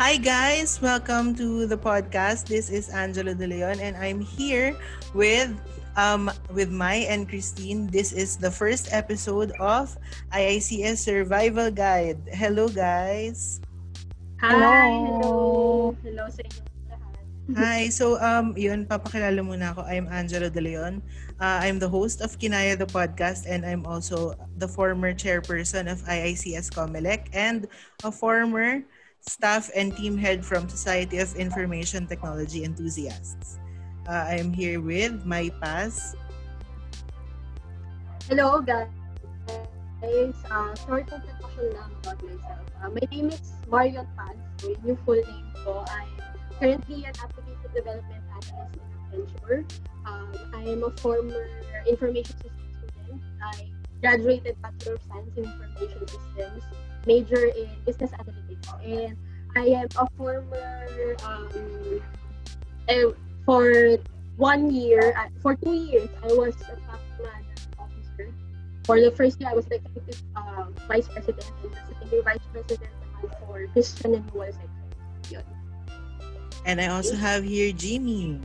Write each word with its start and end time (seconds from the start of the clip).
Hi 0.00 0.16
guys, 0.16 0.80
welcome 0.80 1.36
to 1.36 1.68
the 1.68 1.76
podcast. 1.76 2.48
This 2.48 2.72
is 2.72 2.88
Angelo 2.88 3.36
De 3.36 3.44
Leon 3.44 3.84
and 3.84 3.92
I'm 4.00 4.16
here 4.16 4.72
with 5.12 5.52
um 5.92 6.32
with 6.56 6.72
Mai 6.72 7.04
and 7.04 7.28
Christine. 7.28 7.84
This 7.84 8.16
is 8.16 8.40
the 8.40 8.48
first 8.48 8.88
episode 8.96 9.52
of 9.60 9.92
IICS 10.32 11.04
Survival 11.04 11.68
Guide. 11.68 12.16
Hello 12.32 12.72
guys. 12.72 13.60
Hi. 14.40 14.56
Hello. 14.56 15.92
Hello 16.00 16.24
sa 16.32 16.48
inyo 16.48 16.64
Hi. 17.60 17.92
So 17.92 18.16
um 18.24 18.56
yun 18.56 18.88
papakilala 18.88 19.44
muna 19.44 19.76
ako. 19.76 19.84
I'm 19.84 20.08
Angelo 20.08 20.48
De 20.48 20.64
Leon. 20.64 21.04
Uh, 21.36 21.60
I'm 21.60 21.76
the 21.76 21.92
host 21.92 22.24
of 22.24 22.40
Kinaya 22.40 22.72
the 22.72 22.88
podcast 22.88 23.44
and 23.44 23.68
I'm 23.68 23.84
also 23.84 24.32
the 24.56 24.68
former 24.68 25.12
chairperson 25.12 25.92
of 25.92 26.00
IICS 26.08 26.72
Comelec 26.72 27.28
and 27.36 27.68
a 28.00 28.08
former 28.08 28.80
staff 29.20 29.70
and 29.76 29.96
team 29.96 30.16
head 30.16 30.44
from 30.44 30.68
Society 30.68 31.18
of 31.18 31.34
Information 31.36 32.06
Technology 32.06 32.64
Enthusiasts. 32.64 33.58
Uh, 34.08 34.26
I'm 34.28 34.52
here 34.52 34.80
with 34.80 35.24
my 35.24 35.50
pass. 35.60 36.16
Hello 38.28 38.60
guys. 38.60 38.88
Uh, 40.48 40.74
short 40.86 41.04
introduction 41.12 41.66
lang 41.76 41.92
about 42.00 42.22
myself. 42.24 42.64
Uh, 42.80 42.88
my 42.88 43.04
name 43.12 43.28
is 43.28 43.52
Marion 43.68 44.08
Paz. 44.16 44.36
So 44.56 44.72
new 44.82 44.96
full 45.04 45.20
name 45.20 45.52
ko, 45.60 45.84
I'm 45.84 46.08
currently 46.58 47.04
an 47.04 47.12
application 47.20 47.68
development 47.74 48.24
analyst 48.32 48.80
in 49.12 49.20
Accenture. 49.20 49.60
Um, 50.06 50.32
I'm 50.56 50.82
a 50.84 50.90
former 50.96 51.44
information 51.84 52.32
systems 52.40 52.80
student. 52.96 53.20
I 53.44 53.68
graduated 54.00 54.56
Bachelor 54.62 54.94
of 54.94 55.02
Science 55.04 55.36
in 55.36 55.44
Information 55.44 56.08
Systems 56.08 56.64
major 57.06 57.44
in 57.44 57.68
business 57.84 58.10
analytics. 58.12 58.49
And 58.84 59.16
I 59.56 59.66
am 59.66 59.88
a 59.96 60.06
former, 60.16 61.16
um, 61.24 62.00
uh, 62.88 62.94
for 63.44 63.96
one 64.36 64.70
year, 64.70 65.14
uh, 65.18 65.28
for 65.42 65.56
two 65.56 65.74
years, 65.74 66.08
I 66.22 66.32
was 66.32 66.54
a 66.62 66.76
top 66.88 67.00
management 67.18 67.74
officer. 67.78 68.32
For 68.84 69.00
the 69.00 69.10
first 69.10 69.40
year, 69.40 69.50
I 69.50 69.54
was 69.54 69.66
the 69.66 69.76
executive 69.76 70.22
uh, 70.36 70.66
vice 70.88 71.08
president, 71.08 71.50
and 71.62 71.72
the 71.72 71.76
second 71.76 72.12
year, 72.12 72.22
vice 72.22 72.38
president 72.52 72.90
naman 72.90 73.46
for 73.46 73.66
Christian 73.72 74.14
and 74.14 74.24
Renewal 74.32 74.52
Sector. 74.52 75.44
And 76.66 76.80
I 76.80 76.88
also 76.88 77.16
have 77.16 77.44
here 77.44 77.72
Jimmy. 77.72 78.38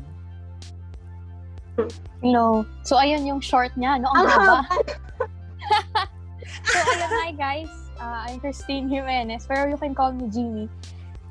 Hello. 2.22 2.66
So, 2.84 2.96
ayun 2.96 3.28
yung 3.28 3.42
short 3.44 3.76
niya, 3.76 4.00
no? 4.00 4.08
Ang 4.16 4.28
haba. 4.32 4.64
so, 6.64 6.78
ayun, 6.80 7.12
hi 7.12 7.32
guys. 7.36 7.85
Uh, 8.00 8.28
I'm 8.28 8.40
Christine 8.40 8.90
Jimenez, 8.90 9.48
pero 9.48 9.70
you 9.70 9.78
can 9.78 9.96
call 9.96 10.12
me 10.12 10.28
Jeannie. 10.28 10.70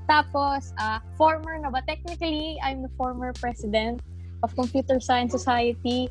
Tapos, 0.09 0.73
uh, 0.81 1.01
former 1.17 1.57
na 1.61 1.69
ba? 1.69 1.81
Technically, 1.85 2.57
I'm 2.61 2.81
the 2.81 2.93
former 2.97 3.33
president 3.37 4.01
of 4.45 4.53
Computer 4.57 5.01
Science 5.01 5.33
Society. 5.33 6.09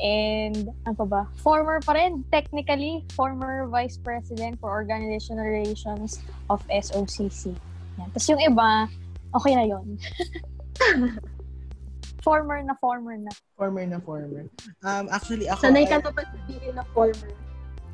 And, 0.00 0.72
ano 0.88 0.94
pa 0.96 1.04
ba? 1.04 1.22
Former 1.44 1.80
pa 1.84 1.92
rin, 1.92 2.24
technically, 2.32 3.04
former 3.12 3.68
vice 3.68 4.00
president 4.00 4.56
for 4.60 4.72
organizational 4.72 5.44
relations 5.44 6.24
of 6.48 6.64
SOCC. 6.72 7.52
Yan. 8.00 8.08
Tapos 8.12 8.28
yung 8.28 8.40
iba, 8.40 8.88
okay 9.36 9.52
na 9.52 9.68
yon 9.68 10.00
former 12.24 12.60
na 12.64 12.72
former 12.80 13.16
na. 13.16 13.32
Former 13.56 13.84
na 13.84 14.00
former. 14.00 14.48
Um, 14.84 15.08
actually, 15.12 15.48
ako... 15.48 15.68
Sanay 15.68 15.84
ka 15.84 16.00
na 16.00 16.12
ba 16.12 16.24
sabihin 16.24 16.72
na 16.76 16.84
former? 16.96 17.32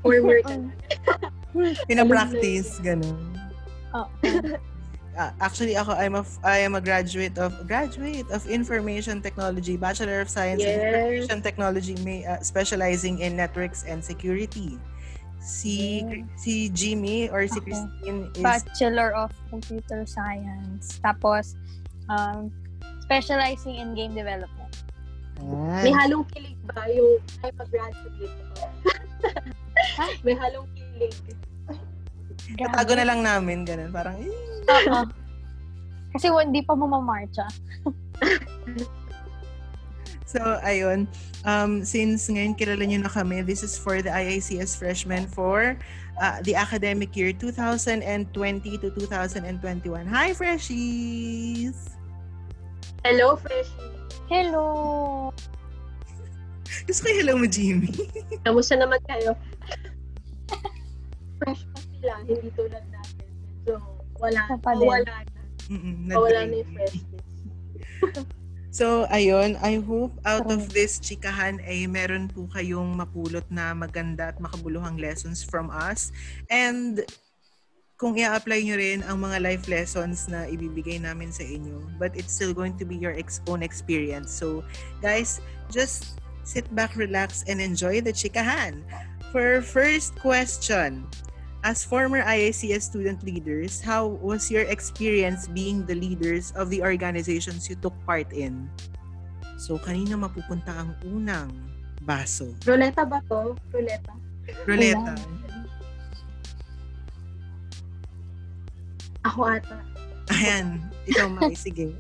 Na. 0.06 0.71
Pina-practice, 1.89 2.81
ganun. 2.81 3.17
Oh. 3.94 4.09
Uh, 5.17 5.33
actually 5.41 5.72
ako 5.72 5.97
I'm 5.97 6.12
a 6.12 6.21
I 6.44 6.61
am 6.61 6.77
a 6.77 6.83
graduate 6.84 7.41
of 7.41 7.56
graduate 7.65 8.28
of 8.28 8.44
information 8.44 9.25
technology 9.25 9.81
bachelor 9.81 10.21
of 10.21 10.28
science 10.28 10.61
yes. 10.61 10.77
in 10.77 10.81
information 10.84 11.41
technology 11.41 11.97
may 12.05 12.21
uh, 12.28 12.37
specializing 12.44 13.25
in 13.25 13.33
networks 13.33 13.89
and 13.89 14.05
security 14.05 14.77
si 15.41 16.05
yeah. 16.05 16.21
si 16.37 16.69
Jimmy 16.69 17.33
or 17.33 17.49
si 17.49 17.65
okay. 17.65 17.73
Christine 17.73 18.28
is 18.37 18.44
bachelor 18.44 19.17
of 19.17 19.33
computer 19.49 20.05
science 20.05 21.00
tapos 21.00 21.56
um, 22.12 22.53
specializing 23.00 23.81
in 23.81 23.97
game 23.97 24.12
development 24.12 24.84
ah. 25.41 25.81
may 25.81 25.97
halong 25.97 26.28
kilig 26.28 26.61
ba 26.77 26.93
yung 26.93 27.25
I'm 27.41 27.56
a 27.56 27.65
graduate 27.73 28.37
may 30.24 30.34
halong 30.36 30.69
kilig 30.74 31.16
Katago 32.54 32.94
na 32.94 33.06
lang 33.06 33.20
namin, 33.26 33.66
ganun. 33.66 33.91
Parang, 33.91 34.14
eh. 34.22 34.30
Oo. 34.70 35.02
Kasi 36.14 36.30
hindi 36.30 36.62
pa 36.62 36.78
mamamarcha. 36.78 37.44
so, 40.30 40.38
ayun. 40.62 41.10
Um, 41.42 41.82
since 41.82 42.30
ngayon 42.30 42.54
kilala 42.54 42.86
nyo 42.86 43.02
na 43.02 43.10
kami, 43.10 43.42
this 43.42 43.66
is 43.66 43.75
for 43.75 43.98
the 43.98 44.10
IICS 44.10 44.78
freshmen 44.78 45.26
for 45.26 45.75
uh, 46.22 46.38
the 46.46 46.54
academic 46.54 47.14
year 47.19 47.34
2020 47.34 48.06
to 48.78 48.88
2021. 48.94 50.06
Hi, 50.06 50.30
Freshies! 50.32 51.98
Hello, 53.02 53.36
Freshies! 53.36 53.94
Hello! 54.30 55.30
Gusto 56.87 57.00
ko 57.06 57.10
hello 57.15 57.34
mo, 57.38 57.47
Jimmy. 57.47 57.93
Kamusta 58.47 58.75
naman 58.77 58.99
kayo? 59.06 59.34
fresh 61.37 61.62
pa 61.69 61.81
sila, 61.81 62.12
hindi 62.25 62.49
tulad 62.56 62.84
natin. 62.88 63.28
So, 63.69 63.72
wala, 64.16 64.41
pa 64.60 64.72
wala 64.72 65.16
na. 65.25 65.43
Mm-mm, 65.69 66.09
wala 66.15 66.41
na 66.49 66.55
yung 66.55 66.72
freshness. 66.72 67.25
So, 68.76 69.09
ayun, 69.09 69.56
I 69.65 69.81
hope 69.81 70.12
out 70.28 70.53
of 70.53 70.69
this 70.69 71.00
chikahan 71.00 71.65
ay 71.65 71.88
meron 71.88 72.28
po 72.28 72.44
kayong 72.53 72.93
mapulot 72.93 73.49
na 73.49 73.72
maganda 73.72 74.28
at 74.28 74.37
makabuluhang 74.37 75.00
lessons 75.00 75.41
from 75.41 75.72
us. 75.72 76.12
And 76.53 77.00
kung 77.97 78.21
i-apply 78.21 78.69
nyo 78.69 78.76
rin 78.76 79.00
ang 79.09 79.25
mga 79.25 79.41
life 79.41 79.65
lessons 79.72 80.28
na 80.28 80.44
ibibigay 80.44 81.00
namin 81.00 81.32
sa 81.32 81.41
inyo. 81.41 81.88
But 81.97 82.21
it's 82.21 82.37
still 82.37 82.53
going 82.53 82.76
to 82.76 82.84
be 82.84 83.00
your 83.00 83.16
ex- 83.16 83.41
own 83.49 83.65
experience. 83.65 84.28
So, 84.28 84.60
guys, 85.00 85.41
just 85.72 86.21
sit 86.46 86.70
back, 86.72 86.94
relax, 86.94 87.42
and 87.50 87.60
enjoy 87.60 88.00
the 88.00 88.14
chikahan. 88.14 88.86
For 89.34 89.60
first 89.60 90.14
question, 90.22 91.04
as 91.66 91.82
former 91.82 92.22
IACS 92.22 92.86
student 92.86 93.26
leaders, 93.26 93.82
how 93.82 94.06
was 94.22 94.48
your 94.48 94.62
experience 94.70 95.50
being 95.50 95.82
the 95.84 95.98
leaders 95.98 96.54
of 96.54 96.70
the 96.70 96.80
organizations 96.80 97.68
you 97.68 97.74
took 97.82 97.92
part 98.06 98.30
in? 98.30 98.70
So, 99.58 99.74
kanina 99.82 100.14
mapupunta 100.14 100.70
ang 100.70 100.94
unang 101.02 101.50
baso? 102.06 102.54
Ruleta 102.62 103.02
ba 103.02 103.18
to? 103.26 103.58
Ruleta? 103.74 104.14
Ruleta. 104.62 105.18
Ako 109.26 109.58
ata. 109.58 109.82
Ayan. 110.30 110.86
Ikaw, 111.10 111.26
Mai. 111.34 111.58
Sige. 111.58 111.90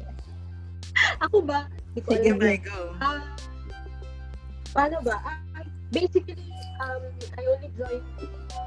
Ako 1.26 1.42
ba? 1.42 1.66
Sige, 1.98 2.30
Mai, 2.38 2.62
go. 2.62 2.94
Uh, 3.02 3.18
paano 4.76 5.00
ba? 5.00 5.16
Uh, 5.56 5.64
basically, 5.88 6.36
um, 6.84 7.00
I 7.40 7.42
only 7.48 7.72
joined 7.80 8.04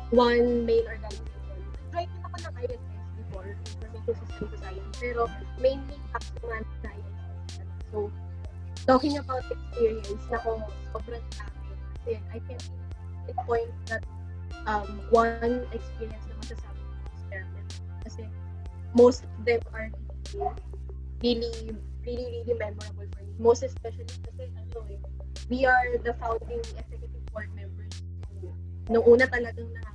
one 0.09 0.65
main 0.65 0.81
organization. 0.89 1.29
Join 1.93 2.09
din 2.09 2.21
ako 2.25 2.35
ng 2.49 2.53
ISS 2.65 2.81
before, 3.21 3.49
Information 3.53 4.13
System 4.17 4.45
Society, 4.57 4.81
pero 4.97 5.29
mainly 5.61 6.01
tax 6.09 6.33
naman 6.41 6.65
sa 6.81 6.89
ISS. 6.89 7.61
So, 7.93 8.09
talking 8.89 9.21
about 9.21 9.45
experience, 9.45 10.25
nako, 10.33 10.65
sobrang 10.89 11.21
dami. 11.37 11.69
Kasi 12.01 12.11
I 12.33 12.37
can 12.49 12.61
pinpoint 13.29 13.69
that 13.93 14.01
um, 14.65 15.05
one 15.13 15.61
experience 15.69 16.25
na 16.25 16.33
masasabi 16.41 16.81
ko 16.81 17.05
experiment. 17.13 17.69
Kasi 18.01 18.21
most 18.97 19.29
of 19.29 19.31
them 19.45 19.61
are 19.77 19.93
really, 21.21 21.53
really, 22.01 22.27
really 22.41 22.55
memorable 22.57 23.05
for 23.13 23.21
me. 23.21 23.33
Most 23.37 23.61
especially 23.61 24.09
kasi, 24.25 24.49
ano 24.57 24.81
eh, 24.89 24.97
we 25.47 25.63
are 25.63 25.95
the 26.03 26.13
founding 26.19 26.59
executive 26.59 27.23
board 27.31 27.47
members. 27.55 27.95
So, 28.27 28.51
nung 28.91 29.05
una 29.07 29.23
talagang 29.29 29.71
na 29.71 29.89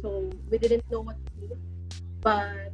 So, 0.00 0.30
we 0.50 0.58
didn't 0.58 0.86
know 0.90 1.00
what 1.00 1.18
to 1.18 1.30
do. 1.42 1.58
But, 2.22 2.70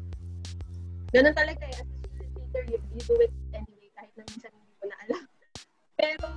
ganun 1.09 1.33
talaga 1.33 1.65
eh. 1.65 1.81
As 1.81 1.89
a 1.89 1.97
student 2.05 2.33
leader, 2.37 2.65
you, 2.69 2.79
you 2.93 3.01
do 3.01 3.17
it 3.17 3.33
anyway, 3.57 3.89
kahit 3.97 4.13
na 4.13 4.23
minsan 4.29 4.53
hindi 4.53 4.75
ko 4.77 4.85
na 4.93 4.97
alam. 5.09 5.25
Pero, 6.01 6.29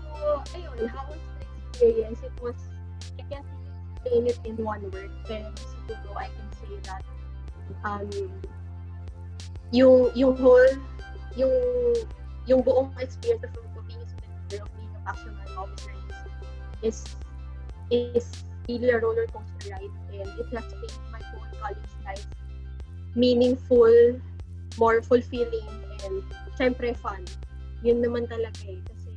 ayun, 0.55 0.87
how 0.87 1.03
was 1.11 1.19
the 1.19 1.43
experience? 1.43 2.19
It 2.23 2.35
was, 2.39 2.55
I 3.19 3.23
can't 3.27 3.43
explain 3.99 4.23
it 4.31 4.39
in 4.47 4.55
one 4.63 4.87
word. 4.95 5.11
Pero 5.27 5.51
siguro, 5.59 6.15
I 6.15 6.31
can 6.31 6.47
say 6.63 6.73
that, 6.87 7.03
um, 7.83 8.07
yung, 9.75 10.07
yung 10.15 10.39
whole, 10.39 10.71
yung, 11.35 11.51
yung 12.47 12.63
buong 12.63 12.95
experience 12.95 13.43
of 13.43 13.66
pastoral 15.07 15.39
officer 15.55 15.95
is, 16.83 17.07
is, 17.89 18.43
really 18.67 18.89
a 18.91 18.99
roller 18.99 19.25
coaster 19.31 19.71
ride 19.71 19.95
and 20.11 20.27
it 20.35 20.47
has 20.51 20.67
made 20.75 20.99
my 21.07 21.23
whole 21.31 21.47
college 21.61 21.93
life 22.03 22.27
meaningful 23.15 24.19
more 24.77 25.01
fulfilling 25.01 25.71
and 26.03 26.19
syempre 26.59 26.91
fun. 26.99 27.23
Yun 27.79 28.03
naman 28.03 28.27
talaga 28.27 28.59
eh. 28.67 28.83
Kasi 28.83 29.11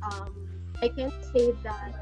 um, 0.00 0.32
I 0.80 0.88
can't 0.88 1.14
say 1.28 1.52
that 1.60 1.92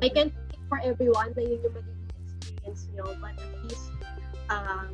I 0.00 0.08
can't 0.08 0.32
speak 0.32 0.62
for 0.72 0.80
everyone 0.80 1.36
na 1.36 1.44
yun 1.44 1.60
yung 1.60 1.74
magiging 1.76 2.08
experience 2.24 2.82
nyo 2.96 3.06
but 3.20 3.36
at 3.36 3.52
least 3.68 3.92
um, 4.48 4.88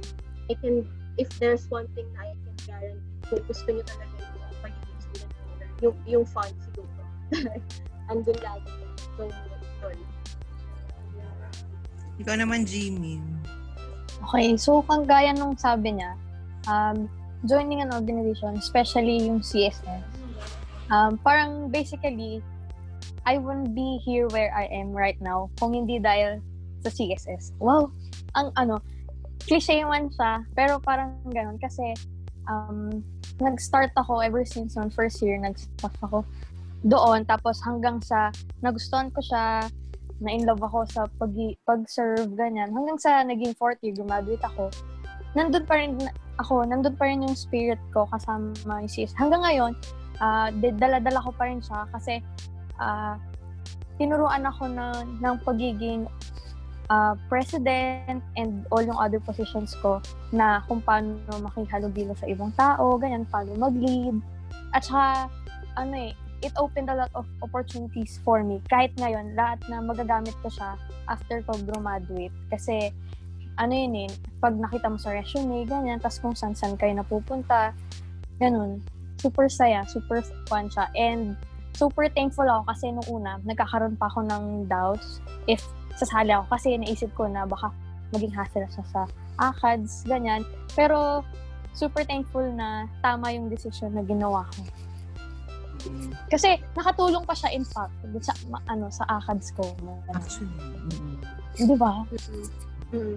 I 0.50 0.55
can 0.58 0.91
if 1.20 1.29
there's 1.38 1.70
one 1.70 1.87
thing 1.94 2.11
na 2.19 2.31
I 2.31 2.35
can 2.35 2.55
guarantee 2.67 3.23
kung 3.31 3.43
gusto 3.47 3.69
nyo 3.70 3.85
talaga 3.87 4.15
yung 4.26 4.58
pagiging 4.61 5.00
student 5.00 5.32
yung, 5.82 5.97
yung 6.06 6.26
fun. 6.26 6.50
Andun 8.12 8.38
lagi. 8.44 8.73
So, 9.17 9.29
yun. 9.29 9.99
Ikaw 12.23 12.34
naman, 12.38 12.69
Jimmy. 12.69 13.19
Okay, 14.23 14.55
so 14.55 14.84
kang 14.87 15.02
gaya 15.02 15.34
nung 15.34 15.58
sabi 15.58 15.99
niya, 15.99 16.14
um, 16.70 17.11
joining 17.43 17.82
an 17.82 17.90
organization, 17.90 18.55
especially 18.55 19.26
yung 19.26 19.43
CSS, 19.43 20.06
um, 20.94 21.19
parang 21.19 21.67
basically, 21.73 22.38
I 23.26 23.43
wouldn't 23.43 23.75
be 23.75 23.99
here 24.06 24.31
where 24.31 24.55
I 24.55 24.70
am 24.70 24.94
right 24.94 25.19
now 25.19 25.50
kung 25.58 25.75
hindi 25.75 25.99
dahil 25.99 26.38
sa 26.87 26.90
CSS. 26.90 27.58
Wow! 27.58 27.90
Ang 28.38 28.55
ano, 28.55 28.79
cliche 29.43 29.82
man 29.82 30.06
siya, 30.11 30.46
pero 30.55 30.79
parang 30.79 31.19
ganun 31.31 31.58
kasi 31.58 31.94
um, 32.46 33.02
nag-start 33.43 33.90
ako 33.99 34.23
ever 34.23 34.46
since 34.46 34.79
on 34.79 34.90
first 34.90 35.19
year, 35.23 35.34
nag-start 35.38 35.94
ako 36.02 36.23
doon. 36.82 37.25
Tapos 37.26 37.58
hanggang 37.62 38.02
sa 38.02 38.31
nagustuhan 38.61 39.11
ko 39.11 39.20
siya, 39.23 39.67
na 40.23 40.31
in 40.31 40.46
love 40.46 40.62
ako 40.62 40.87
sa 40.87 41.11
pag 41.19 41.34
pag-serve 41.67 42.31
ganyan 42.38 42.70
hanggang 42.70 42.94
sa 42.94 43.26
naging 43.26 43.50
fourth 43.58 43.75
year 43.82 43.90
graduate 43.90 44.38
ako 44.46 44.70
nandun 45.34 45.67
pa 45.67 45.82
rin 45.82 45.99
ako 46.38 46.62
nandun 46.62 46.94
pa 46.94 47.11
rin 47.11 47.26
yung 47.26 47.34
spirit 47.34 47.82
ko 47.90 48.06
kasama 48.06 48.55
yung 48.79 48.87
sis 48.87 49.11
hanggang 49.19 49.43
ngayon 49.43 49.75
uh, 50.23 50.46
dala-dala 50.55 51.19
ko 51.19 51.34
pa 51.34 51.50
rin 51.50 51.58
siya 51.58 51.90
kasi 51.90 52.23
uh, 52.79 53.19
tinuruan 53.99 54.46
ako 54.46 54.70
na, 54.70 55.05
ng 55.05 55.37
pagiging 55.43 56.06
uh, 56.90 57.14
president 57.29 58.23
and 58.34 58.67
all 58.75 58.82
yung 58.82 58.99
other 58.99 59.20
positions 59.23 59.76
ko 59.79 60.02
na 60.34 60.64
kung 60.67 60.82
paano 60.82 61.19
makihalubilo 61.38 62.17
sa 62.17 62.26
ibang 62.26 62.50
tao, 62.56 62.96
ganyan, 62.99 63.29
paano 63.29 63.55
mag-lead. 63.55 64.17
At 64.73 64.82
saka, 64.88 65.29
ano 65.76 65.94
eh, 65.94 66.12
it 66.43 66.53
opened 66.59 66.91
a 66.91 66.97
lot 66.99 67.11
of 67.15 67.25
opportunities 67.41 68.19
for 68.27 68.43
me. 68.43 68.59
Kahit 68.67 68.93
ngayon, 68.99 69.39
lahat 69.39 69.62
na 69.71 69.79
magagamit 69.79 70.35
ko 70.43 70.50
siya 70.50 70.75
after 71.06 71.41
ko 71.47 71.55
graduate. 71.62 72.35
Kasi, 72.50 72.91
ano 73.56 73.73
yun 73.73 74.06
eh, 74.06 74.11
pag 74.43 74.59
nakita 74.59 74.91
mo 74.91 74.99
sa 74.99 75.15
resume, 75.15 75.65
ganyan, 75.65 76.03
tas 76.03 76.19
kung 76.19 76.35
saan-saan 76.35 76.75
kayo 76.77 76.93
napupunta, 76.99 77.71
ganun. 78.43 78.83
Super 79.23 79.47
saya, 79.47 79.87
super 79.87 80.21
fun 80.50 80.67
siya. 80.67 80.91
And, 80.99 81.39
super 81.79 82.11
thankful 82.12 82.44
ako 82.44 82.69
kasi 82.69 82.93
nung 82.93 83.09
una, 83.09 83.41
nagkakaroon 83.49 83.97
pa 83.97 84.11
ako 84.12 84.29
ng 84.29 84.69
doubts 84.69 85.25
if 85.49 85.65
sasali 85.97 86.35
ako 86.35 86.44
kasi 86.53 86.77
naisip 86.77 87.09
ko 87.17 87.25
na 87.25 87.49
baka 87.49 87.73
maging 88.12 88.33
hassle 88.35 88.69
siya 88.69 88.85
sa 88.93 89.00
ACADS, 89.41 90.05
ganyan. 90.05 90.44
Pero, 90.77 91.25
super 91.73 92.05
thankful 92.05 92.44
na 92.53 92.85
tama 93.00 93.33
yung 93.33 93.49
decision 93.49 93.97
na 93.97 94.05
ginawa 94.05 94.44
ko. 94.53 94.62
Kasi 96.31 96.58
nakatulong 96.79 97.25
pa 97.26 97.34
siya 97.37 97.50
in 97.52 97.64
fact 97.67 97.93
sa 98.25 98.32
ma- 98.49 98.64
ano 98.70 98.88
sa 98.88 99.05
ACADS 99.20 99.52
ko. 99.56 99.64
Actually. 100.14 100.52
Mm-hmm. 100.52 101.17
Di 101.69 101.76
ba? 101.76 101.93
Mm-hmm. 102.93 103.17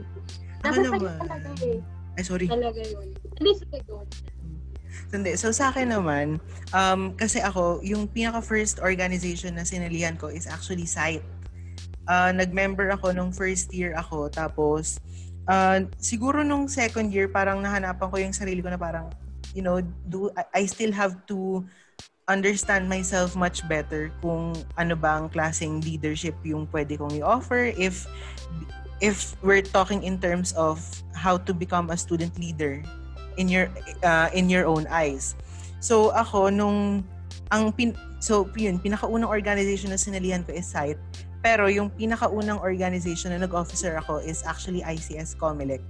Ako 0.66 0.74
Nasa 0.74 0.82
naman. 0.82 1.00
talaga 1.22 1.50
eh. 1.64 1.80
Ay, 2.16 2.24
sorry. 2.24 2.48
Talaga 2.48 2.80
yun. 2.80 3.12
At 3.12 3.42
least, 3.44 3.62
okay, 3.68 3.84
go. 3.84 4.02
Hindi. 5.12 5.36
So 5.36 5.52
sa 5.52 5.70
akin 5.70 5.92
naman, 5.92 6.40
um, 6.72 7.12
kasi 7.20 7.44
ako, 7.44 7.84
yung 7.84 8.08
pinaka-first 8.08 8.80
organization 8.80 9.60
na 9.60 9.68
sinalihan 9.68 10.16
ko 10.16 10.32
is 10.32 10.48
actually 10.48 10.88
SITE. 10.88 11.24
Uh, 12.08 12.32
nag-member 12.32 12.88
ako 12.94 13.12
nung 13.12 13.34
first 13.34 13.74
year 13.74 13.98
ako, 13.98 14.30
tapos 14.30 15.02
uh, 15.50 15.84
siguro 15.98 16.46
nung 16.46 16.70
second 16.70 17.10
year, 17.12 17.28
parang 17.28 17.60
nahanapan 17.60 18.08
ko 18.08 18.16
yung 18.22 18.36
sarili 18.36 18.62
ko 18.62 18.70
na 18.70 18.80
parang, 18.80 19.10
you 19.58 19.66
know, 19.66 19.82
do 20.08 20.30
I, 20.38 20.62
I 20.62 20.70
still 20.70 20.94
have 20.94 21.18
to 21.28 21.66
understand 22.26 22.90
myself 22.90 23.38
much 23.38 23.62
better 23.70 24.10
kung 24.22 24.58
ano 24.82 24.98
bang 24.98 25.30
klaseng 25.30 25.78
leadership 25.86 26.34
yung 26.42 26.66
pwede 26.74 26.98
kong 26.98 27.14
i-offer 27.22 27.70
if 27.78 28.10
if 28.98 29.38
we're 29.46 29.62
talking 29.62 30.02
in 30.02 30.18
terms 30.18 30.50
of 30.58 30.82
how 31.14 31.38
to 31.38 31.54
become 31.54 31.94
a 31.94 31.98
student 31.98 32.34
leader 32.42 32.82
in 33.38 33.46
your 33.46 33.70
uh, 34.02 34.32
in 34.34 34.50
your 34.50 34.66
own 34.66 34.90
eyes. 34.90 35.38
So 35.84 36.10
ako 36.18 36.50
nung 36.50 37.06
ang 37.54 37.70
pin, 37.78 37.94
so 38.18 38.50
yun 38.58 38.82
pinakaunang 38.82 39.30
organization 39.30 39.94
na 39.94 40.00
sinalihan 40.02 40.42
ko 40.42 40.56
is 40.58 40.66
SITE 40.66 40.98
pero 41.46 41.70
yung 41.70 41.94
pinakaunang 41.94 42.58
organization 42.58 43.30
na 43.30 43.46
nag-officer 43.46 44.02
ako 44.02 44.18
is 44.18 44.42
actually 44.50 44.82
ICS 44.82 45.38
Comelec. 45.38 45.86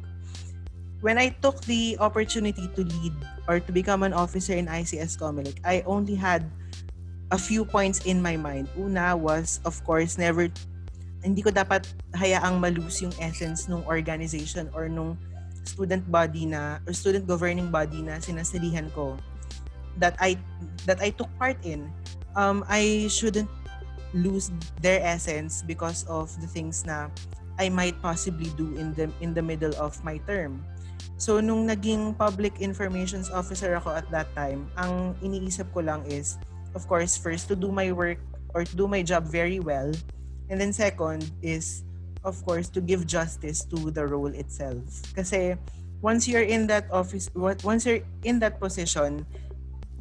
When 1.06 1.22
I 1.22 1.38
took 1.38 1.62
the 1.69 2.02
opportunity 2.02 2.66
to 2.66 2.81
lead 2.81 3.13
or 3.46 3.62
to 3.62 3.69
become 3.69 4.02
an 4.02 4.10
officer 4.10 4.57
in 4.57 4.66
ICS 4.66 5.22
Comelec, 5.22 5.62
I 5.62 5.86
only 5.86 6.18
had 6.18 6.50
a 7.30 7.38
few 7.38 7.62
points 7.62 8.10
in 8.10 8.25
my 8.25 8.34
mind. 8.34 8.74
Una 8.74 9.13
was, 9.13 9.62
of 9.69 9.78
course, 9.86 10.18
never, 10.18 10.50
hindi 11.22 11.46
ko 11.46 11.54
dapat 11.54 11.86
hayaang 12.18 12.57
malose 12.57 13.06
yung 13.06 13.13
essence 13.22 13.69
ng 13.69 13.86
organization 13.86 14.66
or 14.74 14.90
nung 14.90 15.13
student 15.62 16.02
body 16.10 16.50
na, 16.50 16.81
or 16.90 16.94
student 16.98 17.30
governing 17.30 17.69
body 17.69 18.01
na 18.01 18.18
sinasalihan 18.18 18.90
ko 18.98 19.13
that 20.01 20.18
I, 20.18 20.42
that 20.90 21.06
I 21.06 21.13
took 21.13 21.30
part 21.38 21.62
in. 21.62 21.86
Um, 22.34 22.66
I 22.66 23.06
shouldn't 23.13 23.54
lose 24.18 24.50
their 24.81 25.06
essence 25.06 25.62
because 25.62 26.01
of 26.10 26.34
the 26.42 26.50
things 26.50 26.81
na 26.81 27.13
I 27.62 27.69
might 27.69 27.94
possibly 28.01 28.50
do 28.58 28.74
in 28.74 28.98
the 28.98 29.13
in 29.22 29.38
the 29.38 29.46
middle 29.46 29.78
of 29.78 30.01
my 30.01 30.18
term. 30.25 30.66
So 31.16 31.40
nung 31.40 31.64
naging 31.68 32.20
public 32.20 32.60
informations 32.60 33.32
officer 33.32 33.76
ako 33.80 33.96
at 33.96 34.08
that 34.12 34.28
time, 34.36 34.68
ang 34.75 35.16
iniisip 35.24 35.72
ko 35.72 35.80
lang 35.80 36.04
is 36.08 36.36
of 36.75 36.84
course 36.92 37.16
first 37.16 37.48
to 37.48 37.56
do 37.56 37.72
my 37.72 37.96
work 37.96 38.20
or 38.51 38.68
to 38.68 38.75
do 38.75 38.88
my 38.88 39.00
job 39.00 39.28
very 39.32 39.63
well 39.63 39.92
and 40.51 40.60
then 40.60 40.75
second 40.75 41.32
is 41.39 41.88
of 42.25 42.42
course 42.44 42.68
to 42.74 42.84
give 42.84 43.08
justice 43.08 43.63
to 43.63 43.92
the 43.96 44.04
role 44.04 44.32
itself. 44.34 44.84
Kasi 45.16 45.56
once 46.04 46.28
you're 46.28 46.46
in 46.46 46.68
that 46.68 46.92
office 46.92 47.32
once 47.36 47.88
you're 47.88 48.04
in 48.28 48.44
that 48.44 48.60
position, 48.60 49.24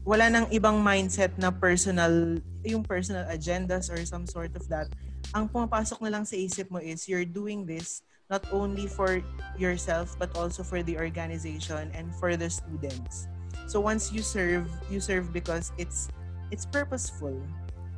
wala 0.03 0.29
nang 0.29 0.51
ibang 0.51 0.83
mindset 0.83 1.33
na 1.39 1.55
personal, 1.55 2.37
yung 2.67 2.83
personal 2.83 3.25
agendas 3.31 3.89
or 3.89 4.03
some 4.05 4.27
sort 4.27 4.53
of 4.59 4.67
that. 4.69 4.91
Ang 5.33 5.49
pumapasok 5.49 6.03
na 6.05 6.13
lang 6.19 6.25
sa 6.27 6.37
isip 6.37 6.69
mo 6.69 6.83
is 6.83 7.07
you're 7.09 7.25
doing 7.25 7.65
this 7.65 8.03
not 8.31 8.45
only 8.53 8.87
for 8.87 9.23
yourself 9.59 10.17
but 10.19 10.35
also 10.37 10.63
for 10.63 10.83
the 10.83 10.97
organization 10.97 11.91
and 11.95 12.15
for 12.17 12.37
the 12.37 12.49
students. 12.49 13.29
So 13.67 13.81
once 13.81 14.13
you 14.13 14.23
serve, 14.23 14.71
you 14.91 15.01
serve 15.01 15.33
because 15.33 15.73
it's 15.79 16.09
it's 16.51 16.67
purposeful 16.67 17.41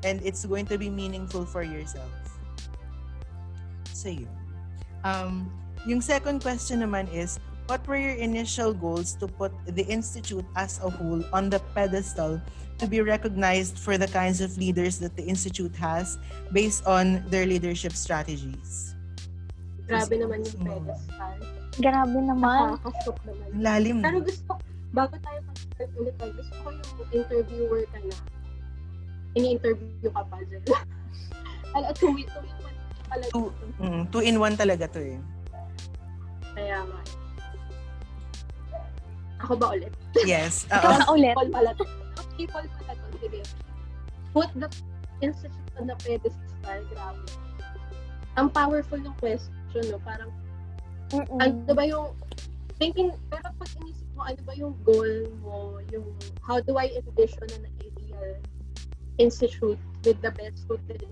and 0.05 0.23
it's 0.23 0.45
going 0.45 0.67
to 0.67 0.79
be 0.79 0.91
meaningful 0.91 1.45
for 1.45 1.63
yourself. 1.63 2.11
So 3.93 4.11
yun. 4.11 4.31
Um, 5.05 5.51
yung 5.87 6.03
second 6.03 6.43
question 6.43 6.83
naman 6.83 7.07
is, 7.15 7.39
what 7.71 7.87
were 7.87 7.97
your 7.97 8.19
initial 8.19 8.75
goals 8.75 9.15
to 9.23 9.27
put 9.27 9.55
the 9.67 9.87
Institute 9.87 10.45
as 10.55 10.83
a 10.83 10.91
whole 10.91 11.23
on 11.33 11.51
the 11.51 11.63
pedestal 11.75 12.43
to 12.79 12.87
be 12.87 13.01
recognized 13.01 13.79
for 13.79 13.99
the 13.99 14.07
kinds 14.11 14.41
of 14.41 14.59
leaders 14.59 14.99
that 14.99 15.17
the 15.17 15.23
Institute 15.23 15.75
has 15.77 16.19
based 16.53 16.85
on 16.87 17.23
their 17.31 17.47
leadership 17.47 17.93
strategies? 17.93 18.96
Grabe 19.87 20.15
naman 20.19 20.39
yung 20.43 20.59
pedestal. 20.67 21.37
Grabe 21.79 22.19
naman. 22.19 22.63
Nakakasok 22.75 23.17
naman. 23.23 23.49
Lalim. 23.63 23.99
Pero 24.03 24.19
gusto, 24.19 24.53
bago 24.91 25.15
tayo 25.23 25.39
mag-start 25.47 25.91
ulit, 25.95 26.15
gusto 26.19 26.55
ko 26.63 26.69
yung 26.75 27.11
interviewer 27.15 27.83
ka 27.95 27.99
na. 28.03 28.17
Ini-interview 29.37 30.11
ka 30.11 30.23
pa 30.27 30.37
dyan. 30.49 30.63
Ala, 31.77 31.93
two, 31.93 32.17
two 32.17 32.19
in 32.19 32.27
one 32.33 32.77
pala. 33.07 33.25
Two, 33.31 33.47
mm, 33.79 34.03
two 34.11 34.23
in 34.25 34.37
one 34.41 34.57
talaga 34.57 34.89
to 34.91 34.99
eh. 34.99 35.21
Kaya 36.57 36.83
nga. 36.83 37.01
Ako 39.45 39.53
ba 39.61 39.77
ulit? 39.77 39.93
Yes. 40.25 40.65
Ikaw 40.73 40.91
Oo. 40.97 40.99
na 40.99 41.07
ulit. 41.13 41.37
People 41.37 41.53
pala 41.53 41.71
to. 41.77 41.85
People 42.41 42.65
pala 42.81 42.93
to. 42.97 43.07
Sige. 43.21 43.41
Put 44.33 44.51
the 44.57 44.69
institute 45.21 45.71
on 45.77 45.85
the 45.87 45.97
pedestal. 46.01 46.81
Grabe. 46.91 47.21
Ang 48.37 48.49
powerful 48.53 49.01
ng 49.01 49.17
question, 49.21 49.53
no? 49.85 49.99
Parang, 50.01 50.31
Mm-mm. 51.13 51.41
ano 51.41 51.73
ba 51.75 51.85
yung, 51.85 52.17
thinking, 52.77 53.13
pero 53.33 53.49
pag 53.57 53.71
inisip 53.81 54.09
mo, 54.13 54.23
ano 54.29 54.41
ba 54.45 54.53
yung 54.57 54.75
goal 54.85 55.13
mo, 55.41 55.81
yung, 55.89 56.05
how 56.45 56.61
do 56.61 56.77
I 56.77 56.93
envision 56.93 57.49
an 57.57 57.65
ideal 57.81 58.37
institute 59.17 59.81
with 60.05 60.21
the 60.21 60.33
best 60.37 60.65
footing? 60.69 61.09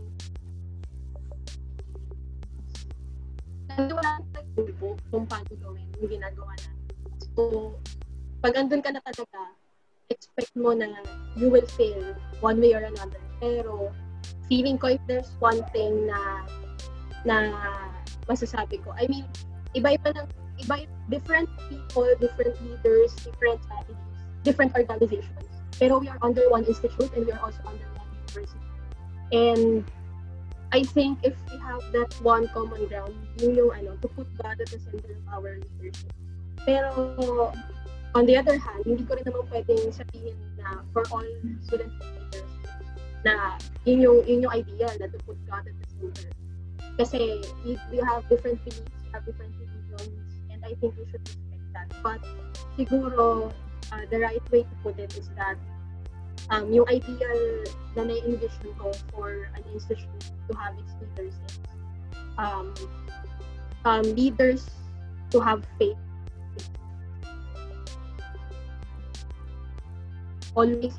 Kasi 3.69 3.91
wala 3.91 4.21
tayong 4.37 4.77
goal 4.77 4.97
kung 5.09 5.25
paano 5.25 5.53
gawin 5.57 5.89
yung 5.99 6.11
ginagawa 6.21 6.53
natin. 6.61 7.01
So, 7.35 7.75
pag 8.45 8.55
andun 8.61 8.85
ka 8.85 8.93
na 8.93 9.01
talaga, 9.01 9.57
expect 10.13 10.53
mo 10.53 10.77
na 10.77 11.01
you 11.35 11.49
will 11.49 11.67
fail 11.75 12.13
one 12.45 12.61
way 12.61 12.77
or 12.77 12.85
another. 12.85 13.19
Pero, 13.41 13.89
feeling 14.53 14.77
ko 14.77 14.93
if 14.93 15.03
there's 15.09 15.33
one 15.41 15.65
thing 15.73 16.05
na 16.05 16.45
na 17.25 17.49
masasabi 18.29 18.83
ko, 18.85 18.95
I 18.97 19.07
mean, 19.09 19.27
iba-iba 19.75 20.15
lang, 20.15 20.29
iba 20.63 20.87
different 21.11 21.51
people, 21.69 22.09
different 22.21 22.55
leaders, 22.63 23.13
different 23.21 23.61
strategies, 23.65 24.19
different 24.43 24.73
organizations. 24.77 25.51
Pero 25.77 25.99
we 25.99 26.09
are 26.09 26.19
under 26.23 26.47
one 26.49 26.65
institute 26.65 27.11
and 27.19 27.27
we 27.27 27.33
are 27.35 27.43
also 27.43 27.61
under 27.67 27.89
one 27.99 28.09
university. 28.15 28.63
And 29.35 29.83
I 30.71 30.83
think 30.83 31.19
if 31.23 31.35
we 31.51 31.59
have 31.59 31.83
that 31.93 32.15
one 32.23 32.49
common 32.55 32.87
ground, 32.87 33.15
yun 33.39 33.55
yung 33.55 33.71
ano, 33.75 33.99
to 33.99 34.09
put 34.09 34.27
God 34.39 34.59
at 34.59 34.71
the 34.71 34.79
center 34.79 35.19
of 35.19 35.27
our 35.31 35.59
leadership. 35.59 36.11
Pero 36.63 37.53
on 38.15 38.27
the 38.27 38.39
other 38.39 38.59
hand, 38.59 38.87
hindi 38.87 39.03
ko 39.03 39.19
rin 39.19 39.27
naman 39.27 39.45
pwedeng 39.51 39.91
sabihin 39.91 40.39
na 40.59 40.87
for 40.95 41.03
all 41.11 41.27
student 41.67 41.91
leaders 41.99 42.51
na 43.27 43.59
yun 43.83 43.99
yung, 44.03 44.19
yun 44.29 44.47
yung 44.47 44.55
ideal 44.55 44.95
na 45.03 45.11
to 45.11 45.19
put 45.27 45.39
God 45.51 45.67
at 45.67 45.75
the 45.75 45.87
center. 45.99 46.31
Kasi 46.95 47.43
we, 47.67 47.75
we 47.91 47.99
have 47.99 48.23
different 48.31 48.63
beliefs, 48.63 48.95
we 49.03 49.11
have 49.13 49.27
different 49.27 49.55
religions, 49.59 50.15
and 50.51 50.63
I 50.65 50.79
think 50.79 50.95
we 50.95 51.05
should 51.11 51.27
respect 51.27 51.67
that. 51.75 51.89
But 52.03 52.23
siguro, 52.79 53.51
uh, 53.91 54.05
the 54.11 54.19
right 54.23 54.43
way 54.51 54.63
to 54.63 54.75
put 54.83 54.99
it 54.99 55.11
is 55.19 55.29
that 55.35 55.59
um, 56.51 56.71
yung 56.71 56.87
ideal 56.87 57.65
na 57.97 58.05
na-envision 58.07 58.71
ko 58.79 58.95
for 59.11 59.51
an 59.59 59.63
institute 59.75 60.31
to 60.47 60.53
have 60.55 60.75
its 60.79 60.93
leaders 61.03 61.35
is 61.35 61.59
um, 62.39 62.75
um, 63.85 64.05
leaders 64.15 64.71
to 65.31 65.41
have 65.41 65.67
faith. 65.79 65.99
Always 70.55 70.95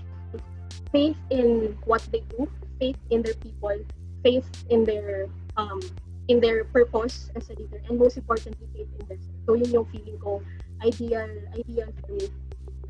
faith 0.92 1.16
in 1.32 1.78
what 1.86 2.04
they 2.12 2.24
do, 2.36 2.48
faith 2.80 3.00
in 3.10 3.24
their 3.24 3.36
people, 3.40 3.80
faith 4.24 4.48
in 4.70 4.84
their 4.84 5.28
um, 5.58 5.80
in 6.28 6.40
their 6.42 6.66
purpose 6.66 7.30
as 7.36 7.50
a 7.50 7.54
leader, 7.56 7.82
and 7.90 8.00
most 8.00 8.18
importantly, 8.18 8.68
faith 8.74 8.90
in 9.00 9.08
themselves. 9.08 9.42
So 9.46 9.54
yun 9.54 9.70
yung 9.72 9.88
feeling 9.94 10.18
ko, 10.20 10.42
ideal, 10.82 11.30
ideal 11.54 11.90
for 12.02 12.12
me, 12.14 12.28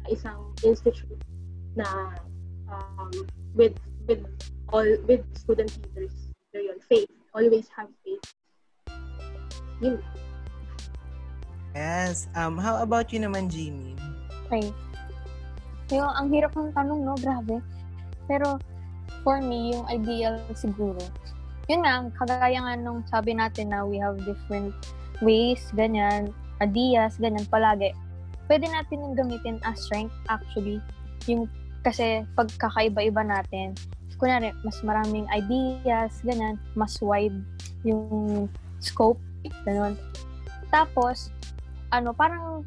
isang 0.08 0.56
institute 0.64 1.20
na 1.76 2.16
um, 2.72 3.12
with 3.54 3.76
with 4.08 4.24
all 4.72 4.88
with 5.06 5.26
student 5.36 5.74
leaders. 5.84 6.16
So 6.54 6.62
yun, 6.64 6.80
faith. 6.88 7.12
Always 7.36 7.68
have 7.76 7.92
faith. 8.08 8.24
Yun. 9.84 10.00
Yes. 11.76 12.32
Um, 12.32 12.56
how 12.56 12.80
about 12.80 13.12
you 13.12 13.20
naman, 13.20 13.52
Jimmy? 13.52 14.00
Okay. 14.48 14.72
Yung, 15.92 16.08
ang 16.08 16.32
hirap 16.32 16.56
ng 16.56 16.72
tanong, 16.72 17.04
no? 17.04 17.14
Grabe. 17.20 17.60
Pero, 18.32 18.56
for 19.28 19.44
me, 19.44 19.76
yung 19.76 19.84
ideal 19.92 20.40
siguro, 20.56 21.04
yun 21.66 21.82
nga, 21.82 22.06
kagaya 22.22 22.60
nga 22.62 22.76
nung 22.78 23.02
sabi 23.10 23.34
natin 23.34 23.74
na 23.74 23.82
we 23.86 23.98
have 23.98 24.18
different 24.22 24.74
ways, 25.26 25.62
ganyan, 25.74 26.30
ideas, 26.62 27.18
ganyan 27.18 27.46
palagi. 27.50 27.92
Pwede 28.46 28.70
natin 28.70 29.02
yung 29.02 29.16
gamitin 29.18 29.58
as 29.66 29.82
strength, 29.82 30.14
actually. 30.30 30.78
Yung 31.26 31.50
kasi 31.82 32.22
pagkakaiba-iba 32.38 33.26
natin, 33.26 33.74
kunwari, 34.22 34.54
mas 34.62 34.80
maraming 34.86 35.26
ideas, 35.34 36.22
ganyan, 36.22 36.62
mas 36.78 36.98
wide 37.02 37.36
yung 37.82 38.48
scope, 38.80 39.20
ganun. 39.66 39.98
Tapos, 40.70 41.34
ano, 41.90 42.14
parang, 42.14 42.66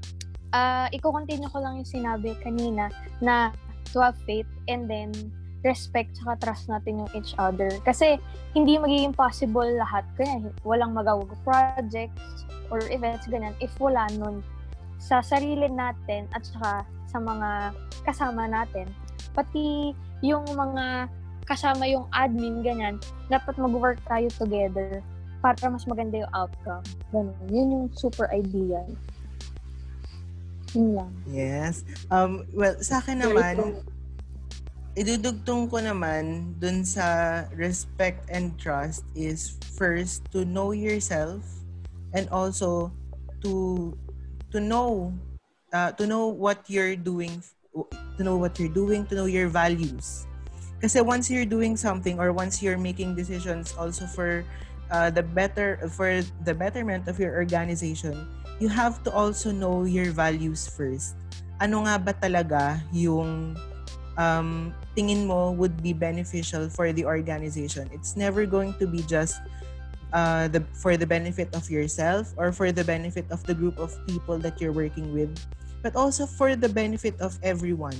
uh, 0.53 0.87
i-continue 0.91 1.49
ko 1.51 1.59
lang 1.63 1.81
yung 1.81 1.89
sinabi 1.89 2.35
kanina 2.43 2.91
na 3.23 3.55
to 3.91 4.03
have 4.03 4.17
faith 4.29 4.49
and 4.69 4.87
then 4.91 5.11
respect 5.67 6.15
saka 6.19 6.39
trust 6.39 6.71
natin 6.71 7.03
yung 7.05 7.11
each 7.17 7.35
other. 7.39 7.71
Kasi, 7.83 8.21
hindi 8.55 8.79
magiging 8.79 9.15
possible 9.15 9.67
lahat. 9.67 10.07
Kaya, 10.15 10.51
walang 10.63 10.95
magawag 10.95 11.29
projects 11.43 12.47
or 12.69 12.83
events, 12.93 13.27
ganyan, 13.27 13.57
if 13.59 13.73
wala 13.81 14.07
nun 14.15 14.45
sa 14.99 15.23
sarili 15.23 15.71
natin 15.71 16.27
at 16.35 16.43
saka 16.43 16.83
sa 17.09 17.19
mga 17.23 17.73
kasama 18.03 18.51
natin 18.51 18.91
pati 19.33 19.95
yung 20.21 20.43
mga 20.51 21.07
kasama 21.47 21.89
yung 21.89 22.05
admin, 22.13 22.61
ganyan, 22.61 23.01
dapat 23.33 23.57
mag-work 23.57 24.03
tayo 24.05 24.29
together 24.37 25.01
para 25.41 25.71
mas 25.71 25.87
maganda 25.89 26.21
yung 26.21 26.33
outcome. 26.35 26.85
Ganun. 27.15 27.39
Yun 27.49 27.69
yung 27.73 27.87
super 27.95 28.29
ideal. 28.35 28.85
Yun 30.77 30.99
lang. 30.99 31.13
Yes. 31.25 31.89
Um, 32.13 32.45
well, 32.53 32.77
sa 32.85 33.01
akin 33.01 33.25
naman, 33.25 33.81
idudugtong 34.99 35.71
ko 35.71 35.79
naman 35.79 36.59
dun 36.59 36.83
sa 36.83 37.47
respect 37.55 38.27
and 38.35 38.59
trust 38.59 39.07
is 39.15 39.55
first 39.79 40.27
to 40.35 40.43
know 40.43 40.75
yourself 40.75 41.47
and 42.11 42.27
also 42.35 42.91
to 43.47 43.95
to 44.51 44.59
know 44.59 45.15
uh, 45.71 45.95
to 45.95 46.03
know 46.03 46.27
what 46.27 46.67
you're 46.67 46.99
doing 46.99 47.39
to 48.19 48.25
know 48.25 48.37
what 48.37 48.59
you're 48.59 48.73
doing, 48.73 49.07
to 49.07 49.15
know 49.15 49.31
your 49.31 49.49
values. 49.49 50.27
Kasi 50.83 51.01
once 51.03 51.31
you're 51.31 51.47
doing 51.47 51.77
something 51.77 52.19
or 52.19 52.35
once 52.35 52.63
you're 52.63 52.79
making 52.79 53.15
decisions 53.15 53.75
also 53.79 54.07
for 54.07 54.43
uh, 54.91 55.11
the 55.11 55.23
better 55.23 55.79
for 55.91 56.23
the 56.47 56.55
betterment 56.55 57.07
of 57.07 57.19
your 57.19 57.35
organization, 57.35 58.27
you 58.59 58.67
have 58.71 59.03
to 59.03 59.11
also 59.11 59.51
know 59.51 59.87
your 59.87 60.11
values 60.11 60.67
first. 60.67 61.19
Ano 61.59 61.87
nga 61.87 61.99
ba 61.99 62.15
talaga 62.15 62.79
yung 62.95 63.59
um, 64.19 64.75
tingin 64.99 65.25
mo 65.25 65.55
would 65.55 65.81
be 65.81 65.95
beneficial 65.95 66.69
for 66.69 66.93
the 66.93 67.07
organization? 67.07 67.89
It's 67.95 68.19
never 68.19 68.45
going 68.45 68.75
to 68.83 68.87
be 68.87 69.07
just 69.07 69.41
uh, 70.13 70.53
the 70.53 70.61
for 70.77 70.99
the 70.99 71.07
benefit 71.07 71.55
of 71.55 71.71
yourself 71.71 72.35
or 72.37 72.53
for 72.53 72.75
the 72.75 72.85
benefit 72.85 73.31
of 73.31 73.41
the 73.49 73.55
group 73.55 73.79
of 73.79 73.95
people 74.11 74.37
that 74.43 74.61
you're 74.61 74.75
working 74.75 75.15
with 75.15 75.33
but 75.83 75.95
also 75.95 76.27
for 76.27 76.57
the 76.57 76.69
benefit 76.69 77.15
of 77.21 77.39
everyone. 77.43 77.97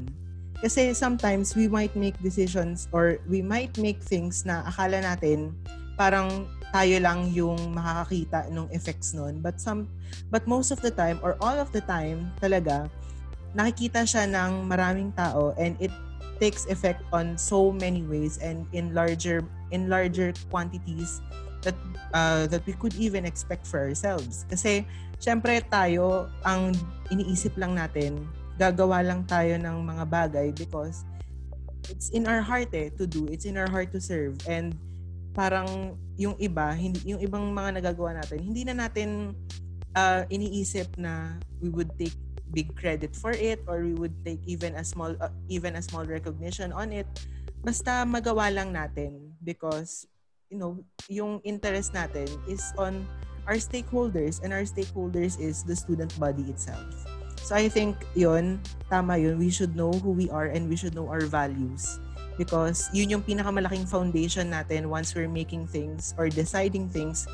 Kasi 0.59 0.91
sometimes 0.91 1.55
we 1.55 1.71
might 1.71 1.95
make 1.95 2.19
decisions 2.19 2.91
or 2.91 3.23
we 3.31 3.39
might 3.39 3.71
make 3.79 4.03
things 4.03 4.43
na 4.43 4.67
akala 4.67 4.99
natin 4.99 5.55
parang 5.95 6.51
tayo 6.75 6.99
lang 6.99 7.31
yung 7.31 7.59
makakakita 7.71 8.51
ng 8.51 8.67
effects 8.75 9.15
nun. 9.15 9.39
But 9.39 9.63
some 9.63 9.87
but 10.35 10.51
most 10.51 10.75
of 10.75 10.83
the 10.83 10.91
time 10.91 11.23
or 11.23 11.39
all 11.39 11.55
of 11.55 11.71
the 11.71 11.83
time 11.87 12.35
talaga 12.43 12.91
nakikita 13.55 14.03
siya 14.03 14.27
ng 14.27 14.67
maraming 14.67 15.15
tao 15.15 15.55
and 15.55 15.79
it 15.79 15.95
takes 16.39 16.67
effect 16.71 17.03
on 17.13 17.35
so 17.39 17.71
many 17.75 18.03
ways 18.07 18.39
and 18.39 18.67
in 18.73 18.95
larger 18.95 19.43
in 19.75 19.91
larger 19.91 20.33
quantities 20.51 21.21
that 21.63 21.75
uh, 22.15 22.47
that 22.47 22.63
we 22.67 22.73
could 22.79 22.95
even 22.97 23.27
expect 23.27 23.67
for 23.67 23.83
ourselves. 23.83 24.47
Kasi 24.47 24.87
syempre 25.19 25.63
tayo, 25.67 26.31
ang 26.47 26.75
iniisip 27.11 27.59
lang 27.59 27.75
natin, 27.75 28.23
gagawa 28.59 29.03
lang 29.03 29.27
tayo 29.27 29.59
ng 29.59 29.77
mga 29.83 30.05
bagay 30.07 30.49
because 30.55 31.03
it's 31.91 32.11
in 32.11 32.27
our 32.27 32.43
heart 32.43 32.71
eh, 32.75 32.91
to 32.95 33.07
do. 33.07 33.27
It's 33.31 33.47
in 33.47 33.59
our 33.59 33.71
heart 33.71 33.91
to 33.95 34.01
serve. 34.01 34.39
And 34.47 34.75
parang 35.35 35.99
yung 36.19 36.35
iba, 36.39 36.75
hindi, 36.75 37.03
yung 37.07 37.23
ibang 37.23 37.51
mga 37.55 37.83
nagagawa 37.83 38.19
natin, 38.19 38.43
hindi 38.43 38.67
na 38.67 38.75
natin 38.75 39.35
uh, 39.95 40.23
iniisip 40.31 40.91
na 40.99 41.39
we 41.63 41.71
would 41.71 41.91
take 41.99 42.15
big 42.53 42.75
credit 42.77 43.15
for 43.15 43.33
it 43.33 43.61
or 43.69 43.85
we 43.85 43.95
would 43.95 44.15
take 44.25 44.41
even 44.47 44.75
a 44.77 44.85
small 44.85 45.13
uh, 45.21 45.33
even 45.49 45.77
a 45.77 45.83
small 45.83 46.05
recognition 46.05 46.73
on 46.73 46.93
it 46.93 47.07
basta 47.63 48.07
magawa 48.07 48.49
lang 48.53 48.73
natin 48.73 49.35
because 49.45 50.07
you 50.49 50.57
know 50.57 50.79
yung 51.09 51.41
interest 51.45 51.93
natin 51.93 52.29
is 52.49 52.73
on 52.81 53.05
our 53.49 53.57
stakeholders 53.57 54.45
and 54.45 54.53
our 54.53 54.63
stakeholders 54.69 55.41
is 55.41 55.65
the 55.65 55.75
student 55.75 56.13
body 56.21 56.45
itself. 56.53 56.85
So 57.41 57.57
I 57.57 57.73
think 57.73 57.97
yun, 58.13 58.61
tama 58.93 59.17
yun, 59.17 59.41
we 59.41 59.49
should 59.49 59.73
know 59.73 59.91
who 60.05 60.13
we 60.13 60.29
are 60.29 60.53
and 60.53 60.69
we 60.69 60.77
should 60.77 60.93
know 60.93 61.09
our 61.09 61.25
values 61.25 61.97
because 62.37 62.93
yun 62.93 63.09
yung 63.09 63.25
pinakamalaking 63.25 63.89
foundation 63.89 64.53
natin 64.53 64.93
once 64.93 65.17
we're 65.17 65.33
making 65.33 65.65
things 65.65 66.13
or 66.21 66.29
deciding 66.29 66.93
things 66.93 67.25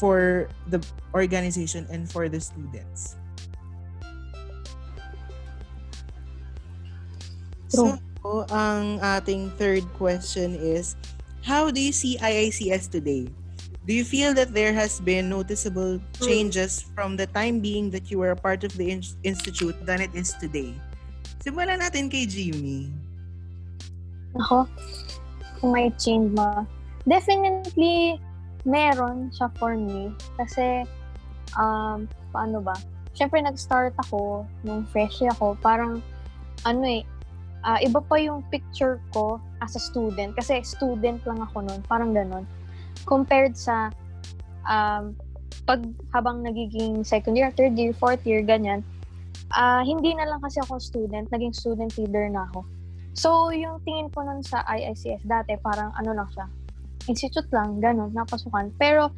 for 0.00 0.48
the 0.72 0.80
organization 1.12 1.84
and 1.92 2.08
for 2.08 2.32
the 2.32 2.40
students. 2.40 3.20
So, 7.74 7.98
ang 8.50 9.02
ating 9.02 9.52
third 9.58 9.84
question 9.98 10.54
is, 10.54 10.96
how 11.44 11.70
do 11.70 11.80
you 11.80 11.92
see 11.92 12.16
IICS 12.18 12.88
today? 12.88 13.28
Do 13.84 13.92
you 13.92 14.04
feel 14.04 14.32
that 14.32 14.56
there 14.56 14.72
has 14.72 14.96
been 14.96 15.28
noticeable 15.28 16.00
changes 16.24 16.88
from 16.96 17.20
the 17.20 17.28
time 17.28 17.60
being 17.60 17.92
that 17.92 18.08
you 18.08 18.16
were 18.16 18.32
a 18.32 18.38
part 18.38 18.64
of 18.64 18.72
the 18.80 18.88
in- 18.96 19.04
institute 19.22 19.76
than 19.84 20.00
it 20.00 20.14
is 20.16 20.32
today? 20.40 20.72
Simulan 21.44 21.84
natin 21.84 22.08
kay 22.08 22.24
Jimmy. 22.24 22.88
Ako, 24.40 24.64
kung 25.60 25.76
may 25.76 25.92
change 26.00 26.32
ma, 26.32 26.64
definitely 27.04 28.16
meron 28.64 29.28
siya 29.36 29.52
for 29.60 29.76
me. 29.76 30.16
Kasi, 30.40 30.88
um, 31.60 32.08
paano 32.32 32.64
ba? 32.64 32.72
syempre 33.14 33.38
nag-start 33.40 33.94
ako 34.04 34.44
nung 34.66 34.84
fresh 34.90 35.22
ako, 35.22 35.54
parang 35.62 36.02
ano 36.66 36.82
eh, 36.84 37.06
uh, 37.64 37.80
iba 37.80 37.98
pa 38.04 38.20
yung 38.20 38.44
picture 38.52 39.00
ko 39.10 39.40
as 39.64 39.74
a 39.74 39.82
student 39.82 40.36
kasi 40.36 40.60
student 40.62 41.18
lang 41.24 41.40
ako 41.40 41.64
noon, 41.64 41.80
parang 41.88 42.12
ganon. 42.12 42.44
Compared 43.08 43.56
sa 43.56 43.90
um, 44.68 45.16
pag 45.64 45.80
habang 46.12 46.44
nagiging 46.44 47.02
second 47.02 47.34
year, 47.34 47.48
third 47.56 47.74
year, 47.74 47.96
fourth 47.96 48.20
year, 48.28 48.44
ganyan, 48.44 48.84
uh, 49.56 49.80
hindi 49.80 50.12
na 50.12 50.28
lang 50.28 50.40
kasi 50.44 50.60
ako 50.60 50.76
student, 50.76 51.24
naging 51.32 51.56
student 51.56 51.90
leader 51.96 52.28
na 52.28 52.44
ako. 52.52 52.68
So, 53.14 53.54
yung 53.54 53.80
tingin 53.86 54.10
ko 54.10 54.26
nun 54.26 54.44
sa 54.44 54.66
IICS 54.66 55.24
dati, 55.24 55.56
parang 55.62 55.94
ano 55.96 56.12
lang 56.12 56.28
siya, 56.34 56.46
institute 57.08 57.48
lang, 57.54 57.80
ganun, 57.80 58.12
napasukan. 58.12 58.74
Pero, 58.76 59.08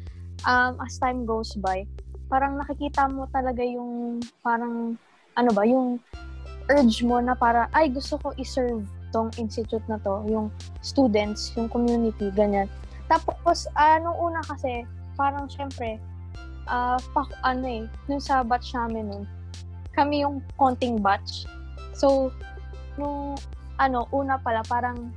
um, 0.45 0.73
as 0.79 0.95
time 1.01 1.25
goes 1.25 1.57
by, 1.59 1.83
parang 2.29 2.55
nakikita 2.61 3.09
mo 3.09 3.25
talaga 3.33 3.65
yung 3.65 4.21
parang, 4.45 4.95
ano 5.35 5.49
ba, 5.51 5.65
yung 5.65 5.97
urge 6.67 7.03
mo 7.03 7.19
na 7.23 7.33
para, 7.33 7.71
ay, 7.71 7.91
gusto 7.91 8.19
ko 8.19 8.35
i-serve 8.35 8.83
tong 9.15 9.31
institute 9.39 9.83
na 9.87 9.95
to, 10.03 10.23
yung 10.27 10.51
students, 10.83 11.55
yung 11.55 11.71
community, 11.71 12.27
ganyan. 12.35 12.67
Tapos, 13.07 13.71
uh, 13.79 13.97
nung 14.03 14.17
una 14.19 14.43
kasi, 14.43 14.83
parang 15.15 15.47
syempre, 15.47 15.95
uh, 16.67 16.99
pa, 17.15 17.23
ano 17.47 17.65
eh, 17.65 17.83
nung 18.11 18.19
sa 18.19 18.43
batch 18.43 18.75
namin 18.75 19.07
nun, 19.07 19.23
kami 19.95 20.21
yung 20.27 20.43
konting 20.59 20.99
batch. 20.99 21.47
So, 21.95 22.29
nung, 22.99 23.39
ano, 23.79 24.05
una 24.11 24.35
pala, 24.37 24.61
parang, 24.67 25.15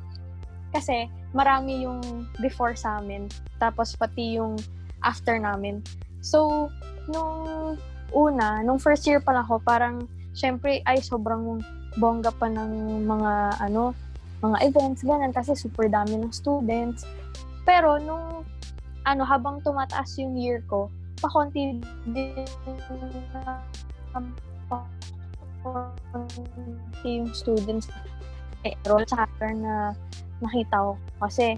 kasi, 0.71 1.11
marami 1.35 1.83
yung 1.83 2.31
before 2.39 2.79
sa 2.79 3.03
amin, 3.03 3.27
tapos 3.59 3.95
pati 3.99 4.39
yung 4.39 4.55
after 5.03 5.35
namin. 5.39 5.83
So, 6.23 6.71
nung 7.11 7.75
una, 8.15 8.63
nung 8.63 8.79
first 8.79 9.03
year 9.07 9.19
pa 9.19 9.35
lang 9.35 9.47
ako, 9.51 9.59
parang, 9.67 10.07
syempre, 10.33 10.83
ay, 10.87 11.03
sobrang 11.03 11.61
bongga 11.99 12.31
pa 12.37 12.47
ng 12.47 13.03
mga, 13.07 13.61
ano, 13.61 13.93
mga 14.41 14.59
events, 14.67 15.05
ganun, 15.05 15.33
kasi 15.35 15.53
super 15.55 15.87
dami 15.91 16.17
ng 16.21 16.33
students. 16.33 17.05
Pero, 17.67 18.01
nung, 18.01 18.47
ano, 19.05 19.23
habang 19.25 19.61
tumataas 19.61 20.17
yung 20.21 20.37
year 20.37 20.63
ko, 20.71 20.89
pakonti 21.21 21.77
din 22.09 22.33
um, 24.17 24.33
yung 27.05 27.29
students 27.37 27.93
eh, 28.65 28.77
role 28.89 29.05
sa 29.09 29.25
hacker 29.25 29.53
na 29.57 29.93
nakita 30.41 30.77
ko. 30.77 30.93
Kasi 31.21 31.57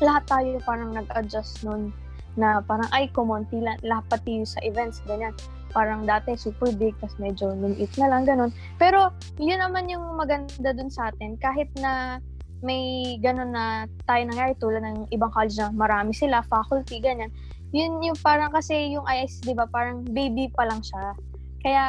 lahat 0.00 0.24
tayo 0.28 0.56
parang 0.64 0.96
nag-adjust 0.96 1.64
nun 1.64 1.92
na 2.38 2.64
parang 2.64 2.88
ay 2.96 3.12
kumonti 3.12 3.60
lang, 3.60 3.76
lahat 3.84 4.04
pati 4.08 4.44
sa 4.48 4.60
events, 4.64 5.04
ganyan. 5.04 5.36
Parang 5.70 6.06
dati 6.06 6.34
super 6.34 6.74
big, 6.74 6.98
tas 6.98 7.14
medyo 7.22 7.54
lumiit 7.54 7.94
na 7.96 8.10
lang, 8.10 8.26
ganun. 8.26 8.50
Pero 8.76 9.14
yun 9.38 9.62
naman 9.62 9.86
yung 9.86 10.18
maganda 10.18 10.74
dun 10.74 10.90
sa 10.90 11.14
atin. 11.14 11.38
Kahit 11.38 11.70
na 11.78 12.18
may 12.60 13.16
ganun 13.24 13.56
na 13.56 13.88
tayo 14.04 14.20
nangyari 14.28 14.52
tulad 14.60 14.84
ng 14.84 15.08
ibang 15.14 15.32
college 15.32 15.56
na 15.56 15.72
marami 15.72 16.12
sila, 16.12 16.44
faculty, 16.44 17.00
ganyan 17.00 17.32
yun 17.70 18.02
yung 18.02 18.18
parang 18.18 18.50
kasi 18.50 18.94
yung 18.94 19.06
IS, 19.06 19.42
di 19.42 19.54
ba, 19.54 19.66
parang 19.70 20.02
baby 20.02 20.50
pa 20.50 20.66
lang 20.66 20.82
siya. 20.82 21.14
Kaya, 21.62 21.84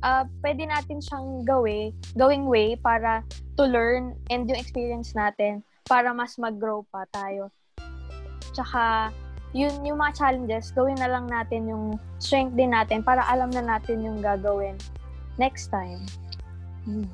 uh, 0.00 0.24
pwede 0.40 0.64
natin 0.64 1.00
siyang 1.00 1.44
gawin, 1.44 1.92
going 2.16 2.48
way 2.48 2.76
para 2.80 3.20
to 3.60 3.68
learn 3.68 4.16
and 4.32 4.48
yung 4.48 4.56
experience 4.56 5.12
natin 5.12 5.60
para 5.84 6.16
mas 6.16 6.40
mag-grow 6.40 6.88
pa 6.88 7.04
tayo. 7.12 7.52
Tsaka, 8.56 9.12
yun, 9.50 9.82
yung 9.82 9.98
mga 9.98 10.14
challenges, 10.14 10.70
gawin 10.70 10.98
na 10.98 11.10
lang 11.10 11.26
natin 11.26 11.66
yung 11.66 11.98
strength 12.22 12.54
din 12.54 12.70
natin 12.70 13.02
para 13.02 13.26
alam 13.26 13.50
na 13.50 13.62
natin 13.62 14.02
yung 14.06 14.22
gagawin 14.22 14.78
next 15.42 15.74
time. 15.74 15.98
Hmm. 16.86 17.06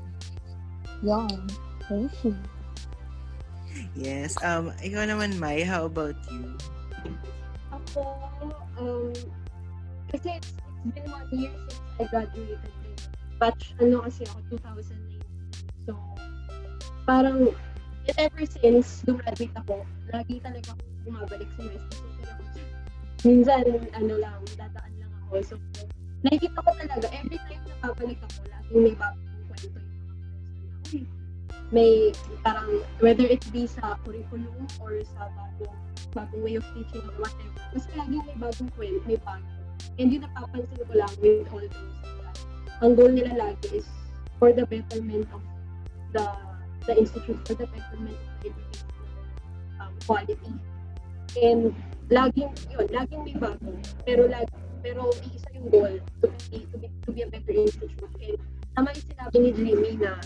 Yan. 1.00 1.32
Thank 1.88 2.12
you. 2.24 2.36
Yes. 3.96 4.36
Um, 4.44 4.72
ikaw 4.84 5.08
naman, 5.08 5.40
Mai, 5.40 5.64
how 5.64 5.88
about 5.88 6.16
you? 6.28 6.56
Ako, 7.72 8.04
um, 8.80 9.12
kasi 10.12 10.36
it's, 10.36 10.52
it's 10.84 10.92
been 10.92 11.08
one 11.08 11.28
year 11.32 11.52
since 11.68 11.80
I 12.00 12.04
graduated. 12.08 12.72
Batch, 13.36 13.76
ano 13.80 14.04
kasi 14.04 14.24
ako, 14.28 14.60
2019. 14.60 15.20
So, 15.88 15.92
parang, 17.04 17.52
ever 18.16 18.44
since 18.48 19.04
graduate 19.04 19.56
ako, 19.60 19.84
lagi 20.08 20.40
talaga 20.40 20.72
ako 20.72 20.95
bumabalik 21.06 21.48
sa 21.54 21.62
ako, 21.62 21.94
minsan, 23.22 23.62
ano 23.94 24.14
lang, 24.18 24.40
dadaan 24.58 24.92
lang 24.98 25.12
ako. 25.26 25.34
So, 25.42 25.54
nakikita 26.26 26.58
ko 26.58 26.70
talaga, 26.74 27.06
every 27.14 27.38
time 27.46 27.62
na 27.70 27.74
babalik 27.86 28.18
ako, 28.26 28.38
laging 28.50 28.82
may 28.82 28.94
bagong 28.98 29.42
kwento 29.46 29.78
yung 29.78 29.94
mga 30.02 30.14
na, 30.26 31.00
may 31.74 31.90
parang 32.42 32.70
whether 32.98 33.26
it 33.26 33.42
be 33.54 33.66
sa 33.66 33.98
curriculum 34.02 34.66
or 34.82 34.98
sa 35.06 35.30
bagong 35.34 35.78
bagong 36.14 36.42
way 36.42 36.54
of 36.58 36.66
teaching 36.74 37.02
or 37.06 37.14
whatever. 37.22 37.62
Kasi 37.74 37.88
laging 37.94 38.22
may 38.26 38.38
bagong 38.42 38.70
kwento, 38.74 39.02
may 39.06 39.18
bago. 39.22 39.46
And 39.96 40.12
yung 40.12 40.28
napapansin 40.28 40.82
ko 40.82 40.92
lang 40.92 41.12
with 41.22 41.48
all 41.54 41.62
those, 41.62 41.96
ang 42.84 42.92
goal 42.92 43.08
nila 43.08 43.32
lagi 43.32 43.80
is 43.80 43.88
for 44.36 44.52
the 44.52 44.68
betterment 44.68 45.24
of 45.32 45.40
the 46.12 46.24
the 46.84 46.92
institute, 46.92 47.40
for 47.48 47.56
the 47.56 47.64
betterment 47.72 48.12
of 48.12 48.34
the 48.44 48.52
educational 48.52 48.92
um, 49.80 49.92
quality. 50.04 50.52
And 51.42 51.74
laging, 52.08 52.52
yun, 52.72 52.86
laging 52.88 53.22
may 53.24 53.36
bago. 53.36 53.70
Pero 54.08 54.24
lagi, 54.30 54.54
pero 54.80 55.10
may 55.20 55.30
isa 55.36 55.48
yung 55.52 55.68
goal 55.68 55.94
to 56.22 56.26
be, 56.48 56.64
to 56.70 56.76
be, 56.78 56.88
to 57.04 57.10
be 57.12 57.20
a 57.22 57.28
better 57.28 57.52
institute. 57.52 58.12
And 58.22 58.38
tama 58.76 58.92
yung 58.92 59.06
sinabi 59.10 59.36
ni 59.40 59.50
Jimmy 59.52 59.92
na 60.00 60.20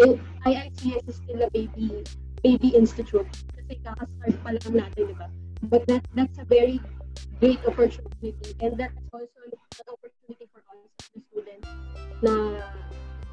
eh, 0.00 0.14
IICS 0.46 1.02
is 1.08 1.16
still 1.22 1.40
a 1.42 1.50
baby 1.50 2.04
baby 2.44 2.76
institute 2.76 3.24
kasi 3.56 3.80
kaka-start 3.80 4.36
pa 4.44 4.50
lang 4.52 4.74
natin, 4.76 5.02
di 5.08 5.16
ba? 5.16 5.28
But 5.64 5.88
that 5.88 6.04
that's 6.12 6.36
a 6.36 6.44
very 6.44 6.76
great 7.40 7.62
opportunity 7.64 8.52
and 8.60 8.76
that's 8.76 9.00
also 9.16 9.40
an 9.48 9.88
opportunity 9.88 10.44
for 10.52 10.60
us 10.68 10.84
the 11.16 11.20
students 11.32 11.68
na 12.20 12.60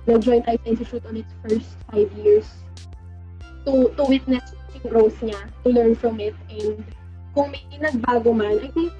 nag-join 0.08 0.48
IICS 0.48 0.66
Institute 0.66 1.04
on 1.04 1.20
its 1.20 1.32
first 1.44 1.76
five 1.92 2.08
years 2.16 2.48
to 3.68 3.92
to 4.00 4.04
witness 4.08 4.56
yung 4.72 4.88
growth 4.88 5.18
niya, 5.20 5.38
to 5.62 5.70
learn 5.70 5.94
from 5.94 6.24
it 6.24 6.34
and 6.48 6.82
kung 7.34 7.52
may 7.52 7.64
nagbago 7.80 8.36
man, 8.36 8.60
I 8.60 8.70
think 8.72 8.92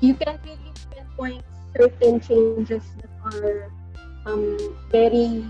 you 0.00 0.14
can 0.14 0.36
really 0.44 0.72
pinpoint 0.92 1.44
certain 1.76 2.20
changes 2.20 2.84
that 3.00 3.12
are 3.32 3.72
um, 4.26 4.56
very 4.92 5.44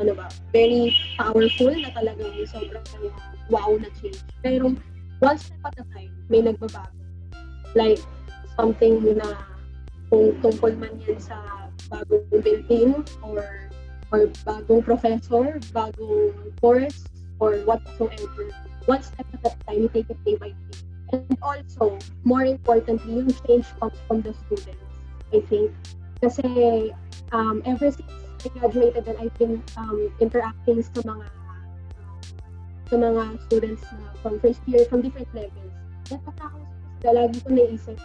ano 0.00 0.16
ba, 0.16 0.32
very 0.48 0.96
powerful 1.20 1.72
na 1.76 1.92
talagang 1.92 2.32
sobrang 2.48 2.84
wow 3.52 3.68
na 3.76 3.92
change. 4.00 4.24
Pero 4.40 4.72
one 5.20 5.36
step 5.36 5.60
at 5.68 5.76
a 5.76 5.84
time, 5.92 6.12
may 6.32 6.40
nagbabago. 6.40 6.96
Like, 7.76 8.00
something 8.56 9.04
na 9.14 9.44
kung 10.08 10.32
tungkol 10.40 10.74
man 10.80 10.96
yan 11.04 11.20
sa 11.20 11.36
bagong 11.92 12.24
building 12.40 13.04
or 13.20 13.44
or 14.10 14.26
bagong 14.42 14.82
professor, 14.82 15.60
bagong 15.70 16.32
course, 16.58 17.04
or 17.38 17.60
whatsoever. 17.68 18.48
One 18.90 19.02
step 19.06 19.26
at 19.30 19.46
a 19.46 19.54
time, 19.70 19.88
take 19.94 20.10
it 20.10 20.18
day 20.26 20.34
by 20.34 20.50
day. 20.50 20.78
And 21.14 21.38
also, 21.42 21.94
more 22.24 22.42
importantly, 22.42 23.22
yung 23.22 23.30
change 23.46 23.66
comes 23.78 23.94
from 24.10 24.18
the 24.26 24.34
students, 24.42 24.82
I 25.30 25.46
think. 25.46 25.70
Kasi 26.18 26.90
um, 27.30 27.62
ever 27.62 27.94
since 27.94 28.10
I 28.42 28.50
graduated 28.50 29.06
and 29.06 29.14
I've 29.22 29.36
been 29.38 29.62
um, 29.78 30.10
interacting 30.18 30.82
sa 30.82 31.06
mga 31.06 31.22
sa 32.90 32.94
mga 32.98 33.22
students 33.46 33.86
na 33.94 34.10
from 34.26 34.42
first 34.42 34.58
year, 34.66 34.82
from 34.90 35.06
different 35.06 35.30
levels. 35.38 35.70
Napakakausap 36.10 36.74
ko 36.74 36.94
sila, 36.98 37.10
lagi 37.14 37.38
ko 37.46 37.48
naisip, 37.54 37.98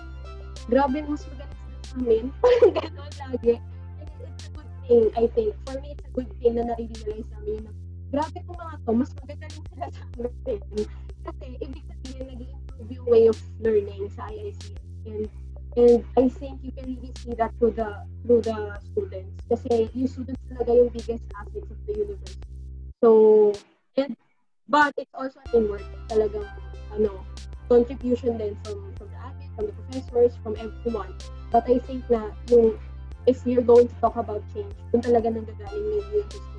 grabe, 0.69 1.01
mas 1.01 1.25
magaling 1.33 1.57
sila 1.65 1.81
sa 1.81 1.93
amin. 1.97 2.25
Gano'n 2.77 3.13
lagi. 3.33 3.57
And 3.57 4.09
it's 4.21 4.45
a 4.45 4.49
good 4.53 4.69
thing, 4.85 5.03
I 5.17 5.25
think. 5.33 5.49
For 5.65 5.81
me, 5.81 5.97
it's 5.97 6.05
a 6.05 6.11
good 6.13 6.29
thing 6.37 6.61
na 6.61 6.69
nare-realize 6.69 7.25
namin 7.33 7.65
na 7.65 7.73
grabe 8.15 8.39
kong 8.47 8.55
mga 8.55 8.75
to, 8.87 8.91
mas 8.95 9.11
magagaling 9.19 9.65
sila 9.75 9.85
sa 9.91 10.03
amin. 10.15 10.87
Kasi, 11.27 11.45
ibig 11.59 11.83
sabihin, 11.83 12.25
nag-improve 12.31 12.89
yung 12.95 13.07
way 13.11 13.23
of 13.27 13.37
learning 13.59 14.07
sa 14.15 14.31
IICS. 14.31 14.79
And 15.03 15.27
And 15.75 16.05
I 16.15 16.29
think 16.29 16.63
you 16.63 16.71
can 16.71 16.87
really 16.87 17.11
see 17.19 17.35
that 17.35 17.51
through 17.59 17.75
the 17.75 18.07
through 18.23 18.47
the 18.47 18.79
students. 18.79 19.43
Kasi 19.51 19.91
yung 19.91 20.07
students 20.07 20.39
talaga 20.47 20.71
yung 20.71 20.87
biggest 20.87 21.27
assets 21.35 21.67
of 21.67 21.79
the 21.83 21.93
university. 21.99 22.47
So, 23.03 23.51
and, 23.99 24.15
but 24.71 24.95
it's 24.95 25.11
also 25.11 25.43
a 25.43 25.47
teamwork 25.51 25.83
talagang 26.07 26.47
ano, 26.95 27.27
contribution 27.67 28.39
din 28.39 28.55
from, 28.63 28.87
from 28.95 29.11
the 29.11 29.19
admin, 29.19 29.51
from 29.59 29.65
the 29.67 29.75
professors, 29.83 30.31
from 30.39 30.55
everyone. 30.55 31.11
But 31.51 31.67
I 31.67 31.83
think 31.83 32.07
na 32.07 32.31
yung 32.47 32.79
if 33.27 33.43
you're 33.43 33.65
going 33.67 33.91
to 33.91 33.97
talk 33.99 34.15
about 34.15 34.47
change, 34.55 34.71
kung 34.95 35.03
talaga 35.03 35.27
nanggagaling 35.27 35.85
yung. 35.91 36.23
So, 36.31 36.54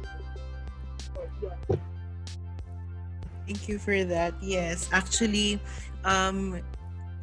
Thank 3.47 3.69
you 3.71 3.79
for 3.79 4.03
that. 4.05 4.35
Yes, 4.43 4.91
actually, 4.91 5.63
um, 6.03 6.59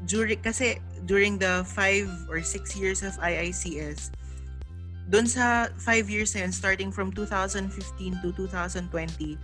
during 0.07 0.39
kasi 0.39 0.79
during 1.03 1.35
the 1.35 1.67
five 1.67 2.07
or 2.31 2.39
six 2.39 2.79
years 2.79 3.03
of 3.03 3.19
IICS, 3.19 4.11
doon 5.11 5.27
sa 5.27 5.67
five 5.83 6.07
years 6.07 6.31
na 6.35 6.47
yun, 6.47 6.53
starting 6.55 6.91
from 6.91 7.11
2015 7.11 7.67
to 8.23 8.31
2020, 8.31 9.35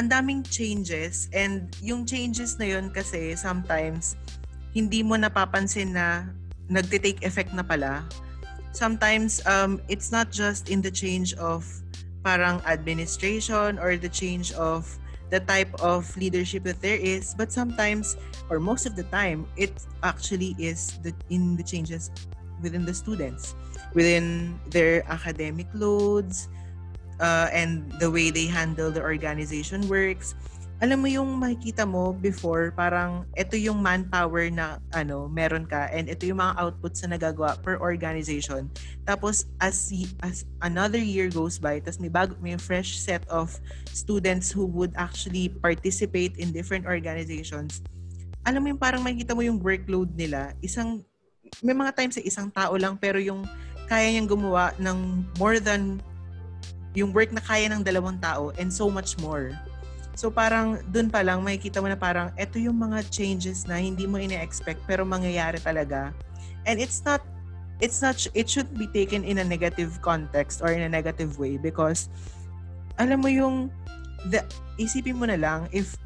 ang 0.00 0.06
daming 0.08 0.40
changes 0.48 1.28
and 1.36 1.68
yung 1.84 2.08
changes 2.08 2.56
na 2.56 2.72
yun 2.72 2.88
kasi 2.88 3.36
sometimes 3.36 4.16
hindi 4.72 5.04
mo 5.04 5.20
napapansin 5.20 5.92
na 5.92 6.24
nagte-take 6.72 7.20
effect 7.28 7.52
na 7.52 7.60
pala. 7.60 8.00
Sometimes 8.72 9.44
um, 9.44 9.84
it's 9.92 10.08
not 10.08 10.32
just 10.32 10.72
in 10.72 10.80
the 10.80 10.88
change 10.88 11.36
of 11.36 11.68
parang 12.24 12.62
administration 12.66 13.78
or 13.78 13.96
the 13.96 14.08
change 14.08 14.52
of 14.54 14.86
the 15.30 15.40
type 15.40 15.72
of 15.80 16.04
leadership 16.16 16.62
that 16.64 16.80
there 16.80 17.00
is, 17.00 17.34
but 17.34 17.50
sometimes 17.50 18.16
or 18.50 18.60
most 18.60 18.84
of 18.84 18.94
the 18.96 19.04
time 19.08 19.48
it 19.56 19.72
actually 20.02 20.54
is 20.58 20.98
the 21.02 21.12
in 21.30 21.56
the 21.56 21.64
changes 21.64 22.10
within 22.60 22.84
the 22.84 22.94
students, 22.94 23.56
within 23.94 24.60
their 24.70 25.02
academic 25.10 25.66
loads, 25.74 26.48
uh, 27.18 27.48
and 27.52 27.90
the 27.98 28.10
way 28.10 28.30
they 28.30 28.46
handle 28.46 28.90
the 28.90 29.00
organization 29.00 29.88
works. 29.88 30.34
Alam 30.82 30.98
mo 30.98 31.06
yung 31.06 31.38
makikita 31.38 31.86
mo 31.86 32.10
before, 32.10 32.74
parang 32.74 33.22
ito 33.38 33.54
yung 33.54 33.78
manpower 33.78 34.50
na 34.50 34.82
ano, 34.90 35.30
meron 35.30 35.62
ka 35.62 35.86
and 35.94 36.10
ito 36.10 36.26
yung 36.26 36.42
mga 36.42 36.58
outputs 36.58 37.06
na 37.06 37.14
nagagawa 37.14 37.54
per 37.62 37.78
organization. 37.78 38.66
Tapos 39.06 39.46
as 39.62 39.94
as 40.26 40.42
another 40.66 40.98
year 40.98 41.30
goes 41.30 41.54
by, 41.54 41.78
tapos 41.78 42.02
may 42.02 42.10
bago 42.10 42.34
may 42.42 42.58
fresh 42.58 42.98
set 42.98 43.22
of 43.30 43.54
students 43.94 44.50
who 44.50 44.66
would 44.66 44.90
actually 44.98 45.54
participate 45.62 46.34
in 46.42 46.50
different 46.50 46.82
organizations. 46.82 47.78
Alam 48.42 48.66
mo 48.66 48.74
yung 48.74 48.82
parang 48.82 49.06
makikita 49.06 49.38
mo 49.38 49.46
yung 49.46 49.62
workload 49.62 50.10
nila, 50.18 50.50
isang 50.66 51.06
may 51.62 51.78
mga 51.78 51.94
times 51.94 52.18
sa 52.18 52.26
isang 52.26 52.50
tao 52.50 52.74
lang 52.74 52.98
pero 52.98 53.22
yung 53.22 53.46
kaya 53.86 54.10
niyang 54.10 54.26
gumawa 54.26 54.74
ng 54.82 55.22
more 55.38 55.62
than 55.62 56.02
yung 56.98 57.14
work 57.14 57.30
na 57.30 57.38
kaya 57.38 57.70
ng 57.70 57.86
dalawang 57.86 58.18
tao 58.18 58.50
and 58.58 58.74
so 58.74 58.90
much 58.90 59.14
more. 59.22 59.54
So 60.14 60.28
parang 60.28 60.80
dun 60.92 61.08
pa 61.08 61.24
lang 61.24 61.40
makikita 61.40 61.80
mo 61.80 61.88
na 61.88 61.96
parang 61.96 62.30
ito 62.36 62.60
yung 62.60 62.76
mga 62.76 63.08
changes 63.08 63.64
na 63.64 63.80
hindi 63.80 64.04
mo 64.04 64.20
ine-expect 64.20 64.84
pero 64.84 65.02
mangyayari 65.08 65.58
talaga. 65.60 66.12
And 66.68 66.78
it's 66.78 67.02
not 67.02 67.24
it's 67.82 67.98
not 67.98 68.14
it 68.36 68.46
should 68.46 68.70
be 68.76 68.86
taken 68.92 69.24
in 69.24 69.42
a 69.42 69.46
negative 69.46 69.98
context 70.04 70.62
or 70.62 70.70
in 70.70 70.86
a 70.86 70.90
negative 70.90 71.40
way 71.40 71.58
because 71.58 72.06
alam 73.00 73.24
mo 73.24 73.28
yung 73.32 73.72
the 74.30 74.38
isipin 74.78 75.18
mo 75.18 75.26
na 75.26 75.34
lang 75.34 75.66
if 75.74 75.98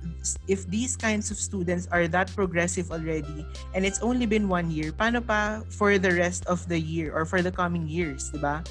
if 0.49 0.65
these 0.73 0.97
kinds 0.97 1.29
of 1.29 1.37
students 1.37 1.85
are 1.93 2.09
that 2.09 2.33
progressive 2.33 2.89
already 2.89 3.45
and 3.77 3.85
it's 3.85 4.01
only 4.01 4.25
been 4.25 4.49
one 4.49 4.73
year 4.73 4.89
paano 4.89 5.21
pa 5.21 5.61
for 5.69 6.01
the 6.01 6.09
rest 6.09 6.49
of 6.49 6.65
the 6.65 6.81
year 6.81 7.13
or 7.13 7.29
for 7.29 7.45
the 7.45 7.53
coming 7.53 7.85
years 7.85 8.33
di 8.33 8.41
ba 8.41 8.65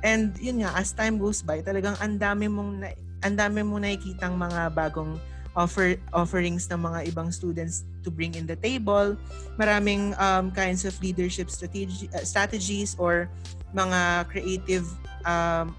And 0.00 0.32
yun 0.40 0.64
nga, 0.64 0.72
as 0.76 0.96
time 0.96 1.20
goes 1.20 1.44
by, 1.44 1.60
talagang 1.60 1.96
ang 2.00 2.16
dami 2.16 2.48
mong 2.48 2.72
na, 2.80 2.88
ang 3.22 3.34
dami 3.36 3.60
mong 3.64 3.84
nakikitang 3.84 4.34
mga 4.36 4.72
bagong 4.72 5.20
offer 5.58 5.98
offerings 6.14 6.70
ng 6.70 6.78
mga 6.78 7.10
ibang 7.10 7.28
students 7.34 7.82
to 8.06 8.08
bring 8.10 8.38
in 8.38 8.46
the 8.46 8.54
table. 8.54 9.18
Maraming 9.58 10.14
um, 10.22 10.54
kinds 10.54 10.86
of 10.86 10.94
leadership 11.02 11.50
strategy, 11.50 12.06
uh, 12.14 12.22
strategies 12.22 12.94
or 12.98 13.26
mga 13.74 14.30
creative 14.30 14.86
um, 15.26 15.74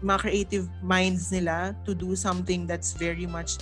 mga 0.00 0.18
creative 0.20 0.66
minds 0.84 1.32
nila 1.34 1.74
to 1.82 1.96
do 1.96 2.14
something 2.14 2.70
that's 2.70 2.94
very 2.94 3.26
much 3.26 3.58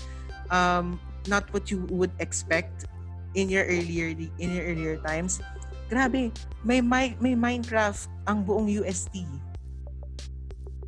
um, 0.52 1.00
not 1.30 1.48
what 1.56 1.72
you 1.72 1.88
would 1.88 2.12
expect 2.20 2.84
in 3.32 3.48
your 3.48 3.64
earlier 3.64 4.12
in 4.12 4.48
your 4.52 4.64
earlier 4.68 4.96
times. 5.00 5.40
Grabe, 5.88 6.28
may 6.60 6.80
may, 6.84 7.16
may 7.20 7.32
Minecraft 7.32 8.08
ang 8.28 8.44
buong 8.44 8.68
UST 8.68 9.24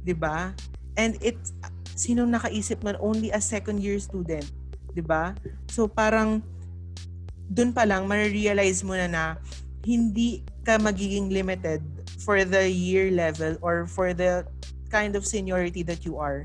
'di 0.06 0.14
ba? 0.14 0.54
And 0.94 1.18
it 1.18 1.36
sino 1.96 2.28
nakaisip 2.28 2.84
man 2.84 3.00
only 3.00 3.32
a 3.32 3.40
second 3.40 3.80
year 3.80 3.96
student, 3.96 4.44
'di 4.92 5.02
ba? 5.02 5.32
So 5.72 5.88
parang 5.88 6.44
doon 7.48 7.72
pa 7.72 7.88
lang 7.88 8.04
ma-realize 8.04 8.84
mo 8.84 8.94
na 8.94 9.08
na 9.08 9.24
hindi 9.86 10.44
ka 10.66 10.76
magiging 10.76 11.30
limited 11.30 11.80
for 12.20 12.42
the 12.42 12.66
year 12.66 13.08
level 13.14 13.54
or 13.62 13.86
for 13.86 14.10
the 14.12 14.42
kind 14.90 15.14
of 15.14 15.24
seniority 15.24 15.86
that 15.86 16.02
you 16.04 16.18
are. 16.18 16.44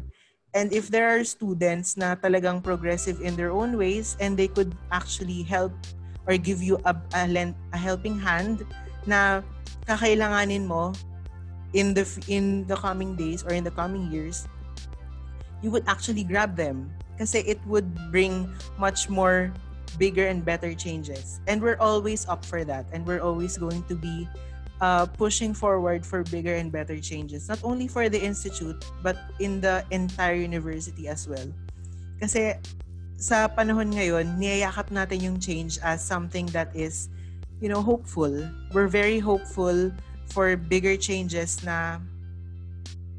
And 0.54 0.70
if 0.76 0.92
there 0.92 1.10
are 1.10 1.24
students 1.24 1.96
na 1.98 2.14
talagang 2.14 2.62
progressive 2.62 3.24
in 3.24 3.34
their 3.40 3.50
own 3.50 3.80
ways 3.80 4.20
and 4.20 4.36
they 4.36 4.52
could 4.52 4.76
actually 4.92 5.42
help 5.48 5.74
or 6.28 6.38
give 6.38 6.62
you 6.62 6.78
a, 6.86 6.94
a, 7.18 7.24
a 7.74 7.78
helping 7.80 8.20
hand 8.20 8.62
na 9.10 9.42
kakailanganin 9.90 10.70
mo 10.70 10.94
in 11.74 11.96
the 11.96 12.06
in 12.28 12.68
the 12.68 12.78
coming 12.78 13.16
days 13.16 13.42
or 13.42 13.56
in 13.56 13.64
the 13.64 13.74
coming 13.74 14.12
years 14.12 14.46
you 15.62 15.72
would 15.72 15.86
actually 15.88 16.24
grab 16.24 16.56
them 16.56 16.90
kasi 17.18 17.40
it 17.46 17.62
would 17.66 17.86
bring 18.12 18.50
much 18.78 19.10
more 19.10 19.54
bigger 19.98 20.28
and 20.28 20.44
better 20.44 20.74
changes. 20.74 21.40
And 21.48 21.62
we're 21.62 21.78
always 21.78 22.28
up 22.28 22.46
for 22.46 22.64
that. 22.66 22.86
And 22.94 23.06
we're 23.06 23.22
always 23.22 23.58
going 23.58 23.84
to 23.92 23.96
be 23.96 24.28
uh, 24.82 25.06
pushing 25.06 25.54
forward 25.54 26.06
for 26.06 26.24
bigger 26.24 26.56
and 26.56 26.72
better 26.74 26.98
changes 26.98 27.48
not 27.48 27.62
only 27.64 27.88
for 27.88 28.10
the 28.10 28.18
institute 28.18 28.84
but 29.06 29.16
in 29.40 29.62
the 29.62 29.86
entire 29.92 30.34
university 30.34 31.08
as 31.08 31.30
well. 31.30 31.46
Kasi 32.20 32.58
sa 33.22 33.46
panahon 33.46 33.94
ngayon 33.94 34.42
niyayakap 34.42 34.90
natin 34.90 35.22
yung 35.22 35.38
change 35.38 35.78
as 35.86 36.02
something 36.02 36.50
that 36.50 36.74
is 36.74 37.14
you 37.62 37.70
know 37.70 37.86
hopeful. 37.86 38.34
We're 38.74 38.90
very 38.90 39.22
hopeful 39.22 39.94
for 40.34 40.58
bigger 40.58 40.98
changes 40.98 41.62
na 41.62 42.02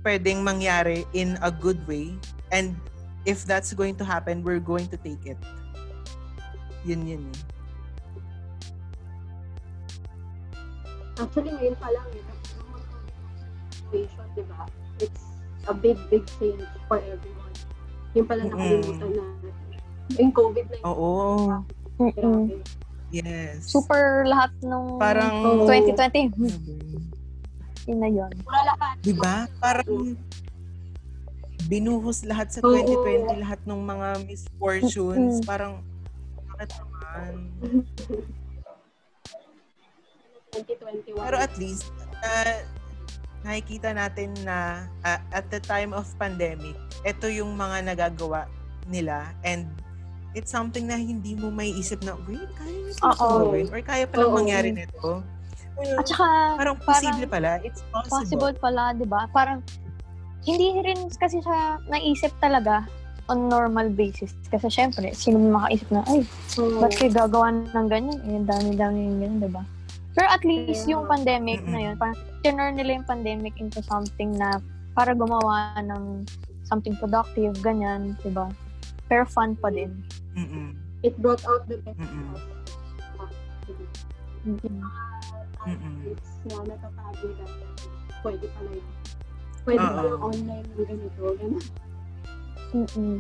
pwedeng 0.03 0.43
mangyari 0.43 1.07
in 1.15 1.39
a 1.43 1.51
good 1.51 1.79
way. 1.87 2.15
And 2.51 2.77
if 3.25 3.47
that's 3.47 3.73
going 3.73 3.97
to 4.03 4.05
happen, 4.05 4.43
we're 4.43 4.63
going 4.63 4.87
to 4.91 4.99
take 4.99 5.25
it. 5.27 5.39
Yun 6.85 7.07
yun 7.07 7.23
eh. 7.31 7.41
Actually, 11.23 11.55
ngayon 11.55 11.77
pa 11.79 11.89
lang, 11.93 12.07
eh, 12.19 12.25
situation, 13.71 14.27
di 14.35 14.43
ba? 14.51 14.67
It's 14.99 15.23
a 15.71 15.75
big, 15.75 15.95
big 16.11 16.27
change 16.41 16.67
for 16.91 16.99
everyone. 16.99 17.55
Yung 18.19 18.27
pala 18.27 18.43
nakalimutan 18.49 19.11
na 19.15 19.25
yung 20.19 20.33
COVID-19. 20.35 20.83
Oo. 20.85 21.13
Mm-mm. 22.01 22.59
Yes. 23.13 23.69
Super 23.69 24.25
lahat 24.27 24.51
nung 24.65 24.97
Parang- 24.99 25.69
2020. 25.69 26.33
Yun 27.87 27.99
na 27.99 28.09
yun. 28.11 28.33
Di 29.03 29.13
ba? 29.17 29.51
Parang 29.59 30.15
binuhos 31.67 32.23
lahat 32.27 32.53
sa 32.53 32.61
Oo. 32.63 32.75
2020, 32.75 33.43
lahat 33.43 33.61
ng 33.67 33.81
mga 33.81 34.09
misfortunes. 34.27 35.41
Mm-mm. 35.41 35.47
Parang, 35.49 35.83
bakit 36.53 36.71
naman? 36.79 37.33
2021. 40.53 41.17
Pero 41.17 41.37
at 41.41 41.55
least, 41.57 41.89
uh, 42.23 42.61
nakikita 43.43 43.91
natin 43.97 44.37
na 44.47 44.87
uh, 45.03 45.21
at 45.33 45.49
the 45.51 45.59
time 45.65 45.91
of 45.97 46.07
pandemic, 46.21 46.77
ito 47.03 47.27
yung 47.27 47.57
mga 47.59 47.95
nagagawa 47.95 48.47
nila 48.87 49.31
and 49.43 49.67
it's 50.33 50.51
something 50.51 50.89
na 50.89 50.97
hindi 50.97 51.37
mo 51.37 51.53
may 51.53 51.73
isip 51.73 52.01
na, 52.05 52.17
wait, 52.29 52.49
kaya 52.57 52.79
nito 52.89 53.05
gawin? 53.05 53.67
Or 53.69 53.81
kaya 53.85 54.05
palang 54.09 54.33
Oo. 54.33 54.39
mangyari 54.39 54.71
nito? 54.73 55.21
Ayun, 55.81 55.97
At 55.97 56.07
saka, 56.09 56.27
parang 56.61 56.77
posible 56.85 57.29
pala. 57.29 57.51
It's 57.65 57.81
possible. 57.89 58.13
possible 58.13 58.55
pala, 58.61 58.93
di 58.93 59.07
ba? 59.09 59.25
Parang, 59.33 59.65
hindi 60.43 60.75
rin 60.83 61.09
kasi 61.17 61.39
siya 61.39 61.79
naisip 61.87 62.35
talaga 62.43 62.85
on 63.31 63.47
normal 63.47 63.89
basis. 63.89 64.35
Kasi 64.51 64.67
syempre, 64.69 65.15
sino 65.15 65.39
mo 65.39 65.63
makaisip 65.63 65.89
na, 65.89 66.03
ay, 66.11 66.27
Oo. 66.59 66.83
ba't 66.83 66.93
kayo 66.93 67.11
gagawa 67.15 67.55
ng 67.55 67.89
ganyan? 67.89 68.19
Eh, 68.27 68.43
dami-dami 68.43 68.99
yung 69.07 69.19
ganyan, 69.23 69.39
di 69.47 69.51
ba? 69.51 69.63
Pero 70.13 70.29
at 70.29 70.45
least 70.45 70.85
yung 70.91 71.09
pandemic 71.09 71.65
na 71.65 71.89
yun, 71.89 71.95
parang 71.97 72.19
turn 72.45 72.77
nila 72.77 73.01
yung 73.01 73.09
pandemic 73.09 73.57
into 73.57 73.81
something 73.81 74.37
na 74.37 74.61
para 74.93 75.17
gumawa 75.17 75.73
ng 75.81 76.29
something 76.69 76.93
productive, 77.01 77.57
ganyan, 77.65 78.13
di 78.21 78.29
ba? 78.29 78.53
Pero 79.09 79.25
fun 79.25 79.57
pa 79.57 79.73
din. 79.73 79.89
Mm-mm. 80.37 80.77
It 81.01 81.17
brought 81.17 81.41
out 81.49 81.65
the 81.65 81.81
best 81.81 81.97
Mm-mm. 81.97 82.37
of 82.37 82.45
us. 83.25 83.35
Mm-mm. 84.45 84.85
Mm-mm. 85.63 85.95
It's 86.11 86.31
na 86.51 86.67
natatago 86.67 87.27
na 87.39 87.47
pwede 88.23 88.47
pala 88.51 88.71
yun. 88.75 88.89
Pwede 89.63 89.85
Oo. 89.87 89.95
pala 89.95 90.13
online 90.19 90.67
ng 90.67 90.87
ganito. 90.87 91.23
ganun. 91.39 91.65
Mm-mm. 92.73 93.17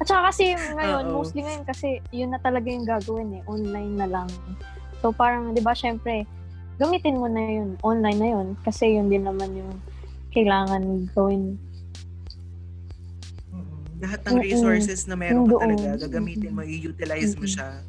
At 0.00 0.06
saka 0.08 0.22
kasi 0.32 0.56
ngayon, 0.56 1.04
Oo. 1.10 1.14
mostly 1.20 1.40
ngayon 1.44 1.64
kasi 1.68 1.88
yun 2.10 2.32
na 2.32 2.40
talaga 2.40 2.66
yung 2.66 2.86
gagawin 2.88 3.38
eh, 3.38 3.42
online 3.44 3.94
na 3.98 4.08
lang. 4.08 4.28
So 5.04 5.12
parang, 5.12 5.52
di 5.52 5.60
ba, 5.60 5.76
syempre, 5.76 6.24
gamitin 6.80 7.20
mo 7.20 7.28
na 7.28 7.42
yun, 7.42 7.76
online 7.84 8.18
na 8.18 8.28
yun, 8.32 8.48
kasi 8.64 8.96
yun 8.96 9.12
din 9.12 9.28
naman 9.28 9.52
yung 9.52 9.72
kailangan 10.32 11.06
gawin. 11.12 11.60
Mm-mm. 13.52 13.82
Lahat 14.00 14.20
ng 14.26 14.40
resources 14.40 15.04
na 15.04 15.14
meron 15.14 15.44
ka 15.44 15.60
talaga, 15.60 16.08
gagamitin 16.08 16.56
mo, 16.56 16.64
i-utilize 16.64 17.36
mo 17.36 17.44
siya. 17.44 17.84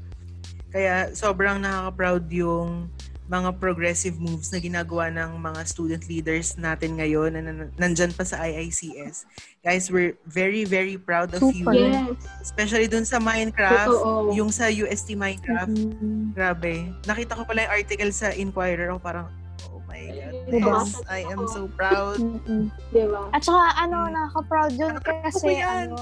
Kaya 0.73 1.13
sobrang 1.13 1.61
nakaka-proud 1.61 2.25
yung 2.33 2.89
mga 3.23 3.55
progressive 3.55 4.19
moves 4.19 4.51
na 4.51 4.59
ginagawa 4.59 5.07
ng 5.07 5.39
mga 5.39 5.61
student 5.63 6.03
leaders 6.05 6.53
natin 6.55 6.99
ngayon 6.99 7.31
na 7.31 7.41
nan- 7.41 7.71
nandyan 7.73 8.11
pa 8.11 8.21
sa 8.21 8.43
IICS. 8.43 9.23
Guys, 9.59 9.87
we're 9.87 10.19
very, 10.25 10.63
very 10.63 10.99
proud 10.99 11.31
of 11.31 11.39
you. 11.41 11.63
Super. 11.63 11.71
Yes. 11.73 12.19
Especially 12.41 12.83
dun 12.85 13.03
sa 13.03 13.17
Minecraft, 13.17 13.89
Totoo. 13.89 14.35
yung 14.35 14.51
sa 14.51 14.67
UST 14.67 15.15
Minecraft. 15.15 15.71
Mm-mm. 15.71 16.35
Grabe. 16.35 16.91
Nakita 17.03 17.33
ko 17.33 17.47
pala 17.47 17.63
yung 17.63 17.73
article 17.73 18.11
sa 18.11 18.27
Inquirer. 18.29 18.91
Ako 18.91 18.99
parang, 18.99 19.31
oh 19.71 19.79
my 19.85 20.03
God. 20.03 20.33
Diba? 20.51 20.77
Yes, 20.83 20.99
I 21.07 21.23
am 21.23 21.47
so 21.47 21.71
proud. 21.71 22.19
Mm-mm. 22.19 22.67
Di 22.91 23.07
ba? 23.07 23.31
At 23.31 23.39
saka, 23.41 23.61
ano, 23.79 24.03
Mm. 24.03 24.11
nakaka-proud 24.11 24.73
yun 24.75 24.93
kasi, 24.99 25.49
Ano 25.57 25.63
yan? 25.63 25.87
ano, 25.89 25.95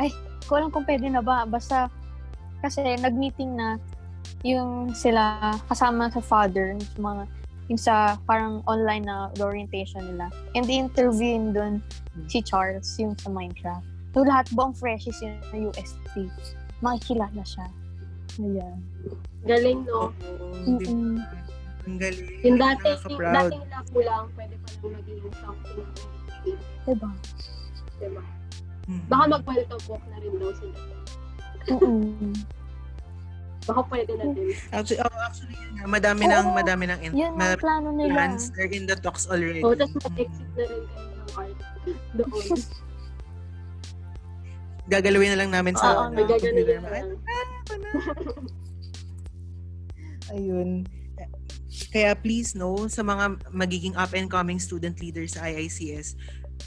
ay, 0.00 0.08
ko 0.42 0.56
alam 0.56 0.72
kung 0.72 0.88
pwede 0.88 1.04
na 1.06 1.20
ba. 1.20 1.44
Basta, 1.44 1.92
kasi 2.58 2.80
nag-meeting 2.96 3.52
na 3.52 3.76
yung 4.42 4.92
sila 4.96 5.52
kasama 5.68 6.08
sa 6.08 6.20
father, 6.20 6.76
yung 6.76 7.02
mga, 7.02 7.22
yung 7.68 7.80
sa 7.80 8.16
parang 8.24 8.64
online 8.64 9.04
na 9.04 9.28
orientation 9.38 10.00
nila. 10.04 10.32
And 10.56 10.64
the 10.64 10.76
interviewin 10.80 11.52
dun 11.52 11.84
si 12.26 12.40
Charles, 12.42 12.88
yung 12.98 13.14
sa 13.20 13.28
Minecraft. 13.28 13.84
So, 14.10 14.26
lahat 14.26 14.50
buong 14.56 14.74
freshies 14.74 15.22
yun 15.22 15.38
na 15.54 15.70
UST. 15.70 16.26
Makikilala 16.82 17.42
siya. 17.46 17.68
Ayan. 18.42 18.78
Galing, 19.46 19.86
no? 19.86 20.10
Oo? 20.10 20.46
Mm-mm. 20.66 21.22
Ang 21.86 21.98
galing. 22.00 22.26
Yung 22.42 22.58
dati, 22.58 22.88
Nakaka-proud. 22.90 23.34
dating 23.38 23.64
lang 23.70 23.86
mo 23.92 24.00
lang, 24.02 24.24
pwede 24.34 24.54
pa 24.58 24.68
lang 24.74 24.92
maging 24.98 25.20
something. 25.38 25.86
Diba? 26.88 27.10
Diba? 28.02 28.24
Mm. 28.90 29.04
Baka 29.06 29.24
mag-welcome 29.30 29.84
walk 29.86 30.04
na 30.10 30.16
rin 30.18 30.34
daw 30.40 30.50
sila. 30.58 30.78
Mm-mm. 31.70 32.34
Baka 33.70 33.82
pwede 33.88 34.12
na 34.14 34.24
din. 34.30 34.50
Actually, 34.70 35.00
oh, 35.00 35.14
actually 35.22 35.54
yun 35.54 35.70
nga. 35.72 35.84
Madami 35.86 36.24
nang, 36.26 36.46
Oo. 36.46 36.56
madami 36.56 36.84
nang 36.84 37.00
in- 37.00 37.14
Yun 37.14 37.32
ang 37.34 37.56
plano 37.56 37.88
nila. 37.90 38.12
plans. 38.12 38.50
They're 38.52 38.68
in 38.68 38.84
the 38.84 38.96
talks 38.96 39.24
already. 39.26 39.62
O, 39.62 39.72
tapos 39.72 39.96
mag-exit 40.02 40.48
na 40.52 40.64
rin 40.66 40.82
kayo 40.84 41.10
ng 41.10 41.30
art 41.34 41.58
doon. 42.14 42.58
Gagalawin 44.90 45.30
na 45.30 45.38
lang 45.38 45.50
namin 45.54 45.74
sa 45.74 45.86
Oo, 45.86 46.02
ano, 46.10 46.18
Magaganon 46.18 46.50
computer. 46.50 46.78
na 46.80 46.88
lang. 46.90 47.08
Ayun. 50.30 50.70
Kaya 51.90 52.14
please 52.14 52.54
know 52.54 52.86
sa 52.86 53.02
mga 53.02 53.24
magiging 53.50 53.94
up 53.94 54.14
and 54.14 54.30
coming 54.30 54.58
student 54.58 54.98
leaders 54.98 55.34
sa 55.34 55.46
IICS, 55.46 56.14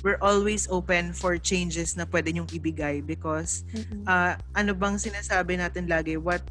we're 0.04 0.20
always 0.20 0.68
open 0.68 1.12
for 1.12 1.39
changes 1.39 1.96
na 1.96 2.04
pwede 2.04 2.34
nyong 2.34 2.50
ibigay 2.50 3.00
because 3.00 3.63
Mm-mm. 3.72 4.04
uh, 4.04 4.36
ano 4.52 4.72
bang 4.74 4.96
sinasabi 4.96 5.56
natin 5.56 5.88
lagi, 5.88 6.16
what 6.16 6.44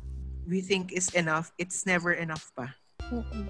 we 0.49 0.61
think 0.61 0.93
is 0.93 1.09
enough, 1.15 1.53
it's 1.59 1.87
never 1.87 2.13
enough 2.13 2.51
pa. 2.57 2.75
Mm-mm. 3.13 3.47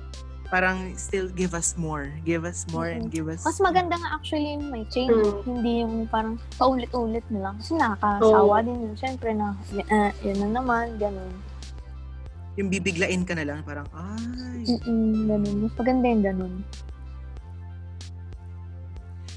Parang 0.52 0.92
still 1.00 1.32
give 1.32 1.56
us 1.56 1.80
more. 1.80 2.12
Give 2.28 2.44
us 2.44 2.68
more 2.68 2.92
and 2.92 3.08
Mm-mm. 3.08 3.14
give 3.14 3.26
us 3.32 3.40
Mas 3.40 3.56
maganda 3.56 3.96
nga 3.96 4.20
actually 4.20 4.52
yung 4.52 4.68
may 4.68 4.84
change. 4.92 5.16
Mm. 5.16 5.40
Hindi 5.48 5.72
yung 5.80 5.94
parang 6.12 6.36
paulit-ulit 6.60 7.24
na 7.32 7.48
lang. 7.48 7.54
Kasi 7.56 7.72
nakakasawa 7.80 8.60
Oo. 8.60 8.64
din 8.64 8.76
yun. 8.84 8.94
Siyempre 9.00 9.32
na, 9.32 9.56
uh, 9.56 10.12
yun 10.20 10.38
na 10.44 10.48
naman, 10.60 11.00
ganun. 11.00 11.32
yung 12.52 12.68
bibiglain 12.68 13.24
ka 13.24 13.32
na 13.32 13.48
lang 13.48 13.64
parang 13.64 13.88
ay 13.96 14.68
Mm-mm, 14.68 15.24
ganun. 15.24 15.56
Mas 15.64 15.74
maganda 15.80 16.04
yung 16.04 16.24
ganun. 16.24 16.54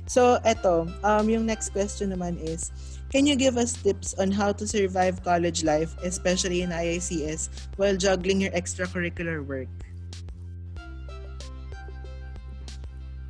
So, 0.06 0.38
eto, 0.44 0.86
um, 1.02 1.26
yung 1.32 1.48
next 1.48 1.72
question 1.72 2.12
naman 2.12 2.38
is, 2.38 2.70
can 3.10 3.26
you 3.26 3.36
give 3.36 3.58
us 3.58 3.74
tips 3.74 4.14
on 4.16 4.32
how 4.32 4.52
to 4.52 4.68
survive 4.68 5.24
college 5.24 5.64
life, 5.64 5.96
especially 6.04 6.62
in 6.62 6.70
IICS, 6.70 7.50
while 7.78 7.96
juggling 7.96 8.42
your 8.42 8.52
extracurricular 8.52 9.46
work? 9.46 9.70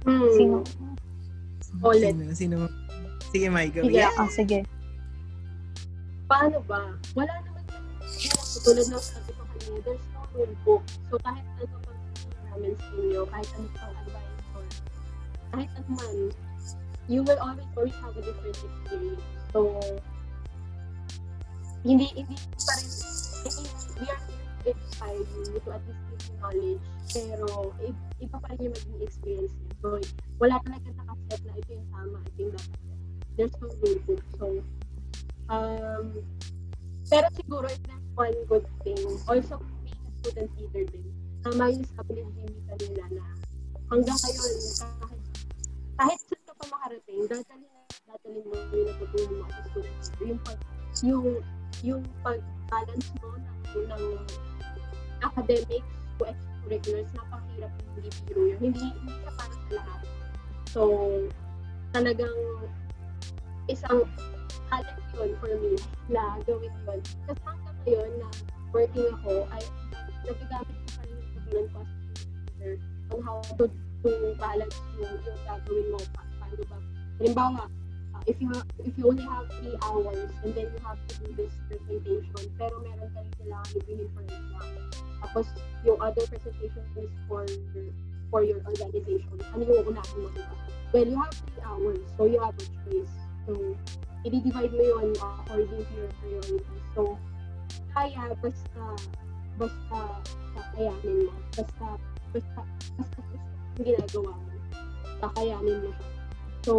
Hmm. 0.05 0.29
Sino? 0.37 0.57
Ulit. 1.81 2.13
Sino? 2.13 2.33
Sino? 2.33 2.57
Sige, 3.33 3.49
Mike. 3.49 3.75
Sige. 3.75 3.99
Yeah. 3.99 4.13
Ah, 4.15 4.29
sige. 4.29 4.63
Paano 6.29 6.61
ba? 6.65 6.93
Wala 7.17 7.33
naman 7.41 7.63
yung 8.05 8.61
tulad 8.63 8.85
ng 8.89 9.01
sabi 9.01 9.31
ko 9.33 9.43
kanina, 9.45 9.77
there's 9.83 10.05
no 10.13 10.21
rule 10.33 10.55
book. 10.63 10.83
So, 11.11 11.17
kahit 11.21 11.45
ano 11.61 11.75
pang 11.83 12.01
namin 12.53 12.73
sa 12.77 12.87
inyo, 12.97 13.21
kahit 13.29 13.49
ano 13.59 13.67
pang 13.75 13.93
advice 14.01 14.41
or 14.55 14.63
kahit 15.53 15.69
ano 15.77 15.89
man, 15.93 16.15
you 17.05 17.21
will 17.21 17.37
always 17.37 17.69
always 17.77 17.97
have 18.01 18.15
a 18.17 18.21
different 18.23 18.55
experience. 18.55 19.34
So, 19.55 19.71
hindi, 21.87 22.11
hindi 22.11 22.35
pa 22.59 22.75
rin, 22.75 22.91
I 22.91 23.49
mean, 23.55 23.71
we 23.95 24.05
are 24.11 24.19
here 24.27 24.43
to 24.67 24.69
inspire 24.75 25.15
you 25.15 25.63
to 25.63 25.69
at 25.71 25.79
least 25.87 26.03
give 26.11 26.23
you 26.27 26.35
knowledge, 26.43 26.83
pero 27.15 27.47
iba 28.19 28.35
pa 28.35 28.47
rin 28.51 28.67
yung 28.67 28.75
maging 28.75 28.99
experience 28.99 29.55
niya. 29.55 29.75
So, 29.79 29.87
wala 30.43 30.59
talaga 30.59 30.91
nakaset 30.91 31.39
na 31.47 31.53
ito 31.55 31.71
yung 31.71 31.87
tama, 31.87 32.19
ito 32.27 32.39
yung 32.43 32.51
dapat. 32.51 32.79
There's 33.39 33.55
no 33.63 33.67
rule. 33.79 34.19
So, 34.35 34.45
um, 35.47 36.05
pero 37.07 37.25
siguro, 37.39 37.71
if 37.71 37.79
there's 37.87 38.07
one 38.11 38.35
good 38.51 38.67
thing, 38.83 39.07
also 39.23 39.63
being 39.87 40.03
a 40.03 40.11
student 40.19 40.51
leader 40.59 40.83
din, 40.83 41.07
tama 41.47 41.71
yung 41.71 41.87
sabi 41.95 42.11
ni 42.19 42.27
Jimmy 42.43 42.59
kanina 42.67 43.07
na 43.07 43.25
hanggang 43.87 44.19
ngayon, 44.19 44.51
kahit, 44.83 45.21
kahit 45.95 46.19
saan 46.27 46.43
ka 46.43 46.53
pa 46.59 46.65
makarating, 46.75 47.23
dadalhin 47.31 47.84
dadalhin 48.05 48.45
mo 48.45 48.55
yung 48.69 48.85
natutunan 48.85 49.33
mo 49.41 49.45
as 49.49 49.65
a 49.65 49.69
student 49.73 49.97
leader. 49.97 50.25
Yung 50.29 50.39
pag, 50.45 50.57
yung, 51.01 51.25
yung 51.81 52.03
pag-balance 52.21 53.09
mo 53.17 53.27
ng, 53.33 53.57
ng 53.89 54.03
academics 55.25 55.91
to 56.21 56.23
extracurriculars, 56.29 57.09
napakahirap 57.17 57.71
hindi 57.97 58.09
biro 58.29 58.41
yun. 58.45 58.59
Hindi, 58.61 58.85
hindi 58.85 59.13
siya 59.17 59.31
para 59.33 59.55
sa 59.57 59.71
lahat. 59.73 60.01
So, 60.69 60.81
talagang 61.97 62.39
isang 63.65 64.05
talent 64.69 65.01
yun 65.17 65.31
for 65.41 65.53
me 65.57 65.73
na 66.13 66.37
gawin 66.45 66.73
yun. 66.85 67.01
Kasi 67.25 67.41
hanggang 67.41 67.77
ngayon 67.85 68.11
na 68.21 68.29
working 68.69 69.09
ako, 69.21 69.33
ay 69.49 69.63
nagagamit 70.29 70.77
ko 70.77 70.89
pa 70.93 71.01
rin 71.09 71.15
yung 71.17 71.29
tutunan 71.33 71.65
ko 71.73 71.79
as 71.81 71.91
teacher 72.21 72.73
on 73.13 73.19
how 73.25 73.37
to, 73.57 73.65
to 74.05 74.09
balance 74.37 74.77
yung, 75.01 75.15
yung 75.25 75.39
gagawin 75.49 75.85
mo. 75.89 75.99
Pa, 76.13 76.21
paano 76.37 76.63
ba? 76.69 76.77
Halimbawa, 77.17 77.63
if 78.25 78.41
you 78.41 78.51
if 78.83 78.93
you 78.97 79.07
only 79.07 79.23
have 79.23 79.45
three 79.61 79.77
hours 79.85 80.29
and 80.43 80.53
then 80.53 80.67
you 80.73 80.79
have 80.81 80.99
to 81.07 81.13
do 81.21 81.27
this 81.37 81.53
presentation, 81.69 82.41
pero 82.57 82.75
meron 82.81 83.09
ka 83.13 83.19
rin 83.21 83.33
kailangan 83.37 83.69
ibigin 83.77 84.09
for 84.13 84.23
exam. 84.25 84.69
Tapos, 85.21 85.45
yung 85.85 85.97
other 86.01 86.25
presentation 86.27 86.85
is 86.97 87.13
for 87.29 87.45
for 88.33 88.41
your 88.41 88.61
organization. 88.65 89.37
Ano 89.53 89.61
yung 89.61 89.85
unahin 89.93 90.17
mo, 90.21 90.29
diba? 90.33 90.55
Well, 90.89 91.05
you 91.05 91.17
have 91.21 91.33
three 91.33 91.61
hours, 91.61 92.01
so 92.17 92.25
you 92.25 92.39
have 92.41 92.57
a 92.57 92.65
choice. 92.85 93.15
So, 93.45 93.53
i-divide 94.25 94.73
mo 94.73 94.83
yun 94.83 95.13
according 95.13 95.85
to 95.85 95.93
your 95.93 96.09
priorities. 96.17 96.85
So, 96.97 97.01
kaya 97.93 98.33
basta, 98.41 98.83
basta 99.61 99.99
kakayanin 100.57 101.29
mo. 101.29 101.33
Basta, 101.53 101.87
basta, 102.33 102.59
basta 102.97 103.19
gusto 103.21 103.45
yung 103.77 103.85
ginagawa 103.85 104.33
mo. 104.33 104.53
Kakayanin 105.21 105.77
mo 105.85 105.89
siya. 105.93 106.09
So, 106.65 106.73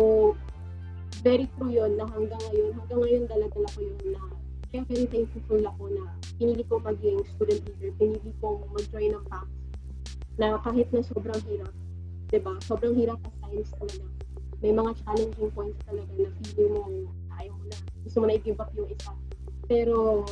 very 1.26 1.50
true 1.58 1.74
yun 1.74 1.98
na 1.98 2.06
hanggang 2.06 2.38
ngayon, 2.38 2.70
hanggang 2.78 3.00
ngayon 3.02 3.22
dala-dala 3.26 3.68
ko 3.74 3.80
yun 3.82 4.14
na 4.14 4.22
kaya 4.70 4.82
very 4.86 5.06
thankful 5.10 5.58
ako 5.58 5.82
na 5.90 6.04
pinili 6.38 6.62
ko 6.70 6.78
maging 6.78 7.18
student 7.34 7.66
leader, 7.66 7.90
pinili 7.98 8.30
ko 8.38 8.62
mag-join 8.70 9.10
ng 9.10 9.26
PACS 9.26 9.50
na 10.38 10.46
kahit 10.62 10.86
na 10.94 11.02
sobrang 11.02 11.42
hirap, 11.50 11.74
ba? 12.30 12.54
Sobrang 12.62 12.94
hirap 12.94 13.18
at 13.26 13.34
times 13.42 13.72
talaga. 13.74 14.06
May 14.62 14.70
mga 14.70 14.90
challenging 15.02 15.50
points 15.50 15.80
talaga 15.82 16.12
na 16.14 16.30
feeling 16.44 16.76
mo 16.78 17.10
ayaw 17.40 17.54
mo 17.58 17.64
na, 17.72 17.78
gusto 18.06 18.16
mo 18.22 18.26
na 18.30 18.36
i-give 18.38 18.60
up 18.62 18.70
yung 18.78 18.86
isa. 18.86 19.12
Pero 19.66 20.22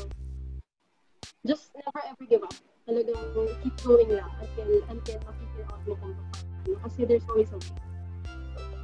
just 1.43 1.75
never 1.75 2.03
ever 2.07 2.25
give 2.31 2.45
up. 2.47 2.55
Talagang 2.87 3.49
keep 3.65 3.75
going 3.83 4.11
lang 4.13 4.31
until 4.39 4.71
until 4.93 5.19
ma-figure 5.25 5.67
out 5.73 5.83
mo 5.89 5.95
kung 5.99 6.15
paano. 6.15 6.77
Kasi 6.87 7.09
there's 7.09 7.27
always 7.27 7.51
a 7.51 7.59
way. 7.59 7.75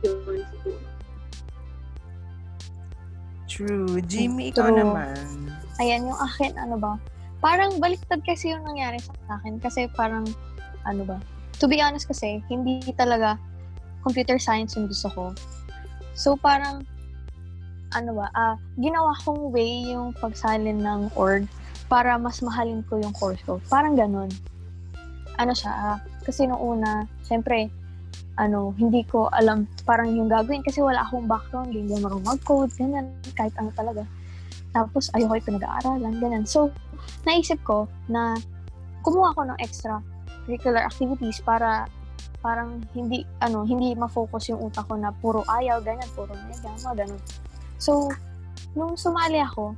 Yun 0.09 0.43
siguro. 0.57 1.00
True. 3.51 3.99
Jimmy, 4.07 4.55
ikaw 4.55 4.71
True. 4.71 4.79
naman. 4.79 5.19
Ayan, 5.83 6.07
yung 6.07 6.21
akin, 6.23 6.55
ano 6.55 6.79
ba? 6.79 6.95
Parang 7.43 7.83
baliktad 7.83 8.23
kasi 8.23 8.55
yung 8.55 8.63
nangyari 8.63 9.03
sa 9.03 9.43
akin. 9.43 9.59
Kasi 9.59 9.91
parang, 9.99 10.23
ano 10.87 11.03
ba? 11.03 11.19
To 11.59 11.67
be 11.67 11.83
honest 11.83 12.07
kasi, 12.07 12.39
hindi 12.47 12.79
talaga 12.95 13.35
computer 14.07 14.39
science 14.39 14.79
yung 14.79 14.87
gusto 14.87 15.11
ko. 15.11 15.25
So, 16.15 16.39
parang, 16.39 16.87
ano 17.91 18.11
ba, 18.15 18.31
ah, 18.39 18.55
ginawa 18.79 19.19
kong 19.27 19.51
way 19.51 19.91
yung 19.91 20.15
pagsalin 20.15 20.79
ng 20.79 21.11
org 21.19 21.51
para 21.91 22.15
mas 22.15 22.39
mahalin 22.39 22.87
ko 22.87 23.03
yung 23.03 23.11
course 23.19 23.43
ko. 23.43 23.59
Parang 23.67 23.99
ganun. 23.99 24.31
Ano 25.43 25.51
siya, 25.51 25.75
ah, 25.75 25.99
kasi 26.23 26.47
nung 26.47 26.63
una, 26.63 27.03
syempre, 27.27 27.67
ano, 28.41 28.73
hindi 28.81 29.05
ko 29.05 29.29
alam 29.37 29.69
parang 29.85 30.17
yung 30.17 30.33
gagawin 30.33 30.65
kasi 30.65 30.81
wala 30.81 31.05
akong 31.05 31.29
background, 31.29 31.77
hindi 31.77 31.93
ako 31.93 32.09
marunong 32.09 32.27
mag-code, 32.27 32.73
ganyan, 32.81 33.13
kahit 33.37 33.53
ano 33.61 33.69
talaga. 33.77 34.03
Tapos, 34.73 35.13
ayoko 35.13 35.37
yung 35.37 35.49
pinag-aaralan, 35.53 36.15
ganyan. 36.17 36.45
So, 36.49 36.73
naisip 37.29 37.61
ko 37.69 37.85
na 38.09 38.41
kumuha 39.05 39.37
ko 39.37 39.45
ng 39.45 39.59
extra 39.61 40.01
extracurricular 40.51 40.83
activities 40.83 41.39
para 41.45 41.87
parang 42.41 42.81
hindi 42.97 43.29
ano 43.45 43.69
hindi 43.69 43.93
ma-focus 43.93 44.51
yung 44.51 44.73
utak 44.73 44.89
ko 44.89 44.97
na 44.97 45.13
puro 45.13 45.45
ayaw 45.45 45.85
ganyan 45.85 46.09
puro 46.17 46.33
mega 46.49 46.73
mga 46.73 47.05
ganun 47.05 47.21
so 47.77 48.09
nung 48.73 48.97
sumali 48.97 49.45
ako 49.45 49.77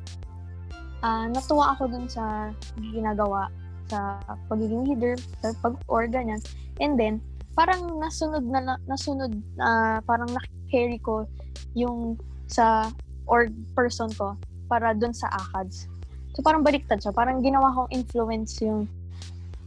uh, 1.02 1.26
natuwa 1.26 1.74
ako 1.74 1.90
dun 1.90 2.06
sa 2.06 2.54
ginagawa 2.78 3.50
sa 3.90 4.22
pagiging 4.46 4.86
leader 4.86 5.18
sa 5.42 5.50
pag-or 5.58 6.06
ganyan 6.06 6.38
and 6.78 6.94
then 6.94 7.18
parang 7.52 8.00
nasunod 8.00 8.44
na 8.48 8.80
nasunod 8.88 9.32
uh, 9.60 10.00
parang 10.08 10.28
na-carry 10.32 10.96
ko 11.00 11.28
yung 11.76 12.16
sa 12.48 12.88
org 13.28 13.52
person 13.76 14.08
ko 14.16 14.36
para 14.68 14.96
dun 14.96 15.12
sa 15.12 15.28
ACADS 15.28 15.92
so 16.32 16.40
parang 16.40 16.64
baliktad 16.64 16.98
siya. 17.00 17.12
Parang 17.12 17.44
ginawa 17.44 17.72
kong 17.76 17.92
influence 17.92 18.60
yung 18.64 18.88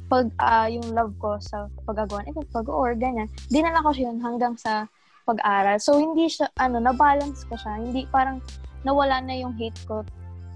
pag 0.06 0.30
uh, 0.38 0.70
yung 0.70 0.86
love 0.94 1.14
ko 1.18 1.38
sa 1.42 1.66
paggagawa 1.86 2.26
ito 2.30 2.42
pag 2.54 2.66
or 2.70 2.94
ganyan. 2.94 3.30
Dinala 3.50 3.82
ko 3.82 3.94
siya 3.94 4.14
hanggang 4.22 4.54
sa 4.58 4.86
pag-aral. 5.26 5.78
So 5.82 5.98
hindi 5.98 6.30
siya 6.30 6.50
ano 6.58 6.82
na-balance 6.82 7.46
ko 7.50 7.58
siya. 7.58 7.82
Hindi 7.82 8.06
parang 8.10 8.42
nawala 8.86 9.22
na 9.22 9.34
yung 9.38 9.54
hate 9.58 9.78
ko 9.90 10.06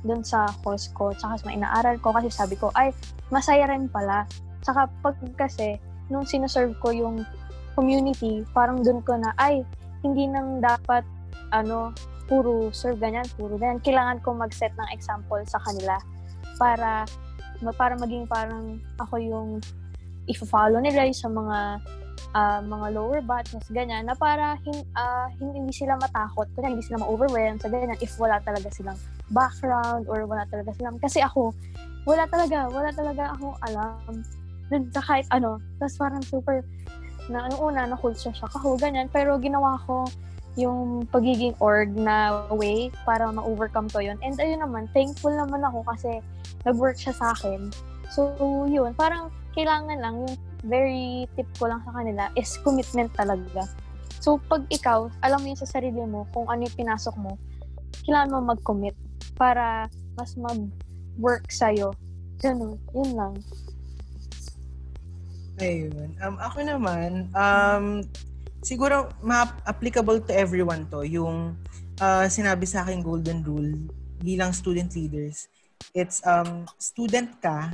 dun 0.06 0.22
sa 0.24 0.48
course 0.62 0.90
ko 0.94 1.14
tsaka 1.14 1.42
sa 1.42 1.54
inaaral 1.54 1.98
ko. 2.02 2.14
Kasi 2.14 2.30
sabi 2.30 2.58
ko 2.58 2.70
ay 2.78 2.94
masaya 3.34 3.70
rin 3.70 3.90
pala. 3.90 4.26
Tsaka 4.62 4.90
pag 5.02 5.18
kasi 5.38 5.82
nung 6.10 6.26
sinuserve 6.26 6.74
ko 6.82 6.92
yung 6.94 7.24
community 7.78 8.44
parang 8.52 8.82
dun 8.84 9.00
ko 9.06 9.16
na 9.16 9.32
ay 9.40 9.64
hindi 10.04 10.28
nang 10.28 10.60
dapat 10.60 11.06
ano 11.56 11.96
puro 12.30 12.70
serve 12.70 13.02
ganyan 13.02 13.26
puro 13.38 13.58
ganyan. 13.58 13.82
Kailangan 13.82 14.22
ko 14.22 14.36
mag-set 14.36 14.74
ng 14.78 14.90
example 14.94 15.42
sa 15.48 15.58
kanila 15.64 15.98
para 16.60 17.08
para 17.76 17.94
maging 17.98 18.30
parang 18.30 18.78
ako 19.02 19.16
yung 19.18 19.50
i-follow 20.30 20.78
nila 20.78 21.10
sa 21.10 21.28
mga 21.28 21.82
uh, 22.36 22.62
mga 22.62 22.88
lower 22.94 23.22
batches, 23.26 23.66
ganyan, 23.74 24.06
na 24.06 24.14
para 24.14 24.58
hin, 24.66 24.86
uh, 24.94 25.28
hindi 25.40 25.74
sila 25.74 25.98
matakot, 25.98 26.46
kaya 26.54 26.74
hindi 26.74 26.86
sila 26.86 27.02
ma-overwhelm 27.02 27.58
sa 27.58 27.70
ganyan 27.72 27.98
if 28.00 28.14
wala 28.22 28.38
talaga 28.44 28.70
silang 28.74 29.00
background 29.34 30.06
or 30.10 30.26
wala 30.26 30.46
talaga 30.50 30.74
silang, 30.78 30.98
kasi 31.02 31.22
ako, 31.24 31.54
wala 32.06 32.26
talaga, 32.30 32.70
wala 32.70 32.90
talaga 32.94 33.24
akong 33.38 33.58
alam 33.66 34.14
sa 34.70 35.02
kahit 35.02 35.28
ano. 35.34 35.58
Tapos 35.82 35.96
parang 35.98 36.24
super, 36.24 36.64
na 37.30 37.46
ano 37.46 37.56
una, 37.62 37.86
na-culture 37.86 38.34
shock 38.34 38.54
ako, 38.58 38.78
ganyan. 38.78 39.10
Pero 39.14 39.38
ginawa 39.38 39.78
ko 39.86 40.10
yung 40.58 41.06
pagiging 41.08 41.54
org 41.62 41.94
na 41.94 42.44
way 42.52 42.90
para 43.06 43.30
ma-overcome 43.30 43.88
ko 43.94 44.02
yun. 44.02 44.18
And 44.26 44.36
ayun 44.42 44.66
naman, 44.66 44.90
thankful 44.92 45.32
naman 45.32 45.62
ako 45.62 45.86
kasi 45.86 46.20
nag-work 46.66 46.98
siya 46.98 47.14
sa 47.16 47.32
akin. 47.38 47.70
So, 48.10 48.34
yun, 48.66 48.98
parang 48.98 49.30
kailangan 49.54 50.02
lang, 50.02 50.16
yung 50.26 50.36
very 50.66 51.30
tip 51.38 51.48
ko 51.62 51.70
lang 51.70 51.80
sa 51.86 51.94
kanila 51.94 52.28
is 52.34 52.58
commitment 52.66 53.14
talaga. 53.14 53.70
So, 54.20 54.42
pag 54.50 54.68
ikaw, 54.68 55.08
alam 55.24 55.40
mo 55.46 55.54
yun 55.54 55.60
sa 55.62 55.70
sarili 55.70 56.04
mo, 56.04 56.28
kung 56.36 56.50
ano 56.50 56.66
yung 56.68 56.76
pinasok 56.76 57.16
mo, 57.16 57.40
kailangan 58.04 58.36
mo 58.36 58.52
mag-commit 58.52 58.98
para 59.40 59.88
mas 60.20 60.36
mag-work 60.36 61.48
sa'yo. 61.48 61.96
Ganun, 62.44 62.76
yun 62.92 63.12
lang. 63.16 63.34
Ayun. 65.60 66.16
Um, 66.24 66.36
ako 66.40 66.64
naman, 66.64 67.28
um, 67.36 68.04
siguro 68.64 69.12
ma-applicable 69.20 70.24
to 70.24 70.32
everyone 70.32 70.88
to 70.88 71.04
yung 71.04 71.60
uh, 72.00 72.26
sinabi 72.32 72.64
sa 72.64 72.84
akin 72.88 73.04
golden 73.04 73.44
rule 73.44 73.76
bilang 74.24 74.56
student 74.56 74.92
leaders. 74.96 75.48
It's 75.96 76.20
um 76.28 76.68
student 76.80 77.40
ka 77.40 77.72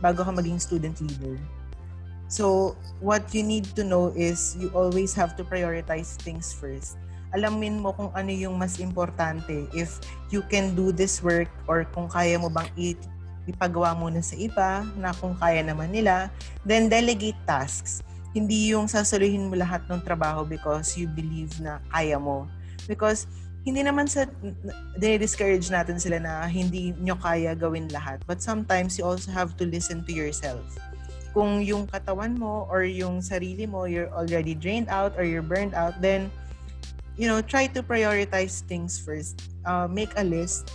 bago 0.00 0.24
ka 0.24 0.32
maging 0.32 0.60
student 0.60 1.00
leader. 1.00 1.40
So, 2.28 2.74
what 3.04 3.30
you 3.36 3.44
need 3.44 3.68
to 3.76 3.84
know 3.84 4.12
is 4.16 4.56
you 4.56 4.72
always 4.72 5.12
have 5.14 5.36
to 5.36 5.44
prioritize 5.44 6.16
things 6.20 6.52
first. 6.56 6.96
Alamin 7.36 7.84
mo 7.84 7.92
kung 7.92 8.10
ano 8.16 8.32
yung 8.32 8.56
mas 8.56 8.80
importante. 8.80 9.68
If 9.76 10.00
you 10.32 10.40
can 10.48 10.72
do 10.72 10.88
this 10.88 11.20
work 11.20 11.52
or 11.68 11.84
kung 11.92 12.08
kaya 12.08 12.40
mo 12.40 12.48
bang 12.48 12.70
ipagawa 13.44 13.92
muna 13.92 14.24
sa 14.24 14.36
iba 14.36 14.84
na 14.96 15.12
kung 15.16 15.36
kaya 15.36 15.60
naman 15.60 15.92
nila, 15.92 16.32
then 16.64 16.88
delegate 16.88 17.38
tasks 17.44 18.04
hindi 18.34 18.74
yung 18.74 18.90
sasaluhin 18.90 19.46
mo 19.46 19.54
lahat 19.54 19.86
ng 19.86 20.02
trabaho 20.02 20.42
because 20.42 20.98
you 20.98 21.06
believe 21.06 21.54
na 21.62 21.78
kaya 21.94 22.18
mo. 22.18 22.50
Because 22.90 23.30
hindi 23.62 23.86
naman 23.86 24.10
sa 24.10 24.26
discourage 24.98 25.70
natin 25.70 26.02
sila 26.02 26.18
na 26.18 26.44
hindi 26.50 26.92
nyo 26.98 27.14
kaya 27.14 27.54
gawin 27.54 27.86
lahat. 27.94 28.20
But 28.26 28.42
sometimes 28.42 28.98
you 28.98 29.06
also 29.06 29.30
have 29.30 29.56
to 29.62 29.64
listen 29.64 30.02
to 30.04 30.12
yourself. 30.12 30.66
Kung 31.30 31.62
yung 31.62 31.86
katawan 31.86 32.34
mo 32.34 32.66
or 32.66 32.82
yung 32.82 33.22
sarili 33.22 33.70
mo, 33.70 33.86
you're 33.86 34.10
already 34.10 34.52
drained 34.52 34.90
out 34.90 35.14
or 35.14 35.22
you're 35.22 35.46
burned 35.46 35.72
out, 35.72 35.94
then, 36.02 36.28
you 37.14 37.30
know, 37.30 37.38
try 37.38 37.70
to 37.70 37.86
prioritize 37.86 38.66
things 38.66 38.98
first. 38.98 39.46
Uh, 39.62 39.86
make 39.86 40.10
a 40.18 40.26
list 40.26 40.74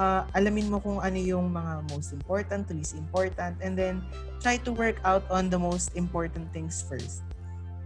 uh, 0.00 0.24
alamin 0.32 0.72
mo 0.72 0.80
kung 0.80 0.96
ano 0.96 1.20
yung 1.20 1.52
mga 1.52 1.84
most 1.92 2.16
important 2.16 2.64
least 2.72 2.96
important 2.96 3.52
and 3.60 3.76
then 3.76 4.00
try 4.40 4.56
to 4.56 4.72
work 4.72 4.96
out 5.04 5.22
on 5.28 5.52
the 5.52 5.60
most 5.60 5.92
important 5.92 6.48
things 6.56 6.80
first. 6.80 7.20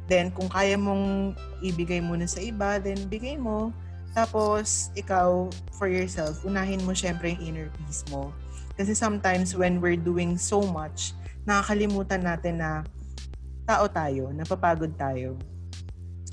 Then, 0.07 0.31
kung 0.31 0.53
kaya 0.53 0.79
mong 0.79 1.35
ibigay 1.65 1.99
muna 1.99 2.31
sa 2.31 2.39
iba, 2.39 2.79
then 2.79 3.09
bigay 3.11 3.41
mo. 3.41 3.75
Tapos, 4.15 4.95
ikaw, 4.95 5.51
for 5.75 5.91
yourself, 5.91 6.45
unahin 6.47 6.85
mo 6.87 6.95
syempre 6.95 7.35
yung 7.35 7.43
inner 7.43 7.69
peace 7.83 8.05
mo. 8.13 8.31
Kasi 8.77 8.95
sometimes 8.95 9.57
when 9.57 9.81
we're 9.81 9.99
doing 9.99 10.37
so 10.37 10.63
much, 10.63 11.17
nakakalimutan 11.49 12.23
natin 12.23 12.61
na 12.61 12.85
tao 13.65 13.89
tayo, 13.89 14.29
napapagod 14.31 14.93
tayo. 14.95 15.41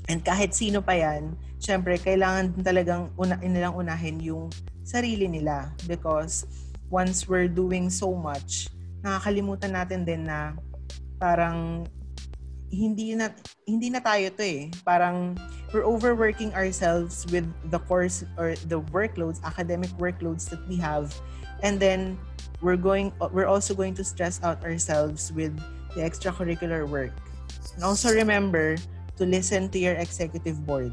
And 0.06 0.20
kahit 0.20 0.52
sino 0.52 0.84
pa 0.84 0.92
yan, 0.92 1.32
syempre, 1.56 1.96
kailangan 1.96 2.60
talagang 2.60 3.08
una, 3.16 3.40
nilang 3.40 3.72
unahin 3.72 4.20
yung 4.20 4.52
sarili 4.92 5.24
nila 5.24 5.72
because 5.88 6.44
once 6.92 7.24
we're 7.24 7.48
doing 7.48 7.88
so 7.88 8.12
much, 8.12 8.68
nakakalimutan 9.00 9.72
natin 9.72 10.04
din 10.04 10.28
na 10.28 10.52
parang 11.16 11.88
hindi 12.68 13.16
na 13.16 13.32
hindi 13.64 13.88
na 13.88 14.04
tayo 14.04 14.28
to 14.36 14.44
eh. 14.44 14.68
Parang 14.84 15.32
we're 15.72 15.88
overworking 15.88 16.52
ourselves 16.52 17.24
with 17.32 17.48
the 17.72 17.80
course 17.88 18.24
or 18.36 18.52
the 18.68 18.84
workloads, 18.92 19.40
academic 19.48 19.88
workloads 19.96 20.44
that 20.52 20.60
we 20.68 20.76
have. 20.76 21.16
And 21.64 21.80
then 21.80 22.20
we're 22.60 22.80
going 22.80 23.16
we're 23.32 23.48
also 23.48 23.72
going 23.72 23.96
to 23.96 24.04
stress 24.04 24.40
out 24.44 24.60
ourselves 24.60 25.32
with 25.32 25.56
the 25.96 26.04
extracurricular 26.04 26.84
work. 26.84 27.16
And 27.76 27.84
also 27.84 28.12
remember 28.12 28.76
to 29.16 29.24
listen 29.24 29.72
to 29.72 29.78
your 29.80 29.96
executive 29.96 30.60
board 30.68 30.92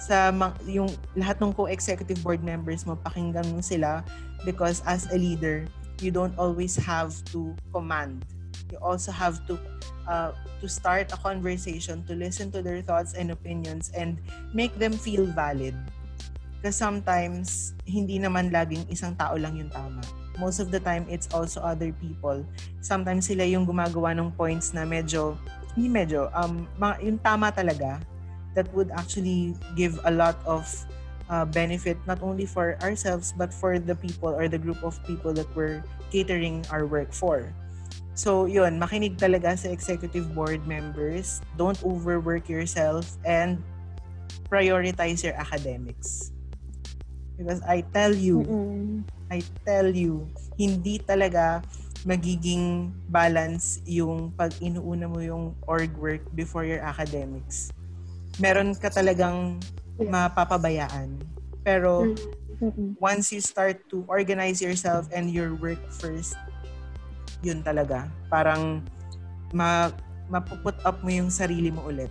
sa 0.00 0.32
yung 0.64 0.88
lahat 1.12 1.36
ng 1.44 1.52
co-executive 1.52 2.18
board 2.24 2.40
members 2.40 2.88
mo, 2.88 2.96
pakinggan 3.04 3.44
mo 3.52 3.60
sila 3.60 4.00
because 4.48 4.80
as 4.88 5.04
a 5.12 5.18
leader, 5.20 5.68
you 6.00 6.08
don't 6.08 6.32
always 6.40 6.74
have 6.80 7.12
to 7.28 7.52
command. 7.76 8.24
You 8.72 8.80
also 8.80 9.12
have 9.12 9.44
to 9.46 9.60
uh, 10.08 10.32
to 10.64 10.66
start 10.66 11.12
a 11.12 11.18
conversation, 11.20 12.00
to 12.08 12.16
listen 12.16 12.48
to 12.56 12.64
their 12.64 12.80
thoughts 12.80 13.12
and 13.12 13.30
opinions 13.30 13.92
and 13.92 14.16
make 14.56 14.72
them 14.80 14.96
feel 14.96 15.28
valid. 15.28 15.76
Because 16.58 16.76
sometimes, 16.76 17.76
hindi 17.84 18.20
naman 18.20 18.52
laging 18.52 18.84
isang 18.88 19.16
tao 19.16 19.36
lang 19.36 19.56
yung 19.56 19.72
tama. 19.72 20.00
Most 20.36 20.60
of 20.60 20.72
the 20.72 20.80
time, 20.80 21.04
it's 21.08 21.28
also 21.32 21.60
other 21.60 21.92
people. 22.00 22.44
Sometimes 22.80 23.28
sila 23.28 23.44
yung 23.44 23.64
gumagawa 23.68 24.16
ng 24.16 24.32
points 24.36 24.72
na 24.72 24.84
medyo, 24.84 25.36
hindi 25.76 25.88
medyo, 25.88 26.28
um, 26.36 26.68
yung 27.00 27.20
tama 27.20 27.52
talaga 27.52 28.00
that 28.54 28.66
would 28.74 28.90
actually 28.92 29.54
give 29.76 30.00
a 30.04 30.10
lot 30.10 30.38
of 30.46 30.66
uh, 31.30 31.44
benefit 31.46 31.96
not 32.06 32.20
only 32.22 32.44
for 32.44 32.76
ourselves 32.82 33.32
but 33.36 33.54
for 33.54 33.78
the 33.78 33.94
people 33.94 34.28
or 34.28 34.48
the 34.48 34.58
group 34.58 34.82
of 34.82 34.98
people 35.06 35.32
that 35.32 35.46
we're 35.54 35.82
catering 36.10 36.66
our 36.70 36.86
work 36.86 37.12
for. 37.14 37.46
So, 38.18 38.44
yun, 38.44 38.76
makinig 38.76 39.16
talaga 39.16 39.56
sa 39.56 39.72
executive 39.72 40.34
board 40.34 40.66
members. 40.68 41.40
Don't 41.56 41.78
overwork 41.80 42.52
yourself 42.52 43.16
and 43.24 43.62
prioritize 44.50 45.24
your 45.24 45.32
academics. 45.38 46.34
Because 47.38 47.64
I 47.64 47.80
tell 47.96 48.12
you, 48.12 48.44
Mm-mm. 48.44 49.08
I 49.32 49.40
tell 49.64 49.88
you, 49.88 50.28
hindi 50.60 51.00
talaga 51.00 51.64
magiging 52.04 52.92
balance 53.08 53.80
yung 53.88 54.36
pag 54.36 54.52
inuuna 54.60 55.08
mo 55.08 55.24
yung 55.24 55.56
org 55.64 55.88
work 55.96 56.20
before 56.36 56.68
your 56.68 56.84
academics 56.84 57.72
meron 58.40 58.72
ka 58.74 58.88
talagang 58.88 59.60
mapapabayaan. 60.00 61.20
Pero 61.60 62.16
mm-hmm. 62.58 62.96
once 62.96 63.30
you 63.30 63.44
start 63.44 63.84
to 63.92 64.02
organize 64.08 64.64
yourself 64.64 65.06
and 65.12 65.28
your 65.28 65.52
work 65.60 65.80
first, 65.92 66.34
yun 67.44 67.60
talaga. 67.60 68.08
Parang 68.32 68.80
ma 69.52 69.92
mapuput 70.30 70.78
up 70.86 71.02
mo 71.04 71.10
yung 71.12 71.28
sarili 71.28 71.68
mo 71.68 71.84
ulit. 71.84 72.10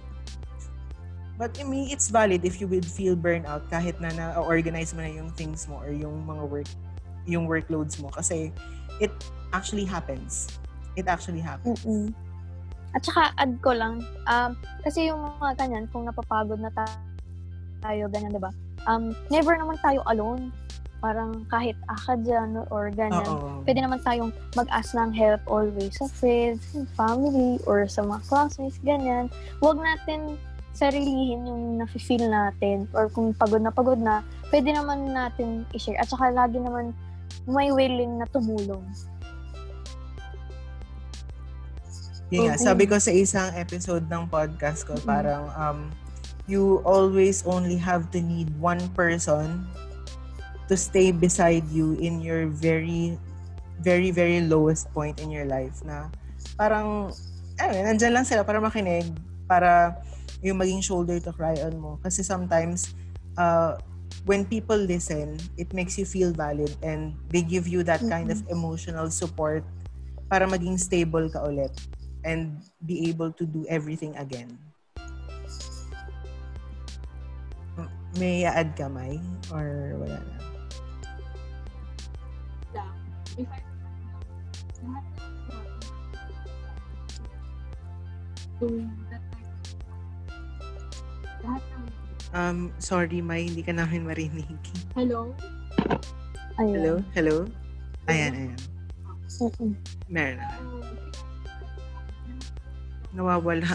But 1.39 1.55
I 1.55 1.63
mean, 1.63 1.88
it's 1.88 2.11
valid 2.11 2.43
if 2.43 2.59
you 2.59 2.67
would 2.67 2.84
feel 2.84 3.15
burnout 3.15 3.71
kahit 3.71 3.95
na 4.03 4.11
na-organize 4.11 4.91
mo 4.91 4.99
na 4.99 5.07
yung 5.07 5.32
things 5.39 5.71
mo 5.71 5.80
or 5.80 5.95
yung 5.95 6.27
mga 6.27 6.43
work 6.45 6.69
yung 7.30 7.47
workloads 7.47 7.95
mo 8.01 8.11
kasi 8.11 8.51
it 8.99 9.13
actually 9.55 9.88
happens. 9.88 10.51
It 10.99 11.07
actually 11.07 11.39
happens. 11.39 11.80
Mm-mm. 11.88 12.11
At 12.94 13.06
saka, 13.06 13.34
add 13.38 13.54
ko 13.62 13.72
lang, 13.74 14.02
um, 14.26 14.52
kasi 14.82 15.10
yung 15.14 15.22
mga 15.38 15.62
ganyan, 15.62 15.86
kung 15.94 16.10
napapagod 16.10 16.58
na 16.58 16.74
ta- 16.74 17.02
tayo, 17.80 18.10
ganyan, 18.10 18.34
di 18.36 18.42
ba? 18.42 18.52
Um, 18.90 19.14
never 19.30 19.56
naman 19.56 19.78
tayo 19.80 20.02
alone. 20.10 20.52
Parang 21.00 21.48
kahit 21.48 21.80
aka 21.88 22.20
dyan 22.20 22.60
or 22.68 22.92
ganyan. 22.92 23.24
Oo. 23.24 23.64
Pwede 23.64 23.80
naman 23.80 24.04
tayong 24.04 24.36
mag-ask 24.52 24.92
ng 25.00 25.16
help 25.16 25.40
always 25.48 25.96
sa 25.96 26.12
friends, 26.12 26.76
family, 27.00 27.56
or 27.64 27.88
sa 27.88 28.04
mga 28.04 28.20
classmates, 28.28 28.84
ganyan. 28.84 29.32
Huwag 29.64 29.80
natin 29.80 30.36
sarilihin 30.76 31.48
yung 31.48 31.64
nafe-feel 31.80 32.28
natin 32.28 32.88
or 32.92 33.08
kung 33.12 33.32
pagod 33.36 33.64
na 33.64 33.72
pagod 33.72 34.00
na, 34.00 34.24
pwede 34.52 34.76
naman 34.76 35.12
natin 35.12 35.64
i-share. 35.72 36.00
At 36.00 36.12
saka 36.12 36.36
lagi 36.36 36.60
naman 36.60 36.92
may 37.48 37.72
willing 37.72 38.20
na 38.20 38.28
tumulong. 38.30 38.84
Yun 42.30 42.45
nga, 42.45 42.61
sabi 42.61 42.86
ko 42.86 43.01
sa 43.01 43.09
isang 43.09 43.49
episode 43.57 44.05
ng 44.05 44.30
podcast 44.30 44.86
ko, 44.86 44.93
parang 45.01 45.49
um, 45.57 45.89
you 46.45 46.77
always 46.86 47.41
only 47.49 47.73
have 47.73 48.13
to 48.13 48.21
need 48.21 48.53
one 48.61 48.82
person 48.93 49.65
to 50.69 50.77
stay 50.77 51.09
beside 51.09 51.65
you 51.73 51.97
in 51.97 52.21
your 52.21 52.45
very, 52.53 53.17
very, 53.82 54.13
very 54.13 54.45
lowest 54.45 54.93
point 54.93 55.17
in 55.17 55.34
your 55.34 55.49
life 55.49 55.82
na 55.82 56.13
parang, 56.53 57.09
ano, 57.57 57.71
nandyan 57.82 58.13
lang 58.13 58.25
sila 58.30 58.45
para 58.45 58.61
makinig, 58.61 59.09
para 59.49 59.97
yung 60.45 60.61
maging 60.61 60.86
shoulder 60.86 61.17
to 61.17 61.34
cry 61.34 61.57
on 61.65 61.82
mo. 61.82 61.97
Kasi 62.05 62.21
sometimes, 62.21 62.93
uh, 63.41 63.73
when 64.30 64.45
people 64.45 64.77
listen, 64.77 65.41
it 65.57 65.73
makes 65.73 65.97
you 65.97 66.05
feel 66.05 66.30
valid 66.30 66.69
and 66.86 67.17
they 67.34 67.41
give 67.41 67.65
you 67.65 67.82
that 67.82 68.05
kind 68.05 68.30
of 68.30 68.38
emotional 68.53 69.09
support 69.09 69.65
para 70.30 70.45
maging 70.45 70.77
stable 70.77 71.25
ka 71.34 71.41
ulit 71.41 71.73
and 72.30 72.61
be 72.86 73.09
able 73.09 73.34
to 73.34 73.45
do 73.49 73.65
everything 73.65 74.13
again. 74.13 74.53
May 78.21 78.45
add 78.45 78.77
ka, 78.77 78.86
Mai? 78.86 79.17
Or 79.49 79.97
wala 79.97 80.21
na? 80.21 80.38
lang. 82.73 82.93
If 83.34 83.49
I 83.49 83.59
lahat 84.86 85.05
lahat 91.41 91.63
ng 91.65 91.88
Um, 92.30 92.69
sorry, 92.77 93.25
Mai, 93.25 93.49
hindi 93.49 93.65
ka 93.65 93.73
namin 93.73 94.05
marinig. 94.05 94.45
hello, 94.93 95.34
Ayun. 96.61 96.73
Hello? 96.77 96.93
Hello? 97.17 97.38
Ayan, 98.05 98.34
ayan. 98.36 98.59
Mm-mm. 99.39 99.71
Meron 100.11 100.38
na. 100.38 100.45
um, 100.59 100.99
Nawawala. 103.14 103.70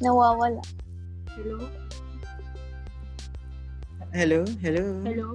Nawawala. 0.00 0.62
hello, 1.36 1.56
Hello? 4.12 4.44
Hello? 4.64 4.84
hello, 5.04 5.28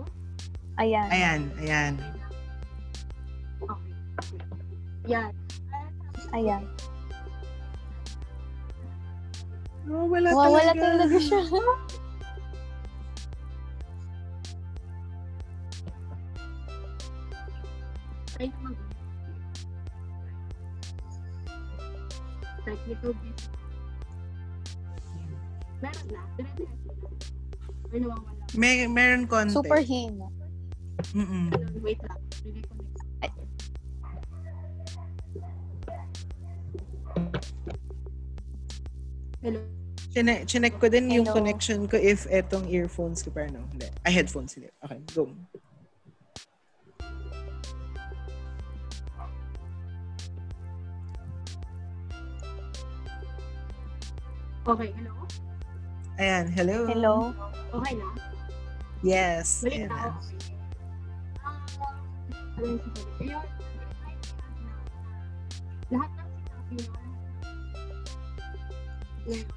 Ayan. 0.82 1.08
Ayan, 1.14 1.42
ayan. 1.62 1.94
okay. 3.62 3.94
Yan. 5.10 5.34
Ayan. 6.34 6.64
Nawawala 9.86 10.30
Nawawala 10.32 10.72
talaga. 10.74 10.82
talaga 10.82 11.18
siya. 11.18 11.42
Na 11.50 11.60
mag 18.62 18.78
Technical 22.62 23.14
bit. 23.18 23.40
Meron 25.82 26.08
na. 26.14 26.22
Dire-diretso 26.38 26.90
na. 26.94 27.10
Or 27.90 27.98
nawawala. 27.98 28.42
May, 28.54 28.86
meron 28.86 29.26
konti. 29.26 29.56
Super 29.56 29.82
hina. 29.82 30.30
Mm-mm. 31.18 31.50
Wait 31.82 31.98
lang. 32.06 32.22
Hello. 39.42 39.60
Chine- 40.12 40.44
chinek 40.46 40.76
ko 40.78 40.86
din 40.92 41.10
yung 41.10 41.26
Hello. 41.26 41.40
connection 41.42 41.88
ko 41.90 41.98
if 41.98 42.28
etong 42.30 42.68
earphones 42.70 43.26
ko 43.26 43.34
pero 43.34 43.50
no. 43.50 43.64
Hindi. 43.74 43.90
Ay, 44.06 44.22
headphones. 44.22 44.54
Hindi. 44.54 44.70
Okay, 44.86 45.00
go. 45.18 45.34
Okay, 54.62 54.94
hello? 54.94 55.26
Ayan, 56.22 56.46
hello. 56.54 56.86
Hello. 56.86 57.16
Okay 57.74 57.98
na? 57.98 58.08
Yes. 59.02 59.66
Balik 59.66 59.90
Ayan 59.90 59.90
na 59.90 59.98
ako. 60.14 60.20
Ayun, 62.62 62.78
lahat 65.90 66.10
ng 66.14 66.30
sinabi 66.30 66.76
ngayon. 66.78 67.10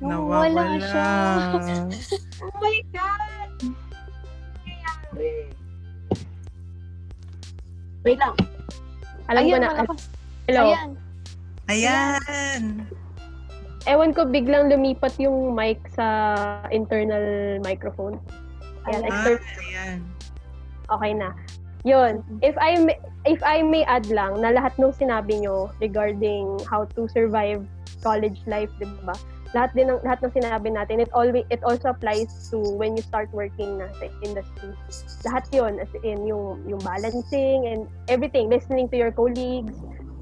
Nawawala 0.00 0.64
siya. 0.80 1.08
Oh 2.44 2.52
my 2.60 2.76
God! 2.92 3.60
Wait 8.04 8.18
lang. 8.20 8.36
Alam 9.28 9.40
ko 9.40 9.48
Ayun, 9.48 9.60
na. 9.60 9.68
malakas. 9.68 10.00
Hello. 10.48 10.64
Ayan. 10.64 10.88
Ayan. 11.68 12.62
Ewan 13.84 14.16
ko 14.16 14.24
biglang 14.24 14.72
lumipat 14.72 15.12
yung 15.20 15.52
mic 15.52 15.76
sa 15.92 16.06
internal 16.72 17.60
microphone. 17.60 18.16
Ayan, 18.88 19.04
Ayan. 19.04 19.12
Ah, 19.12 19.28
external. 19.28 19.60
ayan. 19.60 19.98
Okay 20.88 21.12
na. 21.16 21.28
Yun. 21.84 22.24
If 22.40 22.56
I 22.56 22.80
may, 22.80 22.96
if 23.28 23.44
I 23.44 23.60
may 23.60 23.84
add 23.84 24.08
lang 24.08 24.40
na 24.40 24.56
lahat 24.56 24.72
ng 24.80 24.92
sinabi 24.96 25.44
nyo 25.44 25.68
regarding 25.84 26.56
how 26.64 26.88
to 26.96 27.04
survive 27.12 27.60
college 28.00 28.40
life, 28.48 28.72
'di 28.80 28.88
ba? 29.04 29.12
Lahat 29.52 29.70
din 29.76 29.92
ng 29.92 30.00
lahat 30.00 30.24
ng 30.24 30.32
sinabi 30.32 30.72
natin, 30.72 30.98
it 30.98 31.12
always 31.12 31.44
it 31.52 31.60
also 31.60 31.92
applies 31.92 32.32
to 32.48 32.58
when 32.80 32.96
you 32.96 33.04
start 33.04 33.28
working 33.36 33.76
na 33.78 33.92
sa 34.00 34.08
industry. 34.24 34.72
Lahat 35.28 35.44
'yon 35.52 35.76
as 35.76 35.92
in 36.00 36.24
yung 36.24 36.64
yung 36.64 36.80
balancing 36.80 37.68
and 37.68 37.84
everything, 38.08 38.48
listening 38.48 38.88
to 38.88 38.96
your 38.96 39.12
colleagues, 39.12 39.76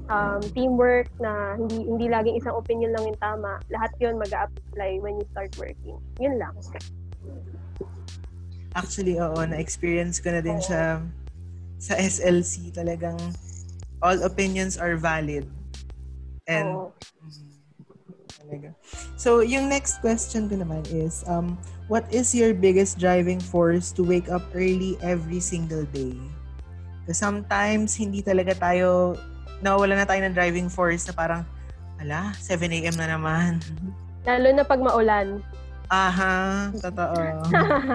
um, 0.09 0.41
teamwork 0.51 1.07
na 1.19 1.55
hindi 1.55 1.87
hindi 1.87 2.05
laging 2.11 2.35
isang 2.39 2.55
opinion 2.55 2.91
lang 2.95 3.03
yung 3.07 3.19
tama. 3.19 3.59
Lahat 3.71 3.91
'yon 3.99 4.19
mag-a-apply 4.19 4.99
when 4.99 5.19
you 5.19 5.25
start 5.31 5.51
working. 5.59 5.99
Yun 6.19 6.39
lang. 6.39 6.53
Actually, 8.73 9.21
oo, 9.21 9.37
na-experience 9.45 10.17
ko 10.17 10.33
na 10.33 10.41
din 10.41 10.57
siya 10.57 11.03
sa 11.77 11.93
SLC. 11.93 12.73
Talagang 12.73 13.19
all 14.01 14.17
opinions 14.25 14.75
are 14.81 14.97
valid. 14.97 15.45
And 16.49 16.91
Talaga. 18.43 18.75
So, 19.15 19.39
yung 19.39 19.71
next 19.71 20.03
question 20.03 20.51
ko 20.51 20.59
naman 20.59 20.83
is, 20.91 21.23
um, 21.31 21.55
what 21.87 22.03
is 22.11 22.35
your 22.35 22.51
biggest 22.51 22.99
driving 22.99 23.39
force 23.39 23.95
to 23.95 24.03
wake 24.03 24.27
up 24.27 24.43
early 24.51 24.99
every 24.99 25.39
single 25.39 25.87
day? 25.95 26.17
Because 27.01 27.17
sometimes, 27.17 27.95
hindi 27.95 28.19
talaga 28.19 28.51
tayo, 28.59 29.15
nawala 29.61 29.99
na 29.99 30.07
tayo 30.07 30.23
ng 30.23 30.33
driving 30.33 30.71
force 30.71 31.05
na 31.05 31.13
parang, 31.13 31.41
ala, 31.99 32.33
7 32.39 32.63
a.m. 32.71 32.95
na 32.97 33.07
naman. 33.13 33.59
Lalo 34.23 34.47
na 34.55 34.63
pag 34.63 34.79
maulan. 34.79 35.43
Aha, 35.91 36.71
totoo. 36.79 37.15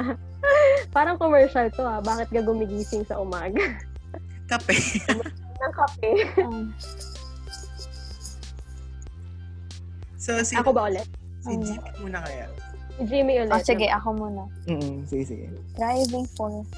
Parang 0.97 1.19
commercial 1.19 1.67
to 1.73 1.83
ah. 1.83 1.99
Bakit 1.99 2.31
ka 2.31 2.41
gumigising 2.45 3.03
sa 3.05 3.19
umaga? 3.19 3.59
Kape. 4.47 4.77
ng 5.59 5.73
kape. 5.75 6.13
So, 10.19 10.39
si, 10.45 10.55
Ako 10.55 10.71
ba 10.71 10.87
ulit? 10.91 11.09
si 11.43 11.55
Jimmy 11.59 11.91
muna 12.03 12.19
kaya. 12.23 12.47
Si 12.99 13.03
Jimmy 13.07 13.35
ulit. 13.43 13.51
oh, 13.55 13.63
sige, 13.63 13.87
ako 13.89 14.09
muna. 14.15 14.45
Mm 14.69 15.07
sige, 15.07 15.25
sige. 15.25 15.47
Driving 15.75 16.27
force. 16.37 16.71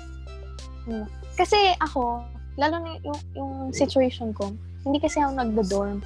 Hmm. 0.88 1.04
Kasi 1.36 1.56
ako, 1.80 2.24
lalo 2.56 2.76
na 2.80 2.96
yung, 3.04 3.20
yung 3.36 3.52
situation 3.72 4.32
ko, 4.32 4.52
hindi 4.84 4.98
kasi 4.98 5.20
ako 5.20 5.32
nagdo-dorm. 5.36 5.98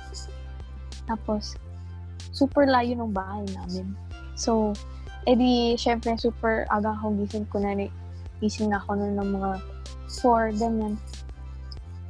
Tapos, 1.07 1.55
super 2.35 2.66
layo 2.66 2.99
ng 2.99 3.12
bahay 3.14 3.47
namin. 3.55 3.95
So, 4.35 4.75
edi, 5.25 5.79
syempre, 5.79 6.18
super 6.18 6.66
aga 6.68 6.93
ako 6.99 7.14
gising 7.22 7.47
ko 7.49 7.62
na 7.62 7.77
gising 8.43 8.68
na 8.72 8.83
ako 8.83 8.99
nun 8.99 9.14
ng 9.16 9.31
mga 9.39 9.51
4, 10.22 10.59
ganyan. 10.59 10.95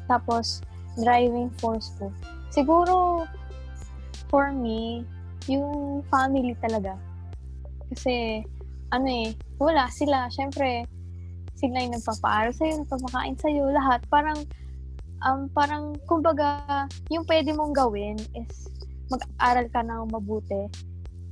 Tapos, 0.09 0.65
driving 0.97 1.51
force 1.61 1.93
ko. 2.01 2.09
Siguro, 2.49 3.27
for 4.31 4.51
me, 4.55 5.05
yung 5.51 6.01
family 6.09 6.57
talaga. 6.63 6.97
Kasi, 7.93 8.43
ano 8.91 9.07
eh, 9.07 9.37
wala 9.61 9.91
sila. 9.91 10.31
Syempre, 10.33 10.87
sila 11.55 11.83
yung 11.83 11.95
nagpapaaral 11.95 12.53
sa'yo, 12.55 12.83
nagpapakain 12.83 13.37
sa'yo, 13.39 13.71
lahat. 13.71 14.01
Parang, 14.09 14.39
um, 15.25 15.49
parang, 15.51 15.97
kumbaga, 16.07 16.87
yung 17.09 17.25
pwede 17.25 17.51
mong 17.57 17.73
gawin 17.73 18.21
is 18.37 18.69
mag-aral 19.09 19.67
ka 19.73 19.81
ng 19.81 20.13
mabuti. 20.13 20.69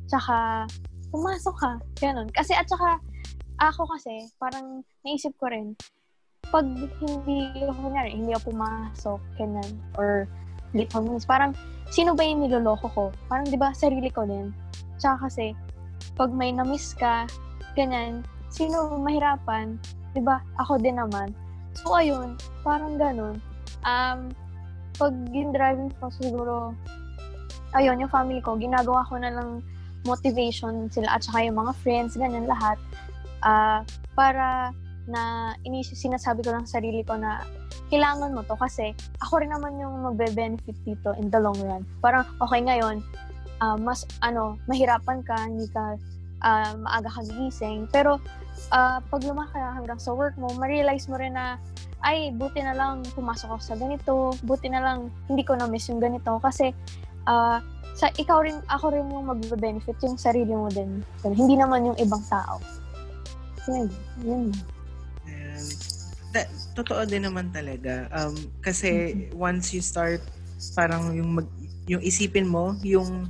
Tsaka, 0.08 0.66
pumasok 1.12 1.56
ka. 1.56 1.72
Ganun. 2.00 2.28
Kasi, 2.32 2.56
at 2.56 2.66
saka, 2.66 2.98
ako 3.60 3.86
kasi, 3.92 4.28
parang 4.40 4.82
naisip 5.04 5.32
ko 5.36 5.52
rin, 5.52 5.76
pag 6.50 6.66
hindi, 7.00 7.48
kunyari, 7.56 8.12
hindi 8.12 8.32
ako 8.34 8.52
pumasok, 8.52 9.20
ganyan, 9.38 9.70
or 9.96 10.26
late 10.76 10.90
hormones, 10.92 11.28
parang, 11.28 11.56
sino 11.92 12.16
ba 12.16 12.24
yung 12.24 12.44
niloloko 12.44 12.88
ko? 12.92 13.04
Parang, 13.28 13.46
di 13.48 13.56
ba, 13.56 13.72
sarili 13.76 14.08
ko 14.08 14.24
din. 14.24 14.52
Tsaka 14.96 15.28
kasi, 15.28 15.52
pag 16.16 16.32
may 16.32 16.52
na-miss 16.52 16.92
ka, 16.96 17.24
ganyan, 17.72 18.24
sino 18.52 19.00
mahirapan? 19.00 19.80
Di 20.12 20.20
ba? 20.20 20.44
Ako 20.60 20.76
din 20.76 21.00
naman. 21.00 21.32
So, 21.72 21.96
ayun, 21.96 22.36
parang 22.60 23.00
ganun. 23.00 23.40
Um, 23.82 24.30
pag 24.96 25.12
yung 25.34 25.50
driving 25.50 25.90
ko, 25.98 26.12
siguro, 26.12 26.54
ayun, 27.74 27.98
yung 27.98 28.12
family 28.12 28.38
ko, 28.44 28.54
ginagawa 28.54 29.02
ko 29.08 29.18
na 29.18 29.32
lang 29.32 29.64
motivation 30.02 30.90
sila 30.90 31.18
at 31.18 31.22
saka 31.22 31.46
yung 31.46 31.58
mga 31.58 31.72
friends, 31.82 32.18
ganyan 32.18 32.46
lahat. 32.46 32.78
Uh, 33.42 33.82
para 34.14 34.70
na 35.10 35.54
inisip, 35.66 35.98
sinasabi 35.98 36.46
ko 36.46 36.54
lang 36.54 36.66
sa 36.66 36.78
sarili 36.78 37.02
ko 37.02 37.18
na 37.18 37.42
kailangan 37.90 38.32
mo 38.32 38.40
to 38.46 38.54
kasi 38.56 38.94
ako 39.20 39.42
rin 39.42 39.50
naman 39.50 39.76
yung 39.76 40.00
magbe-benefit 40.06 40.78
dito 40.86 41.12
in 41.18 41.28
the 41.28 41.40
long 41.42 41.58
run. 41.60 41.82
Parang, 41.98 42.24
okay, 42.38 42.62
ngayon, 42.62 43.02
uh, 43.60 43.76
mas, 43.78 44.06
ano, 44.22 44.58
mahirapan 44.70 45.20
ka, 45.26 45.36
hindi 45.44 45.66
ka 45.70 45.98
uh, 46.46 46.72
maaga 46.78 47.10
ka 47.10 47.20
gigising. 47.26 47.90
Pero, 47.90 48.22
uh, 48.70 48.98
pag 49.02 49.20
lumaki 49.26 49.58
hanggang 49.58 49.98
sa 49.98 50.14
work 50.14 50.34
mo, 50.38 50.50
ma-realize 50.54 51.06
mo 51.10 51.18
rin 51.18 51.34
na, 51.34 51.58
ay, 52.02 52.34
buti 52.34 52.60
na 52.62 52.74
lang 52.74 53.06
pumasok 53.14 53.58
ako 53.58 53.62
sa 53.62 53.76
ganito, 53.78 54.12
buti 54.42 54.68
na 54.68 54.82
lang 54.82 54.98
hindi 55.30 55.42
ko 55.46 55.54
na-miss 55.54 55.88
yung 55.88 56.02
ganito. 56.02 56.38
Kasi, 56.42 56.74
uh, 57.30 57.58
sa 57.92 58.06
ikaw 58.18 58.42
rin, 58.42 58.58
ako 58.68 58.90
rin 58.90 59.06
yung 59.06 59.30
magbe-benefit, 59.30 59.96
yung 60.02 60.18
sarili 60.18 60.50
mo 60.50 60.66
din. 60.72 61.04
Hindi 61.22 61.54
naman 61.54 61.86
yung 61.86 61.98
ibang 62.00 62.24
tao. 62.26 62.58
Yan, 63.70 63.86
yan 64.26 64.50
ta- 66.32 66.50
totoo 66.74 67.04
din 67.04 67.28
naman 67.28 67.52
talaga. 67.52 68.08
Um, 68.10 68.34
kasi 68.64 68.88
mm-hmm. 69.12 69.36
once 69.36 69.70
you 69.76 69.84
start, 69.84 70.24
parang 70.72 71.12
yung, 71.12 71.38
mag, 71.38 71.48
yung 71.86 72.00
isipin 72.00 72.48
mo, 72.48 72.74
yung 72.80 73.28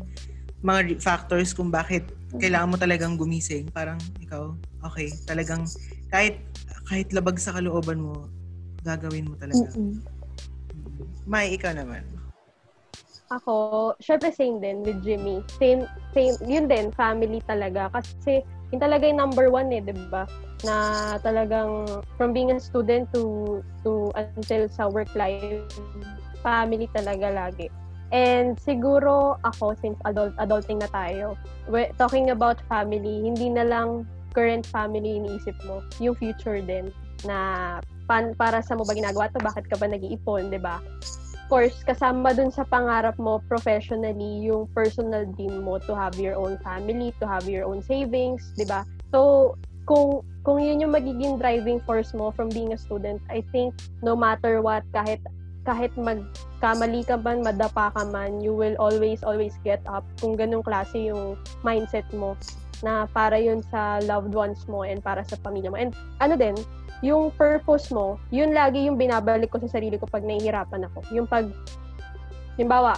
mga 0.63 1.03
factors 1.03 1.51
kung 1.51 1.69
bakit 1.69 2.07
kailangan 2.39 2.71
mo 2.71 2.77
talagang 2.79 3.19
gumising. 3.19 3.69
Parang 3.75 3.99
ikaw, 4.23 4.55
okay, 4.87 5.11
talagang 5.27 5.67
kahit 6.09 6.39
kahit 6.87 7.11
labag 7.11 7.37
sa 7.43 7.53
kalooban 7.53 8.01
mo, 8.01 8.31
gagawin 8.83 9.31
mo 9.31 9.35
talaga. 9.39 9.71
Mm-hmm. 9.73 9.95
May, 11.27 11.55
ikaw 11.55 11.73
naman. 11.75 12.03
Ako, 13.33 13.95
syempre 14.03 14.29
same 14.35 14.61
din 14.61 14.85
with 14.85 15.01
Jimmy. 15.01 15.41
Same, 15.57 15.89
same, 16.13 16.37
yun 16.45 16.69
din, 16.69 16.93
family 16.93 17.41
talaga. 17.49 17.89
Kasi 17.89 18.45
yun 18.75 18.81
talaga 18.83 19.09
yung 19.09 19.23
number 19.23 19.49
one 19.49 19.73
eh, 19.73 19.81
di 19.81 19.97
ba? 20.13 20.29
na 20.63 20.77
talagang 21.21 21.87
from 22.17 22.31
being 22.31 22.51
a 22.55 22.59
student 22.59 23.11
to 23.11 23.61
to 23.83 24.11
until 24.15 24.67
sa 24.71 24.87
work 24.87 25.11
life 25.19 25.67
family 26.43 26.87
talaga 26.95 27.31
lagi 27.31 27.67
and 28.15 28.59
siguro 28.63 29.39
ako 29.43 29.75
since 29.83 29.99
adult 30.07 30.35
adulting 30.39 30.79
na 30.79 30.91
tayo 30.91 31.35
we're 31.67 31.91
talking 31.99 32.31
about 32.31 32.59
family 32.71 33.27
hindi 33.27 33.51
na 33.51 33.67
lang 33.67 34.07
current 34.33 34.65
family 34.71 35.19
iniisip 35.19 35.55
mo 35.67 35.83
yung 35.99 36.15
future 36.17 36.63
din 36.63 36.89
na 37.27 37.79
pan, 38.07 38.35
para 38.37 38.61
sa 38.61 38.75
mo 38.75 38.87
ba 38.87 38.95
ginagawa 38.97 39.31
to? 39.33 39.41
Bakit 39.43 39.69
ka 39.71 39.77
ba 39.79 39.87
nag-iipon 39.91 40.51
'di 40.51 40.61
ba? 40.61 40.79
Course 41.53 41.85
kasama 41.85 42.33
dun 42.33 42.49
sa 42.49 42.65
pangarap 42.65 43.21
mo 43.21 43.43
professionally 43.45 44.49
yung 44.49 44.71
personal 44.73 45.29
dream 45.37 45.61
mo 45.61 45.77
to 45.85 45.93
have 45.93 46.17
your 46.17 46.33
own 46.33 46.57
family 46.65 47.13
to 47.21 47.29
have 47.29 47.45
your 47.45 47.69
own 47.69 47.85
savings 47.85 48.55
'di 48.57 48.65
ba? 48.65 48.89
So 49.13 49.53
kung 49.85 50.23
kung 50.43 50.59
yun 50.63 50.83
yung 50.83 50.95
magiging 50.95 51.39
driving 51.39 51.79
force 51.83 52.15
mo 52.15 52.35
from 52.35 52.51
being 52.51 52.75
a 52.75 52.79
student, 52.79 53.23
I 53.31 53.47
think 53.55 53.75
no 54.03 54.15
matter 54.19 54.59
what, 54.63 54.83
kahit 54.91 55.23
kahit 55.63 55.95
magkamali 55.95 57.07
ka 57.07 57.15
man, 57.23 57.47
madapa 57.47 57.95
ka 57.95 58.03
man, 58.11 58.43
you 58.43 58.51
will 58.51 58.75
always, 58.83 59.23
always 59.23 59.55
get 59.63 59.79
up. 59.87 60.03
Kung 60.19 60.35
ganung 60.35 60.67
klase 60.67 60.99
yung 60.99 61.39
mindset 61.63 62.07
mo 62.11 62.35
na 62.83 63.07
para 63.07 63.39
yun 63.39 63.63
sa 63.71 64.03
loved 64.03 64.35
ones 64.35 64.67
mo 64.67 64.83
and 64.83 64.99
para 65.07 65.23
sa 65.23 65.39
pamilya 65.39 65.71
mo. 65.71 65.79
And 65.79 65.95
ano 66.19 66.35
din, 66.35 66.59
yung 67.03 67.35
purpose 67.35 67.91
mo, 67.91 68.17
yun 68.31 68.55
lagi 68.55 68.87
yung 68.87 68.97
binabalik 68.97 69.51
ko 69.51 69.59
sa 69.59 69.69
sarili 69.79 69.99
ko 69.99 70.07
pag 70.07 70.23
nahihirapan 70.23 70.87
ako. 70.87 71.03
Yung 71.11 71.27
pag, 71.27 71.51
halimbawa, 72.55 72.95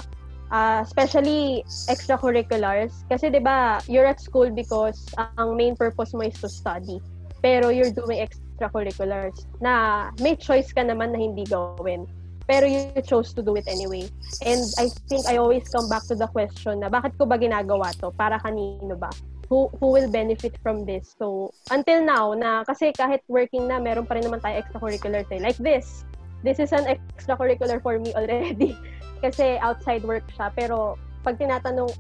uh, 0.52 0.84
especially 0.84 1.64
extracurriculars, 1.88 3.02
kasi 3.08 3.32
'di 3.32 3.40
ba, 3.40 3.80
you're 3.88 4.06
at 4.06 4.20
school 4.20 4.52
because 4.52 5.08
ang 5.18 5.56
main 5.56 5.72
purpose 5.72 6.12
mo 6.12 6.22
is 6.22 6.36
to 6.36 6.52
study 6.52 7.00
pero 7.44 7.68
you're 7.68 7.92
doing 7.92 8.24
extracurriculars 8.24 9.44
na 9.60 10.08
may 10.16 10.32
choice 10.32 10.72
ka 10.72 10.80
naman 10.80 11.12
na 11.12 11.20
hindi 11.20 11.44
gawin. 11.44 12.08
Pero 12.48 12.64
you 12.64 12.88
chose 13.04 13.36
to 13.36 13.44
do 13.44 13.52
it 13.60 13.68
anyway. 13.68 14.08
And 14.40 14.64
I 14.80 14.88
think 15.12 15.28
I 15.28 15.36
always 15.36 15.68
come 15.68 15.92
back 15.92 16.08
to 16.08 16.16
the 16.16 16.24
question 16.32 16.80
na 16.80 16.88
bakit 16.88 17.20
ko 17.20 17.28
ba 17.28 17.36
ginagawa 17.36 17.92
to? 18.00 18.16
Para 18.16 18.40
kanino 18.40 18.96
ba? 18.96 19.12
Who, 19.48 19.68
who 19.80 19.92
will 19.92 20.08
benefit 20.08 20.56
from 20.62 20.84
this? 20.84 21.14
So, 21.18 21.52
until 21.70 22.04
now, 22.04 22.32
na 22.32 22.64
kasi 22.64 22.92
kahit 22.92 23.20
working 23.28 23.68
na, 23.68 23.78
meron 23.78 24.06
pa 24.06 24.16
rin 24.16 24.24
naman 24.24 24.40
tayo 24.40 24.56
extracurriculars 24.60 25.28
eh. 25.30 25.40
Like 25.40 25.60
this. 25.60 26.04
This 26.44 26.60
is 26.60 26.72
an 26.72 26.88
extracurricular 26.88 27.80
for 27.80 27.98
me 28.00 28.12
already. 28.16 28.76
kasi 29.24 29.60
outside 29.60 30.04
work 30.04 30.24
siya. 30.32 30.52
Pero, 30.56 30.96
pag 31.24 31.36
tinatanong, 31.36 31.92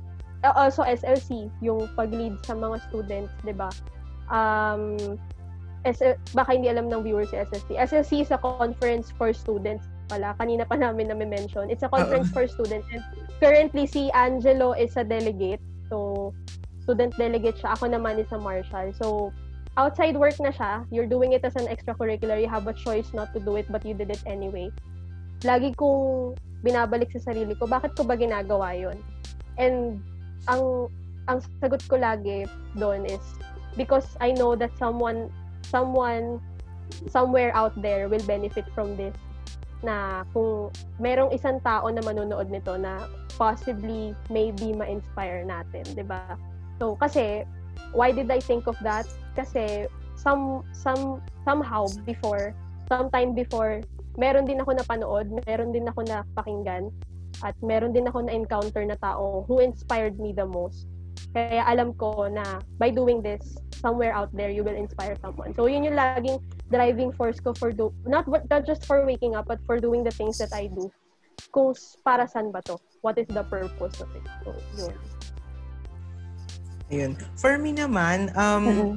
also 0.44 0.84
SLC, 0.84 1.48
yung 1.64 1.88
pag-lead 1.96 2.36
sa 2.44 2.52
mga 2.52 2.76
students, 2.88 3.32
di 3.44 3.56
ba? 3.56 3.72
Um, 4.28 5.16
S- 5.84 6.16
baka 6.32 6.56
hindi 6.56 6.72
alam 6.72 6.88
ng 6.88 7.04
viewers 7.04 7.28
si 7.28 7.36
SSC. 7.36 7.76
SSC 7.76 8.12
is 8.24 8.32
a 8.32 8.40
conference 8.40 9.12
for 9.12 9.36
students 9.36 9.84
pala. 10.08 10.32
Kanina 10.40 10.64
pa 10.64 10.80
namin 10.80 11.12
na 11.12 11.16
mention. 11.16 11.68
It's 11.68 11.84
a 11.84 11.92
conference 11.92 12.32
Uh-oh. 12.32 12.44
for 12.44 12.44
students. 12.48 12.88
And 12.92 13.04
currently, 13.40 13.84
si 13.84 14.08
Angelo 14.16 14.72
is 14.72 14.96
a 14.96 15.04
delegate. 15.04 15.60
So, 15.92 16.32
student 16.84 17.16
delegate 17.16 17.56
siya. 17.58 17.74
Ako 17.74 17.88
naman 17.88 18.20
is 18.20 18.30
a 18.30 18.38
marshal. 18.38 18.92
So, 19.00 19.32
outside 19.80 20.14
work 20.14 20.36
na 20.38 20.52
siya. 20.52 20.84
You're 20.92 21.08
doing 21.08 21.32
it 21.32 21.42
as 21.42 21.56
an 21.56 21.66
extracurricular. 21.66 22.38
You 22.38 22.48
have 22.52 22.68
a 22.68 22.76
choice 22.76 23.10
not 23.16 23.32
to 23.34 23.40
do 23.40 23.56
it, 23.56 23.66
but 23.72 23.82
you 23.82 23.96
did 23.96 24.12
it 24.12 24.22
anyway. 24.28 24.70
Lagi 25.42 25.74
kong 25.74 26.36
binabalik 26.62 27.10
sa 27.12 27.32
sarili 27.32 27.56
ko, 27.58 27.66
bakit 27.66 27.92
ko 27.96 28.04
ba 28.04 28.16
ginagawa 28.16 28.72
yon 28.72 28.96
And 29.60 30.00
ang 30.48 30.88
ang 31.28 31.40
sagot 31.60 31.80
ko 31.88 31.96
lagi 31.96 32.44
doon 32.76 33.08
is 33.08 33.22
because 33.80 34.04
I 34.20 34.36
know 34.36 34.52
that 34.56 34.72
someone 34.76 35.32
someone 35.68 36.40
somewhere 37.08 37.48
out 37.56 37.72
there 37.80 38.08
will 38.12 38.22
benefit 38.28 38.68
from 38.76 38.96
this 38.96 39.16
na 39.84 40.24
kung 40.32 40.72
merong 40.96 41.32
isang 41.32 41.60
tao 41.60 41.84
na 41.92 42.00
manonood 42.00 42.48
nito 42.48 42.76
na 42.80 43.04
possibly 43.36 44.16
maybe 44.32 44.72
ma-inspire 44.72 45.44
natin, 45.44 45.84
'di 45.92 46.04
ba? 46.08 46.40
So 46.78 46.96
kasi 46.96 47.44
why 47.92 48.10
did 48.10 48.30
I 48.30 48.40
think 48.40 48.66
of 48.66 48.78
that? 48.82 49.06
Kasi 49.34 49.86
some 50.14 50.62
some 50.72 51.22
somehow 51.44 51.86
before 52.06 52.54
sometime 52.88 53.34
before 53.34 53.82
meron 54.14 54.46
din 54.46 54.62
ako 54.62 54.78
napanood, 54.78 55.26
meron 55.46 55.74
din 55.74 55.86
ako 55.90 56.06
napakinggan 56.06 56.90
at 57.42 57.54
meron 57.58 57.90
din 57.90 58.06
ako 58.06 58.22
na-encounter 58.22 58.86
na 58.86 58.94
tao 59.02 59.42
who 59.50 59.58
inspired 59.58 60.16
me 60.22 60.30
the 60.30 60.46
most. 60.46 60.86
Kaya 61.34 61.66
alam 61.66 61.98
ko 61.98 62.30
na 62.30 62.62
by 62.78 62.94
doing 62.94 63.18
this, 63.18 63.58
somewhere 63.82 64.14
out 64.14 64.30
there, 64.32 64.48
you 64.54 64.62
will 64.62 64.78
inspire 64.78 65.18
someone. 65.18 65.50
So, 65.52 65.66
yun 65.66 65.82
yung 65.82 65.98
laging 65.98 66.38
driving 66.70 67.10
force 67.12 67.42
ko 67.42 67.52
for 67.58 67.74
do 67.74 67.90
not 68.06 68.24
not 68.30 68.64
just 68.64 68.86
for 68.86 69.02
waking 69.02 69.34
up, 69.34 69.50
but 69.50 69.58
for 69.66 69.82
doing 69.82 70.06
the 70.06 70.14
things 70.14 70.38
that 70.38 70.54
I 70.54 70.70
do. 70.70 70.88
Kung 71.50 71.74
para 72.06 72.30
saan 72.30 72.54
ba 72.54 72.62
to? 72.70 72.78
What 73.02 73.18
is 73.18 73.26
the 73.26 73.42
purpose 73.44 73.98
of 73.98 74.08
it? 74.14 74.24
So, 74.46 74.54
yun. 74.78 74.94
Ayun. 76.94 77.18
For 77.34 77.58
me 77.58 77.74
naman, 77.74 78.30
um, 78.38 78.62
mm-hmm. 78.62 78.92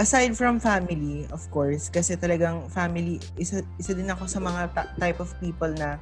aside 0.00 0.32
from 0.32 0.56
family, 0.56 1.28
of 1.28 1.44
course, 1.52 1.92
kasi 1.92 2.16
talagang 2.16 2.72
family, 2.72 3.20
isa, 3.36 3.60
isa 3.76 3.92
din 3.92 4.08
ako 4.08 4.24
sa 4.24 4.40
mga 4.40 4.62
ta- 4.72 4.90
type 4.96 5.20
of 5.20 5.28
people 5.36 5.68
na 5.76 6.00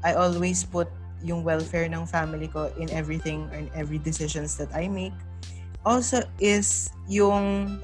I 0.00 0.16
always 0.16 0.64
put 0.64 0.88
yung 1.20 1.44
welfare 1.44 1.92
ng 1.92 2.08
family 2.08 2.48
ko 2.48 2.72
in 2.80 2.88
everything 2.88 3.52
and 3.52 3.68
every 3.76 4.00
decisions 4.00 4.56
that 4.56 4.72
I 4.72 4.88
make. 4.88 5.16
Also 5.84 6.24
is 6.40 6.88
yung 7.04 7.76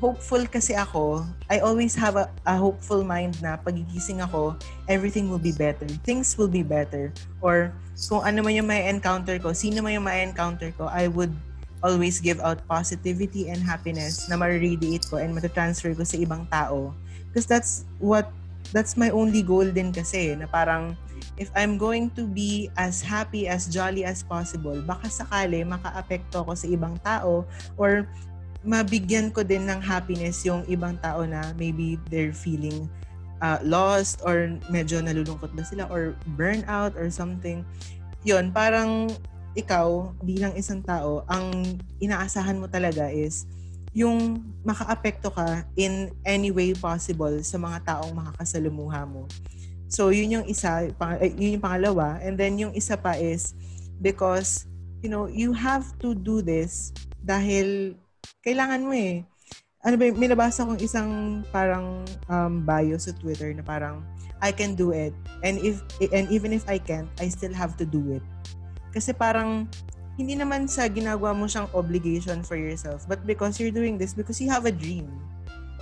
hopeful 0.00 0.46
kasi 0.46 0.78
ako, 0.78 1.26
I 1.50 1.58
always 1.58 1.92
have 1.98 2.14
a, 2.14 2.30
a 2.46 2.54
hopeful 2.54 3.02
mind 3.02 3.42
na 3.42 3.58
pagigising 3.58 4.22
ako, 4.22 4.54
everything 4.86 5.28
will 5.28 5.42
be 5.42 5.52
better. 5.52 5.86
Things 6.06 6.38
will 6.38 6.50
be 6.50 6.62
better. 6.62 7.10
Or 7.42 7.74
kung 8.06 8.22
ano 8.22 8.46
man 8.46 8.54
yung 8.54 8.70
may 8.70 8.86
encounter 8.86 9.42
ko, 9.42 9.50
sino 9.50 9.82
man 9.82 9.98
yung 9.98 10.06
may 10.06 10.22
encounter 10.22 10.70
ko, 10.78 10.86
I 10.86 11.10
would 11.10 11.34
always 11.82 12.18
give 12.18 12.40
out 12.40 12.62
positivity 12.66 13.48
and 13.48 13.62
happiness 13.62 14.26
na 14.26 14.36
ma-radiate 14.36 15.06
ko 15.06 15.22
and 15.22 15.34
matatransfer 15.34 15.94
ko 15.94 16.02
sa 16.02 16.16
ibang 16.18 16.46
tao. 16.50 16.94
Because 17.30 17.46
that's 17.46 17.86
what 18.02 18.30
that's 18.74 18.96
my 18.98 19.08
only 19.10 19.40
goal 19.40 19.64
din 19.64 19.94
kasi 19.94 20.34
na 20.36 20.44
parang 20.50 20.98
if 21.38 21.48
I'm 21.54 21.78
going 21.78 22.10
to 22.18 22.26
be 22.26 22.68
as 22.76 23.00
happy, 23.00 23.46
as 23.46 23.70
jolly 23.70 24.02
as 24.04 24.22
possible, 24.26 24.78
baka 24.82 25.08
sakali 25.08 25.62
makaapekto 25.62 26.44
ko 26.44 26.52
sa 26.52 26.66
ibang 26.66 26.98
tao 27.00 27.46
or 27.78 28.06
mabigyan 28.66 29.30
ko 29.30 29.46
din 29.46 29.70
ng 29.70 29.78
happiness 29.78 30.42
yung 30.42 30.66
ibang 30.66 30.98
tao 30.98 31.22
na 31.22 31.54
maybe 31.56 31.94
they're 32.10 32.34
feeling 32.34 32.90
uh, 33.40 33.62
lost 33.62 34.18
or 34.26 34.50
medyo 34.68 34.98
nalulungkot 34.98 35.54
ba 35.54 35.62
sila 35.62 35.86
or 35.88 36.18
burnout 36.34 36.94
or 36.98 37.06
something. 37.08 37.62
Yun, 38.26 38.50
parang 38.50 39.14
ikaw 39.58 40.14
bilang 40.22 40.54
isang 40.54 40.78
tao, 40.78 41.26
ang 41.26 41.50
inaasahan 41.98 42.62
mo 42.62 42.70
talaga 42.70 43.10
is 43.10 43.42
yung 43.90 44.38
makaapekto 44.62 45.34
ka 45.34 45.66
in 45.74 46.14
any 46.22 46.54
way 46.54 46.70
possible 46.78 47.34
sa 47.42 47.58
mga 47.58 47.82
taong 47.82 48.14
makakasalumuha 48.14 49.02
mo. 49.02 49.26
So, 49.90 50.14
yun 50.14 50.38
yung 50.38 50.46
isa, 50.46 50.86
pang, 50.94 51.18
yun 51.18 51.58
yung 51.58 51.64
pangalawa. 51.64 52.22
And 52.22 52.38
then, 52.38 52.60
yung 52.60 52.76
isa 52.78 52.94
pa 52.94 53.18
is 53.18 53.56
because, 53.98 54.70
you 55.02 55.10
know, 55.10 55.26
you 55.26 55.50
have 55.50 55.90
to 56.04 56.14
do 56.14 56.38
this 56.38 56.94
dahil 57.18 57.98
kailangan 58.46 58.86
mo 58.86 58.94
eh. 58.94 59.26
Ano 59.82 59.96
ba, 59.96 60.04
may 60.12 60.28
nabasa 60.28 60.62
kong 60.68 60.78
isang 60.78 61.42
parang 61.50 62.04
um, 62.28 62.62
bio 62.62 62.94
sa 63.00 63.10
Twitter 63.16 63.50
na 63.56 63.64
parang, 63.64 64.04
I 64.38 64.54
can 64.54 64.78
do 64.78 64.94
it. 64.94 65.10
And 65.42 65.58
if 65.58 65.82
and 66.14 66.30
even 66.30 66.54
if 66.54 66.62
I 66.70 66.78
can't, 66.78 67.10
I 67.18 67.26
still 67.26 67.50
have 67.54 67.74
to 67.82 67.86
do 67.88 68.14
it. 68.14 68.22
Kasi 68.92 69.12
parang 69.12 69.68
hindi 70.18 70.34
naman 70.34 70.66
sa 70.66 70.90
ginagawa 70.90 71.30
mo 71.30 71.46
siyang 71.46 71.70
obligation 71.72 72.42
for 72.42 72.58
yourself, 72.58 73.06
but 73.06 73.22
because 73.22 73.62
you're 73.62 73.74
doing 73.74 73.94
this 73.96 74.12
because 74.12 74.42
you 74.42 74.50
have 74.50 74.66
a 74.66 74.74
dream. 74.74 75.06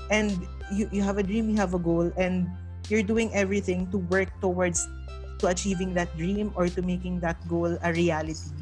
And 0.07 0.30
you 0.70 0.86
you 0.94 1.02
have 1.02 1.18
a 1.18 1.24
dream, 1.26 1.50
you 1.50 1.59
have 1.59 1.74
a 1.74 1.82
goal 1.82 2.12
and 2.14 2.46
you're 2.86 3.02
doing 3.02 3.32
everything 3.34 3.90
to 3.90 3.98
work 4.07 4.30
towards 4.38 4.86
to 5.42 5.50
achieving 5.50 5.92
that 5.94 6.12
dream 6.14 6.54
or 6.54 6.68
to 6.70 6.80
making 6.82 7.20
that 7.20 7.36
goal 7.48 7.74
a 7.82 7.90
reality. 7.92 8.54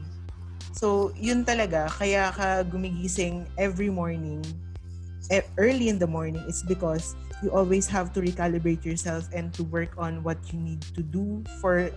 So, 0.74 1.14
yun 1.14 1.44
talaga. 1.44 1.86
Kaya 1.86 2.34
ka 2.34 2.66
gumigising 2.66 3.46
every 3.54 3.90
morning, 3.92 4.42
e- 5.30 5.46
early 5.54 5.88
in 5.88 6.02
the 6.02 6.08
morning, 6.08 6.42
is 6.50 6.66
because 6.66 7.14
you 7.44 7.52
always 7.54 7.86
have 7.86 8.10
to 8.16 8.20
recalibrate 8.24 8.82
yourself 8.82 9.28
and 9.30 9.52
to 9.54 9.62
work 9.68 9.94
on 10.00 10.24
what 10.24 10.40
you 10.50 10.58
need 10.58 10.82
to 10.96 11.02
do 11.04 11.44
for 11.60 11.92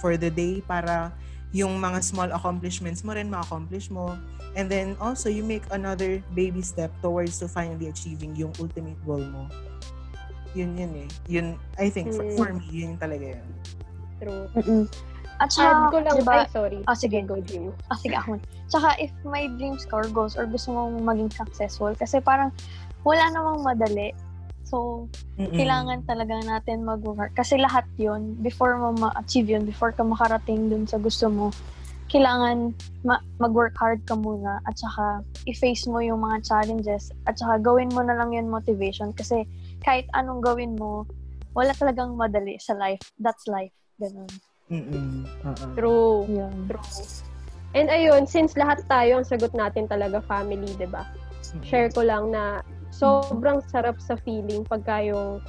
for 0.00 0.16
the 0.16 0.30
day 0.30 0.62
para 0.64 1.12
yung 1.54 1.78
mga 1.78 2.02
small 2.02 2.34
accomplishments 2.34 3.06
mo 3.06 3.14
rin 3.14 3.30
ma-accomplish 3.30 3.86
mo. 3.88 4.18
And 4.58 4.66
then 4.66 4.98
also, 4.98 5.30
you 5.30 5.46
make 5.46 5.62
another 5.70 6.18
baby 6.34 6.66
step 6.66 6.90
towards 6.98 7.38
to 7.38 7.46
finally 7.46 7.86
achieving 7.86 8.34
yung 8.34 8.50
ultimate 8.58 8.98
goal 9.06 9.22
mo. 9.22 9.46
Yun 10.58 10.74
yun 10.74 10.92
eh. 11.06 11.08
Yun, 11.30 11.46
I 11.78 11.90
think, 11.90 12.10
for, 12.10 12.26
Mm. 12.26 12.34
for 12.34 12.48
me, 12.50 12.66
yun 12.70 12.98
talaga 12.98 13.38
yun. 13.38 13.46
True. 14.18 14.44
Mm-mm. 14.58 14.84
At 15.42 15.50
Add 15.50 15.54
saka, 15.54 15.90
ko 15.90 15.98
lang, 15.98 16.14
diba, 16.18 16.34
ay, 16.42 16.50
sorry. 16.50 16.80
Ah, 16.86 16.94
sige. 16.94 17.18
go, 17.26 17.38
Jim. 17.42 17.74
Ah, 17.90 17.98
sige, 17.98 18.14
ako. 18.14 18.38
Tsaka, 18.70 18.94
if 19.02 19.10
may 19.26 19.50
dreams 19.50 19.82
ka 19.86 19.98
or 20.02 20.06
goals 20.10 20.38
or 20.38 20.46
gusto 20.46 20.70
mong 20.70 21.02
maging 21.02 21.30
successful, 21.34 21.90
kasi 21.94 22.22
parang 22.22 22.54
wala 23.02 23.26
namang 23.34 23.62
madali. 23.62 24.14
So, 24.64 25.08
Mm-mm. 25.36 25.54
kailangan 25.54 26.08
talaga 26.08 26.40
natin 26.40 26.88
mag-work. 26.88 27.36
Kasi 27.36 27.60
lahat 27.60 27.84
yun, 28.00 28.36
before 28.40 28.80
mo 28.80 28.96
ma-achieve 28.96 29.52
yun, 29.52 29.68
before 29.68 29.92
ka 29.92 30.00
makarating 30.00 30.72
dun 30.72 30.88
sa 30.88 30.96
gusto 30.96 31.28
mo, 31.28 31.52
kailangan 32.08 32.72
ma- 33.02 33.24
mag-work 33.42 33.74
hard 33.80 34.00
ka 34.06 34.14
muna 34.14 34.60
at 34.68 34.76
saka 34.78 35.24
i-face 35.50 35.88
mo 35.88 35.98
yung 35.98 36.22
mga 36.22 36.46
challenges 36.46 37.10
at 37.26 37.34
saka 37.34 37.58
gawin 37.58 37.90
mo 37.90 38.04
na 38.06 38.14
lang 38.14 38.30
yun 38.30 38.46
motivation 38.46 39.10
kasi 39.10 39.48
kahit 39.82 40.06
anong 40.14 40.44
gawin 40.44 40.78
mo, 40.78 41.04
wala 41.52 41.74
talagang 41.74 42.14
madali 42.14 42.58
sa 42.58 42.74
life. 42.74 43.02
That's 43.18 43.46
life. 43.50 43.72
Ganun. 43.98 44.30
Mm-mm. 44.70 45.28
Oo. 45.44 45.66
True. 45.76 46.16
Yun. 46.26 46.56
True. 46.70 47.04
And 47.74 47.90
ayun, 47.90 48.30
since 48.30 48.54
lahat 48.54 48.86
tayo, 48.86 49.18
ang 49.18 49.26
sagot 49.26 49.50
natin 49.50 49.90
talaga 49.90 50.22
family, 50.24 50.70
di 50.78 50.86
ba? 50.86 51.02
Share 51.66 51.90
ko 51.90 52.06
lang 52.06 52.30
na 52.30 52.62
sobrang 52.94 53.58
sarap 53.66 53.98
sa 53.98 54.14
feeling 54.22 54.62
pagka 54.62 55.02
yung 55.02 55.42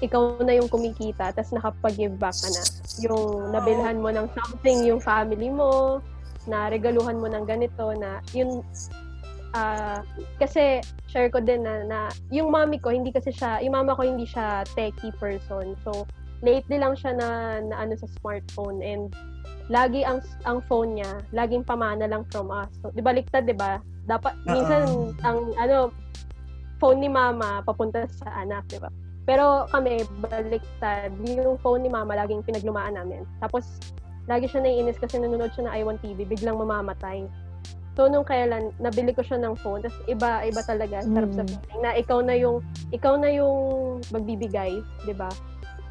ikaw 0.00 0.40
na 0.40 0.56
yung 0.56 0.66
kumikita, 0.66 1.30
tapos 1.36 1.52
nakapag-give 1.52 2.16
back 2.16 2.32
ka 2.32 2.48
na. 2.48 2.62
Yung 3.04 3.52
nabilhan 3.52 4.00
mo 4.00 4.08
ng 4.08 4.32
something 4.32 4.88
yung 4.88 4.98
family 4.98 5.52
mo, 5.52 6.00
na 6.48 6.72
regaluhan 6.72 7.20
mo 7.20 7.28
ng 7.28 7.44
ganito, 7.44 7.92
na 7.92 8.24
yun, 8.32 8.64
ah, 9.52 10.00
kasi 10.40 10.80
share 11.12 11.28
ko 11.28 11.44
din 11.44 11.68
na, 11.68 11.84
na 11.84 11.98
yung 12.32 12.48
mami 12.48 12.80
ko, 12.80 12.88
hindi 12.88 13.12
kasi 13.12 13.28
siya, 13.28 13.60
yung 13.60 13.76
mama 13.76 13.92
ko 13.92 14.08
hindi 14.08 14.24
siya 14.24 14.64
techie 14.72 15.12
person. 15.20 15.76
So, 15.84 16.08
lately 16.40 16.80
lang 16.80 16.96
siya 16.96 17.12
na, 17.12 17.60
na 17.60 17.84
ano 17.84 17.92
sa 18.00 18.08
smartphone 18.20 18.80
and 18.80 19.12
lagi 19.68 20.02
ang 20.02 20.24
ang 20.48 20.64
phone 20.66 20.96
niya, 20.96 21.20
laging 21.36 21.62
pamana 21.62 22.08
lang 22.08 22.24
from 22.32 22.48
us. 22.48 22.72
So, 22.80 22.88
di 22.90 23.04
baliktad, 23.04 23.44
di 23.44 23.54
ba? 23.54 23.84
Dapat, 24.08 24.32
minsan, 24.48 24.82
Oo. 24.88 25.12
ang, 25.22 25.38
ano, 25.60 25.92
phone 26.80 26.98
ni 27.04 27.12
mama 27.12 27.60
papunta 27.62 28.08
sa 28.08 28.32
anak, 28.40 28.64
di 28.72 28.80
ba? 28.80 28.88
Pero 29.28 29.68
kami, 29.70 30.02
baliktad, 30.18 31.12
yung 31.22 31.60
phone 31.60 31.84
ni 31.86 31.90
mama 31.92 32.16
laging 32.16 32.42
pinaglumaan 32.42 32.96
namin. 32.96 33.28
Tapos, 33.38 33.78
lagi 34.26 34.48
siya 34.48 34.64
naiinis 34.64 34.98
kasi 34.98 35.20
nanonood 35.20 35.52
siya 35.52 35.68
ng 35.68 35.74
iWant 35.84 36.00
TV, 36.02 36.24
biglang 36.24 36.56
mamamatay. 36.56 37.28
So, 37.94 38.08
nung 38.08 38.24
kailan, 38.24 38.72
nabili 38.80 39.12
ko 39.12 39.20
siya 39.20 39.38
ng 39.44 39.60
phone, 39.60 39.84
tapos 39.84 40.00
iba, 40.08 40.40
iba 40.48 40.62
talaga, 40.64 41.04
sarap 41.04 41.30
sa 41.36 41.44
feeling, 41.44 41.80
na 41.84 41.90
ikaw 41.94 42.18
na 42.24 42.34
yung, 42.34 42.64
ikaw 42.96 43.14
na 43.20 43.28
yung 43.28 43.54
magbibigay, 44.08 44.80
di 45.04 45.14
ba? 45.14 45.28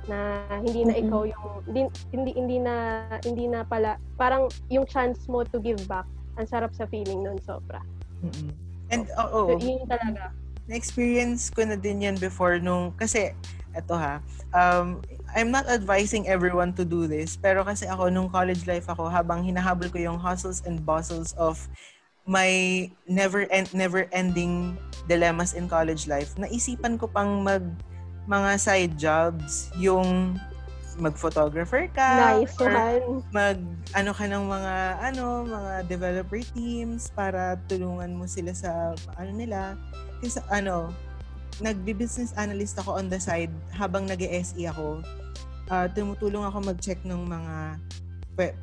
Na 0.09 0.41
hindi 0.65 0.89
na 0.89 0.97
ikaw 0.97 1.29
yung, 1.29 1.61
hindi, 1.69 1.85
hindi, 2.09 2.31
hindi 2.33 2.57
na, 2.57 3.05
hindi 3.21 3.45
na 3.45 3.61
pala, 3.61 4.01
parang 4.17 4.49
yung 4.73 4.89
chance 4.89 5.29
mo 5.29 5.45
to 5.45 5.61
give 5.61 5.79
back, 5.85 6.07
ang 6.41 6.49
sarap 6.49 6.73
sa 6.73 6.89
feeling 6.89 7.21
nun, 7.21 7.37
sobra. 7.45 7.83
Mm-mm. 8.25 8.51
And, 8.89 9.05
oo. 9.21 9.53
So, 9.53 9.61
yun 9.61 9.85
talaga. 9.85 10.33
Na-experience 10.69 11.49
ko 11.49 11.65
na 11.65 11.73
din 11.73 12.05
yan 12.05 12.15
before 12.21 12.61
nung, 12.61 12.93
kasi, 12.93 13.33
eto 13.73 13.97
ha, 13.97 14.21
um, 14.53 15.01
I'm 15.33 15.49
not 15.49 15.65
advising 15.65 16.29
everyone 16.29 16.73
to 16.77 16.85
do 16.85 17.09
this, 17.09 17.33
pero 17.37 17.65
kasi 17.65 17.89
ako, 17.89 18.13
nung 18.13 18.29
college 18.29 18.69
life 18.69 18.85
ako, 18.85 19.09
habang 19.09 19.41
hinahabol 19.41 19.89
ko 19.89 19.97
yung 19.97 20.21
hustles 20.21 20.61
and 20.69 20.85
bustles 20.85 21.33
of 21.41 21.57
my 22.29 22.85
never 23.09 23.49
end 23.49 23.73
never 23.73 24.05
ending 24.13 24.77
dilemmas 25.09 25.57
in 25.57 25.65
college 25.65 26.05
life, 26.05 26.37
naisipan 26.37 27.01
ko 27.01 27.09
pang 27.09 27.41
mag 27.41 27.65
mga 28.29 28.61
side 28.61 28.93
jobs, 28.93 29.73
yung 29.81 30.37
mag-photographer 31.01 31.89
ka, 31.95 32.37
Nice 32.37 32.53
or 32.61 32.69
one. 32.69 33.23
mag 33.33 33.57
ano 33.97 34.11
ka 34.13 34.29
ng 34.29 34.45
mga 34.45 34.73
ano 35.01 35.47
mga 35.47 35.73
developer 35.89 36.41
teams 36.53 37.09
para 37.15 37.57
tulungan 37.65 38.13
mo 38.13 38.29
sila 38.29 38.53
sa 38.53 38.93
ano 39.17 39.31
nila 39.33 39.73
kasi 40.19 40.39
ano 40.51 40.91
nagbi-business 41.59 42.31
analyst 42.39 42.79
ako 42.79 42.95
on 42.95 43.11
the 43.11 43.19
side 43.19 43.51
habang 43.75 44.07
nag-SE 44.07 44.63
ako. 44.71 45.03
Ah, 45.67 45.91
tumutulong 45.91 46.43
ako 46.47 46.71
mag-check 46.71 46.99
ng 47.03 47.27
mga 47.27 47.55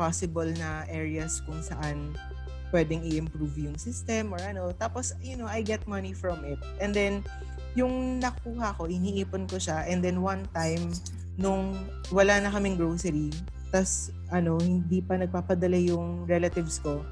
possible 0.00 0.48
na 0.56 0.88
areas 0.88 1.44
kung 1.44 1.60
saan 1.60 2.16
pwedeng 2.72 3.04
i-improve 3.04 3.68
yung 3.68 3.76
system 3.76 4.32
or 4.32 4.40
ano. 4.40 4.72
Tapos 4.74 5.12
you 5.20 5.36
know 5.36 5.46
I 5.46 5.60
get 5.60 5.84
money 5.84 6.16
from 6.16 6.42
it. 6.48 6.58
And 6.80 6.96
then 6.96 7.20
yung 7.76 8.18
nakuha 8.24 8.72
ko 8.80 8.88
iniipon 8.88 9.44
ko 9.46 9.60
siya. 9.60 9.84
And 9.84 10.00
then 10.00 10.24
one 10.24 10.48
time 10.56 10.96
nung 11.36 11.76
wala 12.08 12.40
na 12.40 12.48
kaming 12.48 12.80
grocery 12.80 13.28
tas 13.68 14.08
ano, 14.32 14.56
hindi 14.56 15.04
pa 15.04 15.20
nagpapadala 15.20 15.76
yung 15.76 16.24
relatives 16.24 16.80
ko. 16.80 17.04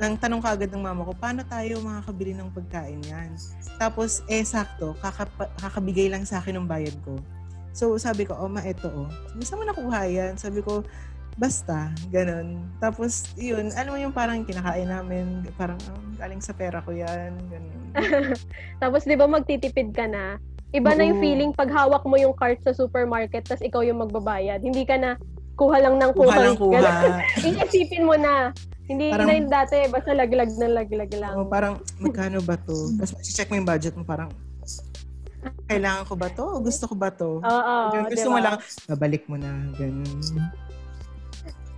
Nang 0.00 0.16
tanong 0.16 0.40
kaagad 0.40 0.72
ng 0.72 0.80
mama 0.80 1.04
ko, 1.04 1.12
paano 1.12 1.44
tayo 1.44 1.76
makakabili 1.84 2.32
ng 2.32 2.48
pagkain 2.56 3.04
yan? 3.04 3.36
Tapos, 3.76 4.24
eh, 4.32 4.40
sakto, 4.40 4.96
kakapa- 4.96 5.52
kakabigay 5.60 6.08
lang 6.08 6.24
sa 6.24 6.40
akin 6.40 6.56
ng 6.56 6.66
bayad 6.66 6.96
ko. 7.04 7.20
So, 7.76 8.00
sabi 8.00 8.24
ko, 8.24 8.32
oh, 8.32 8.48
ma, 8.48 8.64
eto, 8.64 8.88
oh. 8.88 9.12
Sabi, 9.28 9.44
saan 9.44 9.58
mo 9.60 9.64
nakuha 9.68 10.08
yan? 10.08 10.32
Sabi 10.40 10.64
ko, 10.64 10.80
basta, 11.36 11.92
ganun. 12.08 12.64
Tapos, 12.80 13.28
yun, 13.36 13.68
alam 13.76 13.92
mo 13.92 13.98
yung 14.00 14.16
parang 14.16 14.40
kinakain 14.40 14.88
namin, 14.88 15.44
parang, 15.60 15.76
oh, 15.92 16.00
galing 16.16 16.40
sa 16.40 16.56
pera 16.56 16.80
ko 16.80 16.96
yan, 16.96 17.36
ganun. 17.52 17.78
Tapos, 18.82 19.04
di 19.04 19.20
ba, 19.20 19.28
magtitipid 19.28 19.92
ka 19.92 20.08
na. 20.08 20.40
Iba 20.70 20.94
na 20.94 21.02
yung 21.02 21.18
feeling 21.18 21.50
pag 21.50 21.68
hawak 21.68 22.06
mo 22.06 22.14
yung 22.14 22.30
cart 22.30 22.62
sa 22.62 22.70
supermarket 22.70 23.42
tapos 23.42 23.58
ikaw 23.66 23.82
yung 23.82 24.06
magbabayad. 24.06 24.62
Hindi 24.62 24.86
ka 24.86 25.02
na 25.02 25.18
kuha 25.60 25.76
lang 25.76 26.00
ng 26.00 26.10
Kuha 26.16 26.24
kuha. 26.26 26.40
lang 26.40 26.56
kuha. 26.56 26.80
Iisipin 27.44 28.08
mo 28.08 28.16
na. 28.16 28.56
Hindi 28.88 29.12
Parang- 29.12 29.28
na 29.28 29.36
yung 29.36 29.50
dati, 29.52 29.76
basta 29.86 30.10
laglag 30.10 30.50
na 30.56 30.66
laglag 30.72 31.12
lang. 31.14 31.34
Oh, 31.36 31.44
parang, 31.46 31.78
magkano 32.00 32.40
ba 32.40 32.56
to? 32.56 32.74
Tapos, 32.96 33.12
check 33.22 33.46
mo 33.46 33.54
yung 33.54 33.68
budget 33.68 33.94
mo, 33.94 34.02
parang, 34.02 34.32
kailangan 35.68 36.02
ko 36.04 36.14
ba 36.16 36.26
to? 36.28 36.42
O 36.42 36.58
gusto 36.58 36.88
ko 36.88 36.94
ba 36.96 37.12
to? 37.12 37.38
Oo, 37.38 37.76
Ganun, 37.92 38.08
gusto 38.08 38.26
diba? 38.26 38.34
mo 38.34 38.40
lang, 38.40 38.56
babalik 38.88 39.22
mo 39.28 39.36
na. 39.36 39.52
Ganun. 39.76 40.20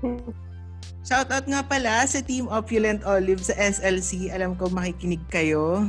Shoutout 1.03 1.45
nga 1.45 1.61
pala 1.61 2.07
sa 2.07 2.23
Team 2.23 2.47
Opulent 2.47 3.03
Olive 3.05 3.43
sa 3.43 3.53
SLC. 3.53 4.31
Alam 4.31 4.55
ko 4.55 4.71
makikinig 4.71 5.21
kayo. 5.29 5.85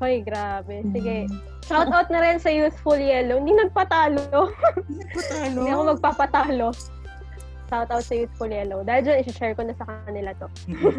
Hoy, 0.00 0.20
grabe. 0.20 0.80
Sige. 0.90 1.28
Shout 1.66 1.90
out 1.90 2.06
na 2.14 2.22
rin 2.22 2.38
sa 2.38 2.46
Youthful 2.46 2.94
Yellow. 2.94 3.42
Hindi 3.42 3.58
nagpatalo. 3.58 4.54
Nagpatalo. 4.86 5.58
Hindi 5.58 5.70
ako 5.74 5.82
magpapatalo. 5.98 6.70
Shout 7.66 7.90
out 7.90 8.04
sa 8.06 8.14
Youthful 8.14 8.54
Yellow. 8.54 8.86
Dahil 8.86 9.02
dyan, 9.02 9.26
isi-share 9.26 9.58
ko 9.58 9.66
na 9.66 9.74
sa 9.74 9.82
kanila 10.06 10.30
to. 10.38 10.46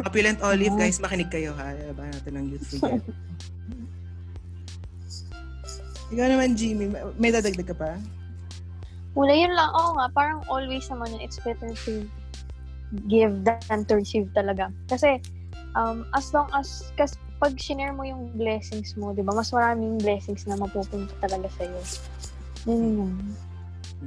Opulent 0.03 0.43
Olive, 0.43 0.75
guys, 0.81 0.99
makinig 0.99 1.31
kayo 1.31 1.55
ha. 1.55 1.71
Ba 1.95 2.11
natin 2.11 2.35
ng 2.35 2.45
youthful 2.51 2.83
Yellow. 2.83 3.15
Ikaw 6.11 6.27
naman, 6.35 6.59
Jimmy, 6.59 6.91
may 7.15 7.31
dadagdag 7.31 7.67
ka 7.67 7.75
pa? 7.75 7.95
Wala, 9.15 9.31
yun 9.31 9.51
lang. 9.55 9.71
Oo 9.71 9.95
nga, 9.95 10.07
parang 10.11 10.39
always 10.51 10.87
naman 10.91 11.15
yun, 11.15 11.23
it's 11.23 11.39
better 11.43 11.71
to 11.87 12.03
give 13.11 13.43
than 13.43 13.83
to 13.87 13.99
receive 13.99 14.27
talaga. 14.31 14.71
Kasi, 14.87 15.19
um, 15.75 16.07
as 16.15 16.31
long 16.31 16.47
as, 16.55 16.91
kasi 16.95 17.15
pag 17.37 17.53
shinare 17.55 17.93
mo 17.93 18.01
yung 18.01 18.33
blessings 18.33 18.97
mo, 18.97 19.13
di 19.13 19.21
ba, 19.21 19.33
mas 19.33 19.53
maraming 19.53 20.01
blessings 20.01 20.49
na 20.49 20.57
mapupunta 20.57 21.13
talaga 21.21 21.45
sa'yo. 21.61 21.79
Yun 22.65 22.81
yun. 22.97 23.13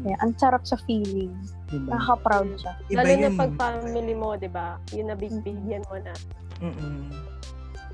Kaya, 0.02 0.16
ang 0.22 0.32
sarap 0.38 0.62
sa 0.66 0.78
feeling. 0.86 1.30
Diba? 1.70 1.94
Nakaka-proud 1.94 2.50
siya. 2.58 2.72
Iba 2.90 3.02
Lalo 3.02 3.10
na 3.10 3.28
yun. 3.30 3.38
pag 3.38 3.52
family 3.54 4.14
mo, 4.14 4.28
di 4.34 4.50
ba? 4.50 4.78
Yun 4.90 5.06
na 5.10 5.16
bigbigyan 5.18 5.82
mo 5.86 5.96
na. 6.02 6.14
Mm-mm. 6.58 7.10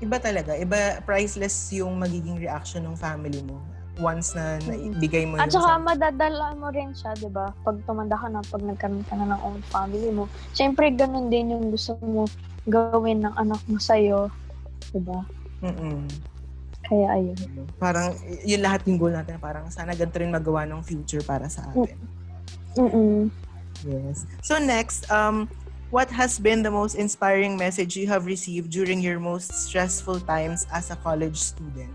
Iba 0.01 0.17
talaga. 0.17 0.53
Iba, 0.53 1.01
priceless 1.05 1.69
yung 1.73 1.97
magiging 1.97 2.37
reaction 2.37 2.85
ng 2.85 2.97
family 2.97 3.41
mo 3.45 3.61
once 3.97 4.37
na 4.37 4.61
naibigay 4.61 5.25
mo 5.25 5.41
At 5.41 5.49
yung 5.49 5.57
saka 5.57 5.73
sa- 5.73 5.81
madadala 5.81 6.53
mo 6.53 6.69
rin 6.69 6.93
siya, 6.93 7.17
di 7.17 7.29
ba? 7.29 7.49
Pag 7.65 7.81
tumanda 7.89 8.13
ka 8.13 8.29
na, 8.29 8.45
pag 8.45 8.61
nagkaroon 8.61 9.05
ka 9.09 9.17
na 9.17 9.33
ng 9.33 9.41
own 9.41 9.61
family 9.73 10.09
mo. 10.13 10.29
Siyempre, 10.53 10.93
ganun 10.93 11.33
din 11.33 11.53
yung 11.53 11.73
gusto 11.73 11.97
mo 12.05 12.29
gawin 12.69 13.25
ng 13.25 13.33
anak 13.37 13.61
mo 13.65 13.81
sa'yo. 13.81 14.29
Di 14.91 15.01
ba? 15.01 15.19
Mm-mm. 15.63 16.07
Kaya 16.87 17.07
ayun. 17.19 17.35
Parang, 17.81 18.15
yun 18.47 18.63
lahat 18.63 18.87
yung 18.87 18.95
goal 18.95 19.11
natin. 19.11 19.35
Parang 19.41 19.67
sana 19.67 19.91
ganito 19.91 20.15
rin 20.19 20.31
magawa 20.31 20.63
ng 20.63 20.79
future 20.85 21.23
para 21.25 21.51
sa 21.51 21.67
atin. 21.71 21.97
Mm-mm. 22.79 23.27
Yes. 23.83 24.23
So 24.41 24.57
next, 24.57 25.09
um, 25.11 25.51
what 25.91 26.07
has 26.09 26.39
been 26.39 26.63
the 26.63 26.71
most 26.71 26.95
inspiring 26.95 27.59
message 27.59 27.99
you 27.99 28.07
have 28.07 28.25
received 28.25 28.71
during 28.71 29.03
your 29.03 29.19
most 29.19 29.51
stressful 29.51 30.23
times 30.23 30.65
as 30.71 30.89
a 30.91 30.97
college 30.99 31.37
student? 31.37 31.93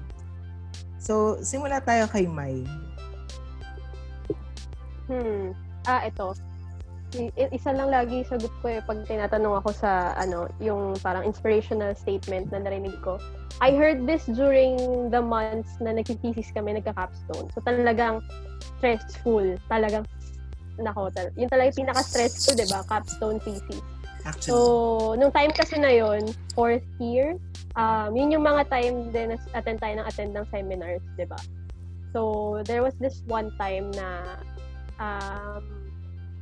So, 1.02 1.42
simula 1.42 1.82
tayo 1.82 2.06
kay 2.06 2.30
Mai. 2.30 2.62
Hmm. 5.10 5.50
Ah, 5.82 6.06
ito. 6.06 6.30
Isa 7.52 7.76
lang 7.76 7.92
lagi 7.92 8.24
sagot 8.24 8.52
ko 8.64 8.72
eh 8.72 8.80
pag 8.84 9.04
tinatanong 9.04 9.60
ako 9.60 9.70
sa 9.76 10.16
ano, 10.16 10.48
yung 10.62 10.96
parang 11.04 11.28
inspirational 11.28 11.92
statement 11.92 12.48
na 12.52 12.64
narinig 12.64 12.96
ko. 13.04 13.20
I 13.60 13.76
heard 13.76 14.08
this 14.08 14.24
during 14.26 14.76
the 15.12 15.20
months 15.20 15.76
na 15.78 15.92
nagtitesis 15.92 16.50
kami, 16.56 16.80
nagka-capstone. 16.80 17.52
So 17.52 17.60
talagang 17.62 18.24
stressful. 18.80 19.60
Talagang 19.68 20.08
nako, 20.80 21.12
tal- 21.12 21.34
yun 21.36 21.52
talaga 21.52 21.70
yung 21.76 21.86
pinaka-stressful, 21.86 22.56
'di 22.56 22.66
ba? 22.72 22.80
Capstone 22.88 23.38
thesis. 23.44 23.84
Actually. 24.22 24.54
So, 24.54 25.14
nung 25.18 25.34
time 25.34 25.50
kasi 25.50 25.82
na 25.82 25.90
yon 25.90 26.30
fourth 26.54 26.86
year, 27.02 27.34
um, 27.74 28.14
yun 28.14 28.30
yung 28.30 28.46
mga 28.46 28.70
time 28.70 29.10
din 29.10 29.34
na 29.34 29.36
attend 29.50 29.82
tayo 29.82 29.98
ng 29.98 30.06
attend 30.06 30.30
ng 30.30 30.46
seminars, 30.46 31.02
di 31.18 31.26
ba? 31.26 31.38
So, 32.14 32.62
there 32.62 32.86
was 32.86 32.94
this 33.02 33.26
one 33.26 33.50
time 33.58 33.90
na 33.98 34.38
um, 35.02 35.91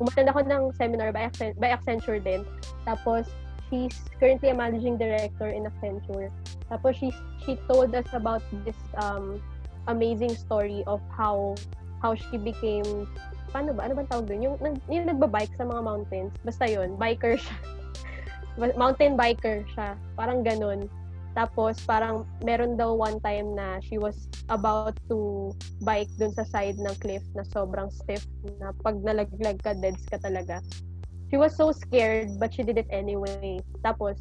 umattend 0.00 0.32
ako 0.32 0.40
ng 0.48 0.62
seminar 0.74 1.12
by, 1.12 1.28
Accent- 1.28 1.60
by 1.60 1.70
Accenture 1.70 2.18
din. 2.18 2.42
Tapos, 2.88 3.28
she's 3.68 3.94
currently 4.18 4.50
a 4.50 4.56
managing 4.56 4.96
director 4.96 5.52
in 5.52 5.68
Accenture. 5.68 6.32
Tapos, 6.72 6.96
she, 6.96 7.12
she 7.44 7.60
told 7.68 7.92
us 7.94 8.08
about 8.16 8.42
this 8.64 8.78
um, 8.96 9.38
amazing 9.86 10.32
story 10.34 10.82
of 10.88 11.00
how 11.12 11.54
how 12.00 12.16
she 12.16 12.40
became 12.40 13.04
paano 13.50 13.74
ba? 13.74 13.86
Ano 13.86 13.98
bang 13.98 14.08
tawag 14.08 14.26
doon? 14.30 14.40
Yung, 14.46 14.56
yung 14.88 15.06
nagbabike 15.10 15.52
sa 15.58 15.66
mga 15.66 15.82
mountains. 15.82 16.32
Basta 16.46 16.64
yon 16.64 16.94
biker 16.96 17.36
siya. 17.36 17.56
Mountain 18.80 19.18
biker 19.18 19.66
siya. 19.74 19.98
Parang 20.14 20.46
ganun. 20.46 20.86
Tapos, 21.34 21.78
parang 21.86 22.26
meron 22.42 22.74
daw 22.74 22.94
one 22.94 23.22
time 23.22 23.54
na 23.54 23.78
she 23.78 23.96
was 23.96 24.26
about 24.50 24.98
to 25.06 25.50
bike 25.86 26.10
dun 26.18 26.34
sa 26.34 26.42
side 26.42 26.76
ng 26.78 26.94
cliff 26.98 27.22
na 27.38 27.46
sobrang 27.54 27.86
stiff 27.90 28.26
na 28.58 28.74
pag 28.82 28.98
nalaglag 29.02 29.62
ka, 29.62 29.74
deads 29.78 30.02
ka 30.10 30.18
talaga. 30.18 30.58
She 31.30 31.38
was 31.38 31.54
so 31.54 31.70
scared 31.70 32.34
but 32.42 32.50
she 32.50 32.66
did 32.66 32.78
it 32.78 32.90
anyway. 32.90 33.62
Tapos, 33.86 34.18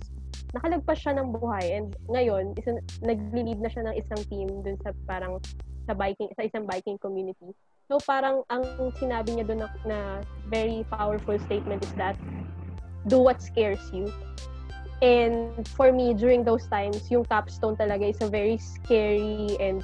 nakalagpas 0.53 1.01
siya 1.01 1.17
ng 1.17 1.33
buhay 1.33 1.65
and 1.77 1.97
ngayon, 2.09 2.53
isa, 2.57 2.77
nagli-lead 3.01 3.61
na 3.61 3.69
siya 3.69 3.89
ng 3.89 3.95
isang 3.97 4.21
team 4.29 4.47
dun 4.61 4.77
sa 4.85 4.93
parang 5.09 5.41
sa 5.89 5.97
biking 5.97 6.29
sa 6.37 6.45
isang 6.45 6.69
biking 6.69 7.01
community. 7.01 7.49
So 7.89 7.97
parang 8.05 8.45
ang 8.53 8.61
sinabi 9.01 9.33
niya 9.33 9.49
doon 9.49 9.65
na, 9.65 9.69
na 9.85 9.99
very 10.45 10.85
powerful 10.93 11.41
statement 11.41 11.81
is 11.81 11.93
that 11.97 12.13
do 13.09 13.17
what 13.17 13.41
scares 13.41 13.81
you. 13.89 14.05
And 14.99 15.67
for 15.75 15.91
me, 15.91 16.13
during 16.13 16.43
those 16.43 16.67
times, 16.67 17.07
yung 17.07 17.23
capstone 17.23 17.79
talaga 17.79 18.11
is 18.11 18.19
a 18.19 18.27
very 18.27 18.59
scary 18.59 19.55
and 19.59 19.79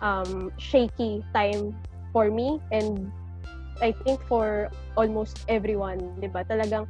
um, 0.00 0.52
shaky 0.56 1.20
time 1.34 1.76
for 2.12 2.30
me 2.30 2.60
and 2.72 3.12
I 3.78 3.92
think 3.92 4.18
for 4.26 4.72
almost 4.96 5.44
everyone, 5.46 6.00
di 6.18 6.26
ba? 6.26 6.42
Talagang 6.42 6.88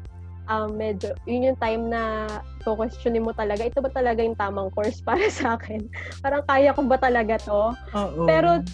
um, 0.49 0.73
medyo, 0.79 1.13
yun 1.29 1.53
yung 1.53 1.59
time 1.61 1.93
na 1.93 2.27
questionin 2.65 3.25
mo 3.25 3.33
talaga, 3.33 3.69
ito 3.69 3.81
ba 3.81 3.93
talaga 3.93 4.25
yung 4.25 4.37
tamang 4.37 4.73
course 4.73 5.01
para 5.05 5.29
sa 5.33 5.57
akin? 5.61 5.89
Parang 6.25 6.45
kaya 6.49 6.73
ko 6.73 6.85
ba 6.89 6.97
talaga 6.97 7.37
to? 7.45 7.73
Oo. 7.97 8.25
Pero 8.25 8.65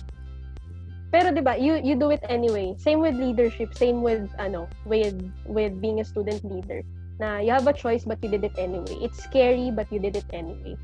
pero 1.15 1.31
'di 1.31 1.47
ba, 1.47 1.55
you 1.55 1.79
you 1.79 1.95
do 1.95 2.11
it 2.11 2.23
anyway. 2.27 2.75
Same 2.75 2.99
with 2.99 3.15
leadership, 3.15 3.71
same 3.79 4.03
with 4.03 4.27
ano, 4.43 4.67
with 4.83 5.15
with 5.47 5.79
being 5.79 6.03
a 6.03 6.07
student 6.07 6.43
leader. 6.43 6.83
Na 7.19 7.39
you 7.39 7.55
have 7.55 7.67
a 7.67 7.77
choice 7.77 8.05
but 8.05 8.19
you 8.23 8.31
did 8.31 8.43
it 8.43 8.57
anyway. 8.59 8.99
It's 9.03 9.23
scary 9.23 9.71
but 9.71 9.91
you 9.93 9.99
did 9.99 10.17
it 10.17 10.27
anyway. 10.33 10.75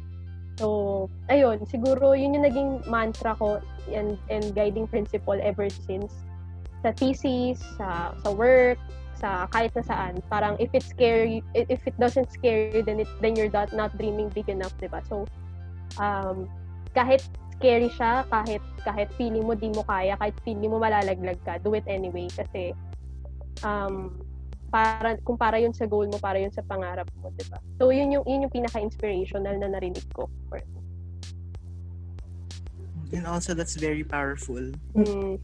So, 0.61 1.09
ayun, 1.33 1.65
siguro 1.65 2.13
yun 2.13 2.37
yung 2.37 2.45
naging 2.45 2.71
mantra 2.85 3.33
ko 3.33 3.65
and 3.89 4.21
and 4.29 4.53
guiding 4.53 4.85
principle 4.85 5.41
ever 5.41 5.73
since 5.73 6.13
sa 6.85 6.93
thesis, 6.93 7.57
sa 7.81 8.13
sa 8.21 8.31
work, 8.33 8.77
sa 9.17 9.49
kahit 9.53 9.73
na 9.73 9.85
saan. 9.85 10.21
Parang 10.29 10.61
if 10.61 10.69
it's 10.77 10.93
scary, 10.93 11.41
if 11.57 11.81
it 11.89 11.97
doesn't 11.97 12.29
scare 12.29 12.69
you, 12.77 12.85
then 12.85 13.01
it 13.01 13.11
then 13.25 13.37
you're 13.37 13.53
not, 13.53 13.73
not 13.73 13.93
dreaming 13.97 14.29
big 14.37 14.53
enough, 14.53 14.73
'di 14.77 14.93
ba? 14.93 15.01
So, 15.09 15.25
um, 15.97 16.45
kahit 16.93 17.25
scary 17.57 17.89
siya, 17.97 18.29
kahit 18.29 18.65
kahit 18.85 19.09
feeling 19.17 19.45
mo 19.45 19.57
di 19.57 19.73
mo 19.73 19.85
kaya, 19.85 20.17
kahit 20.21 20.37
feeling 20.45 20.73
mo 20.73 20.81
malalaglag 20.81 21.41
ka, 21.45 21.61
do 21.61 21.77
it 21.77 21.85
anyway 21.89 22.29
kasi 22.33 22.73
um 23.65 24.17
para 24.71 25.19
kung 25.27 25.37
para 25.37 25.59
yun 25.59 25.75
sa 25.75 25.85
goal 25.85 26.07
mo, 26.07 26.17
para 26.23 26.39
yun 26.39 26.55
sa 26.55 26.63
pangarap 26.63 27.11
mo, 27.19 27.35
'di 27.35 27.45
ba? 27.51 27.59
So 27.77 27.91
yun 27.91 28.15
yung 28.15 28.25
yun 28.25 28.47
yung 28.47 28.55
pinaka-inspirational 28.55 29.59
na 29.59 29.69
narinig 29.69 30.07
ko. 30.15 30.31
For, 30.49 30.63
And 33.11 33.27
also, 33.27 33.59
that's 33.59 33.75
very 33.75 34.07
powerful. 34.07 34.71
mm, 34.95 35.35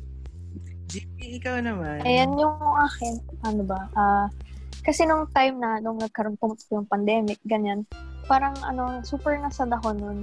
GP, 0.87 1.43
ikaw 1.43 1.59
naman. 1.59 1.99
Ayan 2.07 2.39
yung 2.39 2.55
akin, 2.62 3.18
ano 3.43 3.62
ba, 3.66 3.91
ah, 3.99 4.31
kasi 4.87 5.03
nung 5.03 5.27
time 5.35 5.59
na, 5.59 5.83
nung 5.83 5.99
nagkaroon 5.99 6.39
po 6.39 6.55
yung 6.70 6.87
pandemic, 6.87 7.43
ganyan, 7.43 7.83
parang 8.31 8.55
ano, 8.62 9.03
super 9.03 9.35
nasad 9.35 9.66
ako 9.74 9.99
nun. 9.99 10.22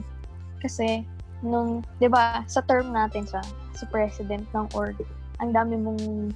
Kasi, 0.64 1.04
nung, 1.44 1.84
di 2.00 2.08
ba, 2.08 2.48
sa 2.48 2.64
term 2.64 2.96
natin 2.96 3.28
sa, 3.28 3.44
sa 3.76 3.84
president 3.92 4.48
ng 4.56 4.72
org, 4.72 4.96
ang 5.44 5.52
dami 5.52 5.76
mong, 5.76 6.32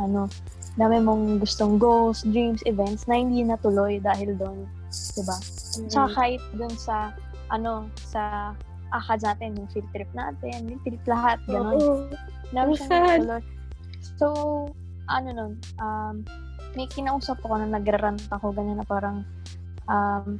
ano, 0.00 0.24
dami 0.78 1.02
mong 1.02 1.42
gustong 1.42 1.76
goals, 1.76 2.22
dreams, 2.30 2.62
events 2.64 3.10
na 3.10 3.18
hindi 3.18 3.42
natuloy 3.42 3.98
dahil 3.98 4.38
doon, 4.38 4.62
di 4.88 5.22
ba? 5.26 5.36
Tsaka 5.90 6.08
kahit 6.14 6.42
doon 6.54 6.74
sa, 6.78 7.10
ano, 7.50 7.90
sa 7.98 8.54
ACADS 8.94 9.26
natin, 9.26 9.58
yung 9.58 9.68
field 9.74 9.90
trip 9.90 10.10
natin, 10.14 10.70
yung 10.70 10.80
trip 10.86 11.02
lahat, 11.04 11.42
gano'n. 11.50 11.76
Oo. 11.76 12.06
Dami 12.54 12.72
Ang 12.72 12.78
siyang 12.78 13.04
natuloy. 13.04 13.42
So, 14.16 14.26
ano 15.10 15.28
nun, 15.34 15.52
um, 15.82 16.22
may 16.78 16.86
kinausap 16.86 17.42
ako 17.42 17.58
na 17.58 17.68
nagrarant 17.74 18.22
ako, 18.30 18.54
ganyan 18.54 18.78
na 18.78 18.86
parang, 18.86 19.26
um, 19.90 20.38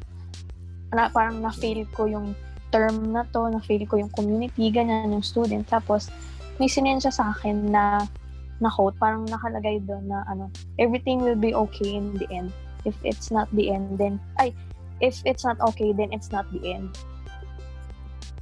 na, 0.95 1.11
parang 1.11 1.43
na-fail 1.43 1.83
ko 1.93 2.07
yung 2.07 2.33
term 2.71 3.11
na 3.11 3.27
to, 3.35 3.51
na-fail 3.51 3.83
ko 3.91 3.99
yung 3.99 4.13
community, 4.15 4.71
ganyan, 4.71 5.11
yung 5.11 5.25
student. 5.25 5.67
Tapos, 5.67 6.09
may 6.63 6.71
sinend 6.71 7.03
siya 7.03 7.13
sa 7.13 7.25
akin 7.35 7.75
na, 7.75 8.07
na 8.59 8.71
quote, 8.71 8.95
parang 8.99 9.27
nakalagay 9.27 9.79
doon 9.87 10.11
na, 10.11 10.27
ano, 10.27 10.51
everything 10.83 11.23
will 11.23 11.39
be 11.39 11.55
okay 11.55 11.95
in 11.95 12.15
the 12.19 12.27
end. 12.31 12.51
If 12.87 12.95
it's 13.03 13.31
not 13.31 13.47
the 13.55 13.71
end, 13.71 13.99
then, 13.99 14.19
ay, 14.39 14.55
if 14.99 15.23
it's 15.23 15.47
not 15.47 15.59
okay, 15.75 15.95
then 15.95 16.11
it's 16.11 16.31
not 16.35 16.47
the 16.51 16.63
end. 16.67 16.95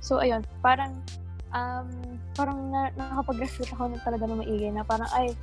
So, 0.00 0.20
ayun, 0.20 0.44
parang, 0.64 1.02
um, 1.52 1.88
parang 2.32 2.72
na, 2.72 2.88
nakapag-reflect 2.96 3.76
ako 3.76 3.92
na 3.92 3.98
talaga 4.00 4.24
na 4.28 4.40
maigi 4.40 4.72
na 4.72 4.84
parang, 4.84 5.08
ay, 5.12 5.36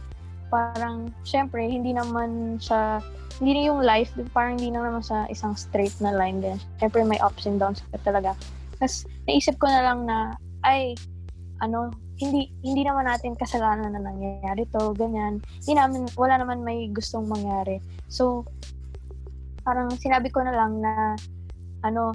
parang, 0.50 1.14
syempre, 1.26 1.66
hindi 1.66 1.94
naman 1.94 2.58
siya, 2.58 3.02
hindi 3.42 3.66
yung 3.66 3.82
life, 3.82 4.14
parang 4.34 4.58
hindi 4.58 4.74
na 4.74 4.86
naman 4.86 5.02
sa 5.06 5.26
isang 5.30 5.58
straight 5.58 5.94
na 6.02 6.14
line 6.14 6.42
din. 6.42 6.58
Syempre, 6.82 7.02
may 7.06 7.18
ups 7.22 7.46
and 7.46 7.58
downs 7.62 7.82
talaga. 8.06 8.38
Tapos, 8.78 9.06
naisip 9.30 9.58
ko 9.58 9.70
na 9.70 9.82
lang 9.86 10.06
na, 10.06 10.38
ay, 10.66 10.98
ano, 11.62 11.94
hindi 12.22 12.54
hindi 12.62 12.82
naman 12.86 13.10
natin 13.10 13.34
kasalanan 13.34 13.94
na 13.98 14.02
nangyayari 14.02 14.70
to, 14.70 14.94
ganyan. 14.94 15.42
Hindi 15.66 15.74
naman, 15.78 16.06
wala 16.14 16.36
naman 16.42 16.62
may 16.62 16.90
gustong 16.94 17.26
mangyari. 17.26 17.82
So, 18.10 18.46
parang 19.66 19.90
sinabi 19.98 20.30
ko 20.30 20.46
na 20.46 20.54
lang 20.54 20.84
na, 20.84 21.18
ano, 21.82 22.14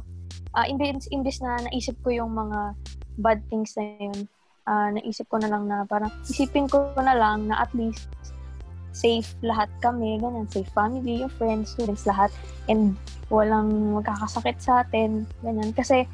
uh, 0.55 0.67
imbis, 0.69 1.11
imbis 1.11 1.43
na 1.43 1.59
naisip 1.67 1.99
ko 2.07 2.15
yung 2.15 2.33
mga 2.33 2.77
bad 3.19 3.41
things 3.51 3.75
na 3.75 3.85
yun, 3.99 4.19
uh, 4.71 4.89
naisip 4.95 5.27
ko 5.27 5.43
na 5.43 5.51
lang 5.51 5.67
na 5.67 5.83
parang 5.89 6.13
isipin 6.29 6.71
ko 6.71 6.95
na 7.01 7.17
lang 7.17 7.51
na 7.51 7.67
at 7.67 7.71
least 7.75 8.07
safe 8.95 9.35
lahat 9.47 9.71
kami, 9.79 10.19
ganyan, 10.19 10.47
safe 10.51 10.69
family, 10.75 11.23
your 11.23 11.33
friends, 11.39 11.75
students, 11.75 12.07
lahat, 12.07 12.31
and 12.67 12.99
walang 13.31 13.95
magkakasakit 13.95 14.59
sa 14.59 14.83
atin, 14.83 15.23
ganyan. 15.45 15.71
Kasi, 15.71 16.07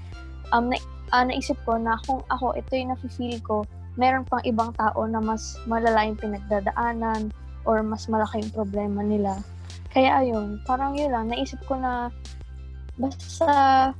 um, 0.53 0.69
na, 0.69 0.77
uh, 1.15 1.23
naisip 1.23 1.55
ko 1.63 1.79
na 1.79 1.95
kung 2.03 2.27
ako, 2.35 2.59
ito 2.59 2.75
yung 2.75 2.91
nafe-feel 2.91 3.39
ko, 3.47 3.63
meron 3.95 4.27
pang 4.27 4.43
ibang 4.43 4.75
tao 4.75 5.07
na 5.07 5.23
mas 5.23 5.55
malala 5.71 6.03
yung 6.03 6.19
pinagdadaanan 6.19 7.31
or 7.63 7.79
mas 7.87 8.11
malaki 8.11 8.43
yung 8.43 8.55
problema 8.67 9.01
nila. 9.07 9.39
Kaya 9.95 10.27
ayun, 10.27 10.59
parang 10.67 10.99
yun 10.99 11.15
lang, 11.15 11.31
naisip 11.31 11.63
ko 11.71 11.79
na 11.79 12.11
basta 12.99 13.95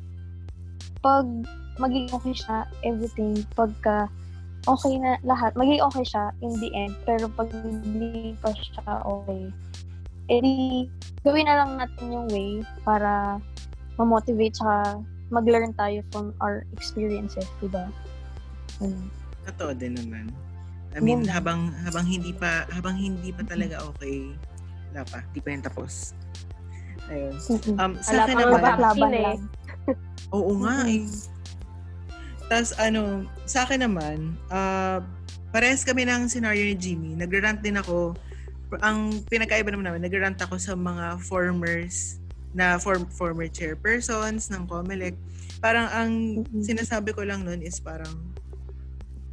pag 0.99 1.27
maging 1.79 2.11
okay 2.11 2.35
siya, 2.35 2.67
everything, 2.83 3.39
pagka 3.55 4.11
okay 4.67 4.99
na 4.99 5.15
lahat, 5.23 5.55
maging 5.55 5.79
okay 5.87 6.03
siya 6.03 6.35
in 6.43 6.51
the 6.59 6.71
end, 6.75 6.99
pero 7.07 7.31
pag 7.31 7.47
hindi 7.55 8.35
pa 8.43 8.51
siya 8.51 9.07
okay, 9.07 9.55
edi 10.27 10.89
gawin 11.21 11.45
na 11.45 11.63
lang 11.63 11.77
natin 11.77 12.07
yung 12.09 12.27
way 12.33 12.65
para 12.83 13.37
ma-motivate 14.01 14.57
saka 14.57 15.05
mag-learn 15.35 15.75
tayo 15.75 16.01
from 16.15 16.31
our 16.39 16.63
experiences, 16.71 17.47
di 17.59 17.67
ba? 17.67 17.91
Um, 18.79 19.11
Totoo 19.51 19.75
din 19.75 19.99
naman. 19.99 20.31
I 20.95 21.03
mean, 21.03 21.27
yeah. 21.27 21.37
habang 21.37 21.75
habang 21.83 22.07
hindi 22.07 22.31
pa 22.31 22.71
habang 22.71 22.95
hindi 22.95 23.35
pa 23.35 23.43
talaga 23.43 23.83
okay, 23.91 24.31
wala 24.95 25.03
pa, 25.11 25.27
hindi 25.27 25.41
pa 25.43 25.49
yung 25.51 25.65
tapos. 25.67 26.15
Ayun. 27.11 27.35
Um, 27.77 27.93
sa 27.99 28.25
akin 28.25 28.37
naman, 28.39 28.63
laban 28.63 29.13
eh. 29.13 29.37
Oo 30.37 30.57
nga 30.63 30.87
eh. 30.87 31.05
Tapos 32.49 32.71
ano, 32.79 33.27
sa 33.45 33.67
akin 33.67 33.85
naman, 33.85 34.39
uh, 34.49 35.03
parehas 35.51 35.83
kami 35.83 36.07
ng 36.07 36.31
scenario 36.31 36.63
ni 36.65 36.79
Jimmy. 36.79 37.19
Nagrarant 37.19 37.61
din 37.61 37.77
ako. 37.77 38.15
Ang 38.81 39.23
pinakaiba 39.29 39.71
naman 39.75 39.91
namin, 39.91 40.03
nagrarant 40.07 40.39
ako 40.41 40.57
sa 40.57 40.73
mga 40.79 41.21
formers 41.21 42.24
na 42.55 42.79
form, 42.79 43.05
former 43.11 43.51
chairpersons 43.51 44.49
ng 44.55 44.65
COMELEC. 44.71 45.19
Parang 45.59 45.91
ang 45.91 46.13
sinasabi 46.63 47.11
ko 47.11 47.27
lang 47.27 47.43
noon 47.43 47.61
is 47.61 47.83
parang 47.83 48.15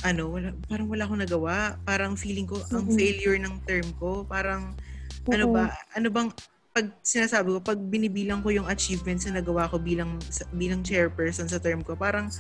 ano, 0.01 0.33
wala, 0.33 0.49
parang 0.65 0.87
wala 0.89 1.03
akong 1.05 1.21
nagawa. 1.21 1.55
Parang 1.85 2.17
feeling 2.17 2.49
ko 2.49 2.57
ang 2.73 2.89
failure 2.89 3.37
ng 3.37 3.61
term 3.69 3.85
ko. 4.01 4.25
Parang 4.25 4.73
ano 5.29 5.45
ba, 5.53 5.69
ano 5.93 6.09
bang 6.09 6.29
pag 6.71 6.87
sinasabi 7.03 7.51
ko, 7.51 7.59
pag 7.59 7.77
binibilang 7.77 8.39
ko 8.39 8.49
yung 8.49 8.65
achievements 8.71 9.27
na 9.27 9.43
nagawa 9.43 9.67
ko 9.67 9.75
bilang 9.75 10.15
bilang 10.55 10.81
chairperson 10.81 11.45
sa 11.51 11.59
term 11.59 11.83
ko, 11.83 11.99
parang 11.99 12.31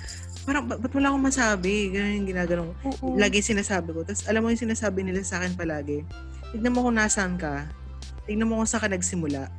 parang 0.47 0.65
ba, 0.65 0.79
ba't 0.79 0.91
wala 0.95 1.11
akong 1.11 1.27
masabi? 1.27 1.91
Ganun 1.91 2.23
yung 2.23 2.29
ginagano 2.31 2.61
ko. 2.63 2.73
Uh-uh. 2.89 3.19
Lagi 3.19 3.43
sinasabi 3.43 3.91
ko. 3.91 4.07
Tapos 4.07 4.23
alam 4.25 4.41
mo 4.41 4.49
yung 4.49 4.63
sinasabi 4.63 5.03
nila 5.03 5.21
sa 5.21 5.43
akin 5.43 5.53
palagi, 5.53 6.07
tignan 6.55 6.71
mo 6.73 6.87
kung 6.87 6.95
nasaan 6.95 7.35
ka. 7.35 7.67
Tignan 8.23 8.47
mo 8.47 8.63
kung 8.63 8.69
saan 8.69 8.87
ka 8.87 8.89
nagsimula. 8.89 9.51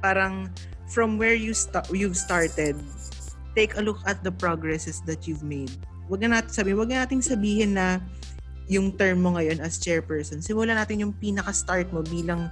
Parang 0.00 0.48
from 0.90 1.16
where 1.20 1.36
you 1.36 1.54
sta- 1.54 1.86
you've 1.94 2.18
started, 2.18 2.76
take 3.54 3.76
a 3.78 3.82
look 3.84 4.00
at 4.04 4.20
the 4.26 4.32
progresses 4.32 5.00
that 5.06 5.28
you've 5.28 5.44
made. 5.46 5.70
Wag 6.10 6.26
na 6.26 6.40
natin 6.40 6.50
sabihin, 6.50 6.76
wag 6.80 6.90
na 6.90 7.06
nating 7.06 7.22
sabihin 7.22 7.72
na 7.78 8.02
yung 8.70 8.94
term 8.94 9.22
mo 9.22 9.34
ngayon 9.38 9.62
as 9.62 9.78
chairperson. 9.78 10.42
Simulan 10.42 10.78
natin 10.78 11.02
yung 11.02 11.14
pinaka-start 11.14 11.90
mo 11.90 12.02
bilang 12.06 12.50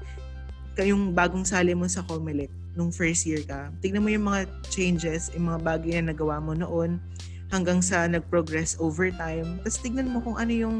yung 0.78 1.10
bagong 1.10 1.42
sali 1.42 1.74
mo 1.74 1.90
sa 1.90 2.06
Comelec 2.06 2.50
nung 2.78 2.94
first 2.94 3.26
year 3.26 3.42
ka. 3.42 3.74
Tignan 3.82 4.06
mo 4.06 4.10
yung 4.14 4.30
mga 4.30 4.46
changes, 4.70 5.34
yung 5.34 5.50
mga 5.50 5.60
bagay 5.66 5.98
na 5.98 6.14
nagawa 6.14 6.38
mo 6.38 6.54
noon 6.54 7.02
hanggang 7.50 7.82
sa 7.82 8.06
nag-progress 8.06 8.78
over 8.78 9.10
time. 9.10 9.58
Tapos 9.66 9.82
tignan 9.82 10.06
mo 10.06 10.22
kung 10.22 10.38
ano 10.38 10.52
yung, 10.54 10.76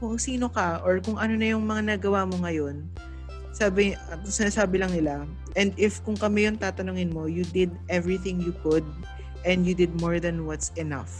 kung 0.00 0.16
sino 0.16 0.48
ka 0.48 0.80
or 0.80 1.04
kung 1.04 1.20
ano 1.20 1.36
na 1.36 1.52
yung 1.52 1.68
mga 1.68 1.96
nagawa 1.96 2.24
mo 2.24 2.40
ngayon. 2.40 2.88
Sabi, 3.52 3.92
sinasabi 4.24 4.80
lang 4.80 4.92
nila, 4.96 5.28
and 5.60 5.76
if 5.76 6.00
kung 6.02 6.16
kami 6.16 6.48
yung 6.48 6.56
tatanungin 6.56 7.12
mo, 7.12 7.28
you 7.28 7.44
did 7.52 7.68
everything 7.92 8.40
you 8.40 8.56
could 8.64 8.84
and 9.44 9.68
you 9.68 9.76
did 9.76 9.92
more 10.00 10.16
than 10.16 10.48
what's 10.48 10.72
enough. 10.80 11.12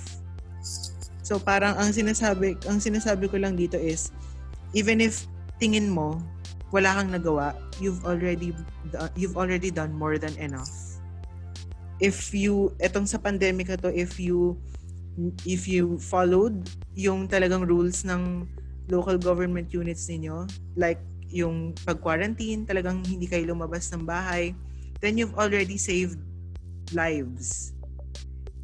So 1.20 1.36
parang 1.36 1.76
ang 1.76 1.92
sinasabi, 1.92 2.56
ang 2.64 2.80
sinasabi 2.80 3.28
ko 3.28 3.36
lang 3.36 3.54
dito 3.54 3.76
is, 3.76 4.10
even 4.72 5.04
if 5.04 5.28
tingin 5.60 5.92
mo, 5.92 6.18
wala 6.72 6.96
kang 6.96 7.12
nagawa, 7.12 7.52
you've 7.76 8.00
already, 8.08 8.56
you've 9.12 9.36
already 9.36 9.68
done 9.68 9.92
more 9.92 10.16
than 10.16 10.32
enough. 10.40 10.72
If 12.00 12.32
you, 12.32 12.72
etong 12.80 13.06
sa 13.06 13.20
pandemic 13.20 13.68
na 13.68 13.78
to, 13.78 13.92
if 13.92 14.16
you 14.16 14.56
if 15.44 15.68
you 15.68 16.00
followed 16.00 16.56
yung 16.96 17.28
talagang 17.28 17.68
rules 17.68 18.00
ng 18.08 18.48
local 18.88 19.20
government 19.20 19.68
units 19.72 20.08
ninyo, 20.08 20.48
like 20.76 20.98
yung 21.32 21.72
pag-quarantine, 21.88 22.68
talagang 22.68 23.00
hindi 23.08 23.26
kayo 23.26 23.50
lumabas 23.50 23.88
ng 23.90 24.04
bahay, 24.04 24.52
then 25.00 25.16
you've 25.16 25.34
already 25.34 25.80
saved 25.80 26.20
lives. 26.92 27.72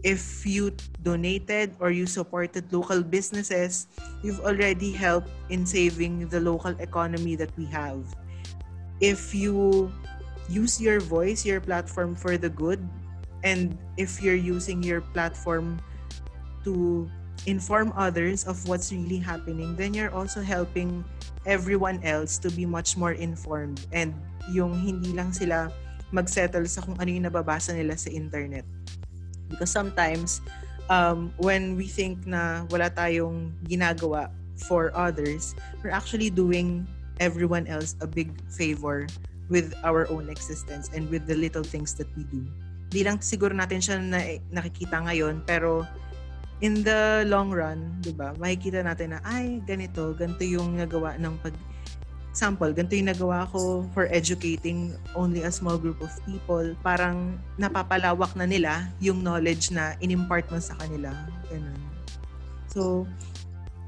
If 0.07 0.47
you 0.47 0.77
donated 1.03 1.75
or 1.83 1.91
you 1.91 2.07
supported 2.07 2.71
local 2.71 3.03
businesses, 3.03 3.91
you've 4.23 4.39
already 4.47 4.95
helped 4.95 5.33
in 5.51 5.67
saving 5.67 6.29
the 6.31 6.39
local 6.39 6.77
economy 6.79 7.35
that 7.35 7.51
we 7.59 7.67
have. 7.75 8.07
If 9.03 9.35
you 9.35 9.91
use 10.47 10.79
your 10.79 11.01
voice, 11.01 11.43
your 11.43 11.59
platform 11.59 12.15
for 12.15 12.39
the 12.39 12.49
good, 12.49 12.79
and 13.43 13.75
if 13.97 14.23
you're 14.23 14.39
using 14.39 14.83
your 14.83 15.01
platform 15.01 15.83
to 16.63 17.11
inform 17.47 17.93
others 17.97 18.47
of 18.47 18.63
what's 18.69 18.93
really 18.93 19.19
happening, 19.19 19.75
then 19.75 19.95
you're 19.95 20.15
also 20.15 20.43
helping 20.43 21.05
everyone 21.49 21.99
else 22.05 22.37
to 22.37 22.53
be 22.53 22.69
much 22.69 22.95
more 23.01 23.17
informed 23.17 23.89
and 23.97 24.13
yung 24.53 24.77
hindi 24.77 25.17
lang 25.17 25.33
sila 25.33 25.73
magsettle 26.13 26.69
sa 26.69 26.85
kung 26.85 27.01
ano 27.01 27.09
yung 27.09 27.25
nababasa 27.25 27.73
nila 27.73 27.97
sa 27.97 28.13
internet. 28.13 28.69
Because 29.49 29.73
sometimes, 29.73 30.45
um, 30.93 31.33
when 31.41 31.77
we 31.77 31.89
think 31.89 32.29
na 32.29 32.69
wala 32.69 32.93
tayong 32.93 33.53
ginagawa 33.65 34.29
for 34.69 34.93
others, 34.93 35.57
we're 35.81 35.93
actually 35.93 36.29
doing 36.29 36.85
everyone 37.21 37.65
else 37.67 37.97
a 38.05 38.09
big 38.09 38.33
favor 38.53 39.09
with 39.49 39.73
our 39.85 40.05
own 40.13 40.29
existence 40.29 40.93
and 40.93 41.09
with 41.09 41.25
the 41.25 41.35
little 41.35 41.65
things 41.65 41.97
that 41.97 42.09
we 42.17 42.25
do. 42.29 42.45
Di 42.89 43.05
lang 43.05 43.21
siguro 43.21 43.53
natin 43.53 43.81
siya 43.81 43.97
na, 44.01 44.21
nakikita 44.53 45.01
ngayon, 45.05 45.45
pero 45.45 45.85
in 46.59 46.83
the 46.83 47.23
long 47.27 47.55
run, 47.55 47.99
'di 48.03 48.15
ba? 48.19 48.35
Makikita 48.39 48.83
natin 48.83 49.15
na 49.15 49.21
ay 49.23 49.63
ganito, 49.63 50.15
ganito 50.15 50.43
yung 50.43 50.79
nagawa 50.79 51.15
ng 51.19 51.35
pag 51.43 51.55
example, 52.39 52.71
ganito 52.71 52.95
yung 52.95 53.11
nagawa 53.11 53.51
ko 53.51 53.83
for 53.91 54.07
educating 54.15 54.95
only 55.19 55.43
a 55.43 55.51
small 55.51 55.75
group 55.75 55.99
of 55.99 56.11
people. 56.23 56.71
Parang 56.87 57.35
napapalawak 57.59 58.31
na 58.39 58.47
nila 58.47 58.87
yung 59.03 59.27
knowledge 59.27 59.75
na 59.75 59.99
inimpart 59.99 60.47
mo 60.55 60.63
sa 60.63 60.79
kanila. 60.79 61.11
Ganun. 61.51 61.83
So, 62.71 63.11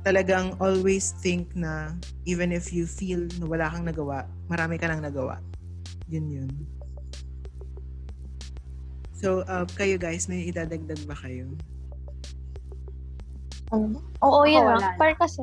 talagang 0.03 0.59
always 0.59 1.15
think 1.23 1.55
na 1.55 1.95
even 2.27 2.51
if 2.51 2.75
you 2.75 2.91
feel 2.91 3.23
na 3.39 3.47
wala 3.47 3.71
kang 3.71 3.87
nagawa, 3.87 4.27
marami 4.51 4.83
ka 4.83 4.91
nang 4.91 5.07
nagawa. 5.07 5.39
Yun 6.11 6.27
yun. 6.27 6.51
So, 9.15 9.47
uh, 9.47 9.69
kayo 9.79 9.95
guys, 9.95 10.27
may 10.27 10.49
idadagdag 10.49 11.07
ba 11.07 11.15
kayo? 11.15 11.55
Um, 13.71 14.03
oo, 14.23 14.43
yun 14.47 14.67
lang. 14.67 14.99
Pero 14.99 15.15
kasi, 15.19 15.43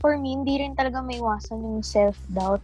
for 0.00 0.16
me, 0.20 0.36
hindi 0.36 0.60
rin 0.60 0.76
talaga 0.76 1.00
may 1.00 1.16
iwasan 1.16 1.60
yung 1.64 1.80
self-doubt. 1.80 2.60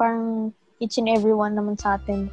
Parang 0.00 0.52
each 0.80 0.96
and 0.96 1.08
every 1.08 1.36
one 1.36 1.52
naman 1.52 1.76
sa 1.76 2.00
atin, 2.00 2.32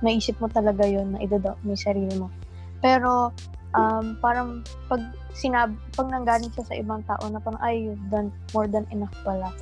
naisip 0.00 0.36
mo 0.40 0.48
talaga 0.48 0.88
yun 0.88 1.12
na 1.12 1.20
idadoubt 1.20 1.60
mo 1.60 1.76
yung 1.76 1.84
sarili 1.84 2.14
mo. 2.16 2.32
Pero, 2.80 3.32
um, 3.76 4.16
parang 4.24 4.64
pag 4.88 5.00
sinab 5.36 5.70
pag 5.94 6.08
nanggaling 6.08 6.50
siya 6.56 6.64
sa 6.64 6.74
ibang 6.74 7.04
tao 7.04 7.22
na 7.28 7.38
parang, 7.38 7.60
ay, 7.60 7.88
you've 7.88 8.08
done 8.08 8.32
more 8.56 8.66
than 8.66 8.88
enough 8.90 9.12
pala. 9.20 9.52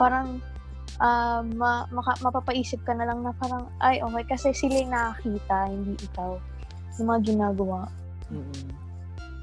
Parang, 0.00 0.40
uh, 0.98 1.44
ma- 1.54 1.86
maka- 1.92 2.18
mapapaisip 2.24 2.80
ka 2.88 2.96
na 2.96 3.04
lang 3.04 3.20
na 3.20 3.36
parang, 3.36 3.68
ay, 3.84 4.00
okay, 4.00 4.24
kasi 4.32 4.48
sila 4.56 4.80
yung 4.80 4.92
nakakita, 4.92 5.56
hindi 5.68 5.94
ikaw. 6.00 6.40
Yung 6.98 7.06
mga 7.10 7.20
ginagawa. 7.34 7.80
Mm-hmm. 8.32 8.68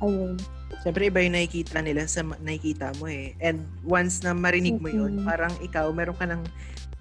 Ayun. 0.01 0.35
Siyempre, 0.79 1.11
iba 1.11 1.19
yung 1.19 1.35
nakikita 1.35 1.83
nila 1.83 2.07
sa 2.07 2.23
nakikita 2.23 2.95
mo 2.97 3.11
eh. 3.11 3.35
And 3.43 3.67
once 3.83 4.23
na 4.23 4.31
marinig 4.31 4.79
mo 4.79 4.87
yun, 4.87 5.19
mm-hmm. 5.19 5.27
parang 5.27 5.53
ikaw, 5.59 5.91
meron 5.91 6.15
ka 6.15 6.25
ng, 6.25 6.41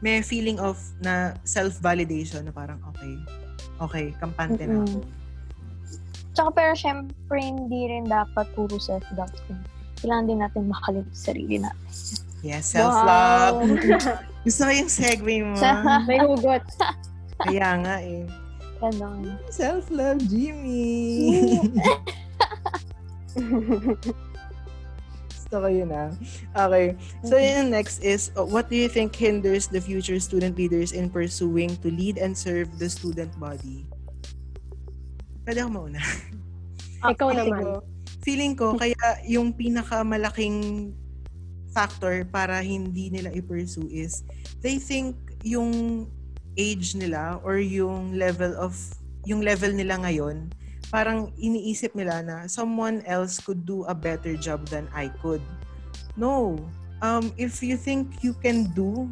may 0.03 0.25
feeling 0.25 0.59
of 0.59 0.81
na 1.05 1.39
self-validation 1.47 2.49
na 2.49 2.53
parang, 2.53 2.83
okay, 2.91 3.15
okay, 3.81 4.07
kampante 4.19 4.67
mm-hmm. 4.67 4.85
na 4.85 4.91
ako. 4.91 4.99
Tsaka 6.31 6.51
pero 6.55 6.73
syempre, 6.79 7.39
hindi 7.43 7.81
rin 7.91 8.07
dapat 8.07 8.47
puro 8.55 8.79
self-doubt. 8.79 9.35
kailangan 10.01 10.25
din 10.25 10.41
natin 10.41 10.63
makalimit 10.65 11.13
sa 11.13 11.33
sarili 11.33 11.61
natin. 11.61 11.89
Yes, 12.41 12.73
self-love. 12.73 13.69
Wow. 13.69 13.77
Gusto 14.49 14.61
ko 14.65 14.73
yung 14.73 14.89
segue 14.89 15.37
mo. 15.45 15.55
May 16.09 16.21
hugot. 16.25 16.65
Kaya 17.37 17.71
nga 17.85 18.01
eh. 18.01 18.25
Ganon. 18.81 19.37
Self-love, 19.53 20.25
Jimmy. 20.25 21.61
Gusto 25.35 25.55
ko 25.63 25.69
yun 25.69 25.91
ah. 25.91 26.15
Okay. 26.55 26.95
So 27.27 27.35
yung 27.35 27.75
next 27.75 28.07
is, 28.07 28.31
uh, 28.39 28.47
what 28.47 28.71
do 28.71 28.77
you 28.79 28.87
think 28.87 29.15
hinders 29.15 29.67
the 29.67 29.83
future 29.83 30.19
student 30.23 30.55
leaders 30.55 30.95
in 30.95 31.11
pursuing 31.11 31.75
to 31.83 31.91
lead 31.91 32.19
and 32.19 32.37
serve 32.39 32.71
the 32.79 32.87
student 32.87 33.35
body? 33.39 33.87
Pwede 35.43 35.67
ako 35.67 35.71
mauna. 35.75 36.03
Ikaw 37.11 37.29
Feeling 37.33 37.51
naman. 37.51 37.63
ko, 37.65 37.73
feeling 38.21 38.55
ko, 38.55 38.67
kaya 38.77 39.03
yung 39.25 39.57
pinakamalaking 39.57 40.93
factor 41.73 42.27
para 42.27 42.61
hindi 42.61 43.09
nila 43.09 43.31
i-pursue 43.31 43.87
is 43.89 44.27
they 44.61 44.77
think 44.77 45.15
yung 45.47 46.05
age 46.59 46.99
nila 46.99 47.39
or 47.47 47.63
yung 47.63 48.13
level 48.19 48.53
of 48.59 48.75
yung 49.25 49.41
level 49.41 49.71
nila 49.71 49.97
ngayon 50.03 50.51
parang 50.91 51.31
iniisip 51.39 51.95
nila 51.95 52.21
na 52.21 52.37
someone 52.51 53.01
else 53.07 53.39
could 53.39 53.63
do 53.63 53.87
a 53.87 53.95
better 53.95 54.35
job 54.35 54.67
than 54.67 54.91
I 54.91 55.09
could. 55.23 55.43
No. 56.19 56.59
Um, 57.01 57.33
if 57.39 57.63
you 57.63 57.79
think 57.79 58.21
you 58.21 58.35
can 58.35 58.69
do 58.77 59.09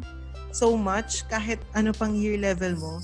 so 0.51 0.77
much 0.77 1.25
kahit 1.31 1.57
ano 1.73 1.95
pang 1.95 2.13
year 2.13 2.37
level 2.37 2.75
mo, 2.77 3.01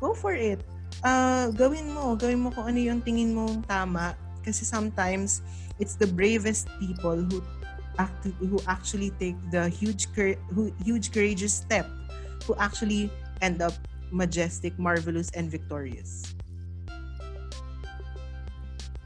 go 0.00 0.14
for 0.14 0.32
it. 0.32 0.62
Uh, 1.02 1.50
gawin 1.52 1.90
mo. 1.90 2.14
Gawin 2.14 2.40
mo 2.40 2.54
kung 2.54 2.70
ano 2.72 2.78
yung 2.78 3.02
tingin 3.02 3.34
mo 3.34 3.50
tama. 3.66 4.14
Kasi 4.46 4.64
sometimes, 4.64 5.42
it's 5.82 5.98
the 5.98 6.06
bravest 6.06 6.70
people 6.78 7.18
who 7.18 7.42
act 8.00 8.24
who 8.40 8.56
actually 8.70 9.12
take 9.20 9.36
the 9.50 9.68
huge 9.68 10.08
who, 10.54 10.72
huge 10.80 11.12
courageous 11.12 11.52
step 11.52 11.84
who 12.46 12.56
actually 12.56 13.10
end 13.42 13.60
up 13.60 13.74
majestic, 14.10 14.78
marvelous, 14.78 15.30
and 15.34 15.50
victorious. 15.50 16.34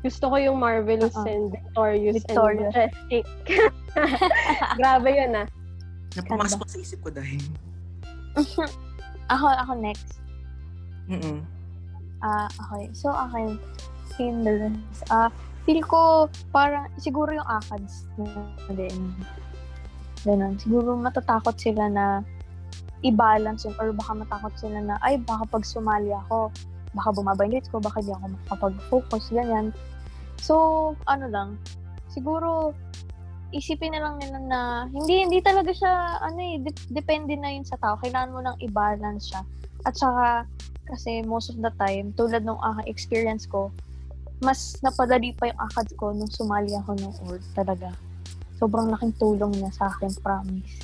Gusto 0.07 0.30
ko 0.30 0.36
yung 0.38 0.62
marvelous 0.62 1.18
Oo. 1.18 1.26
and 1.26 1.50
victorious, 1.50 2.22
Victorious. 2.22 2.70
and 2.70 2.94
majestic. 2.94 3.26
Grabe 4.78 5.11
yun 5.11 5.34
ah. 5.34 5.46
Napumasok 6.14 6.62
sa 6.70 6.78
isip 6.78 7.02
ko 7.02 7.11
dahil. 7.11 7.42
ako, 9.34 9.46
ako 9.50 9.72
next. 9.82 10.22
Mm-mm. 11.11 11.42
Ah, 12.22 12.46
okay. 12.46 12.86
So, 12.94 13.11
akin, 13.11 13.59
hindrance. 14.14 15.02
Ah, 15.11 15.26
feel 15.66 15.82
ko 15.82 16.30
parang 16.54 16.86
siguro 17.02 17.34
yung 17.34 17.48
ACADS 17.50 18.07
na 18.22 18.46
din. 18.78 19.11
Ganun. 20.22 20.54
Siguro 20.62 20.94
matatakot 20.94 21.59
sila 21.59 21.90
na 21.90 22.22
i-balance 23.02 23.66
yun 23.66 23.74
or 23.82 23.90
baka 23.90 24.22
matakot 24.22 24.54
sila 24.54 24.78
na 24.78 24.94
ay 25.02 25.18
baka 25.18 25.44
pag 25.50 25.66
sumali 25.66 26.14
ako 26.14 26.54
baka 26.96 27.12
bumaba 27.12 27.44
yung 27.44 27.52
grades 27.52 27.68
ko, 27.68 27.76
baka 27.76 28.00
di 28.00 28.09
ako 28.09 28.24
makapag-focus, 28.32 29.28
ganyan. 29.28 29.68
So, 30.41 30.95
ano 31.09 31.26
lang, 31.28 31.61
siguro, 32.12 32.72
isipin 33.55 33.95
na 33.95 34.03
lang 34.03 34.18
nila 34.18 34.39
na, 34.43 34.61
hindi, 34.91 35.22
hindi 35.22 35.39
talaga 35.41 35.70
siya, 35.70 36.20
ano 36.20 36.39
eh, 36.39 36.59
dep- 36.61 36.91
depende 36.91 37.39
na 37.39 37.55
yun 37.55 37.64
sa 37.64 37.78
tao. 37.78 37.95
Kailangan 38.03 38.34
mo 38.34 38.41
lang 38.43 38.57
i-balance 38.59 39.30
siya. 39.30 39.43
At 39.87 39.95
saka, 39.95 40.45
kasi 40.87 41.22
most 41.22 41.51
of 41.55 41.59
the 41.62 41.70
time, 41.78 42.11
tulad 42.14 42.43
nung 42.43 42.59
uh, 42.59 42.82
experience 42.87 43.47
ko, 43.47 43.70
mas 44.43 44.76
napadali 44.84 45.32
pa 45.32 45.49
yung 45.49 45.61
akad 45.62 45.89
ko 45.97 46.12
nung 46.12 46.28
sumali 46.28 46.74
ako 46.76 46.93
ng 46.99 47.14
org 47.30 47.45
talaga. 47.57 47.95
Sobrang 48.61 48.93
laking 48.93 49.14
tulong 49.16 49.53
niya 49.57 49.72
sa 49.72 49.89
akin, 49.89 50.12
promise. 50.20 50.76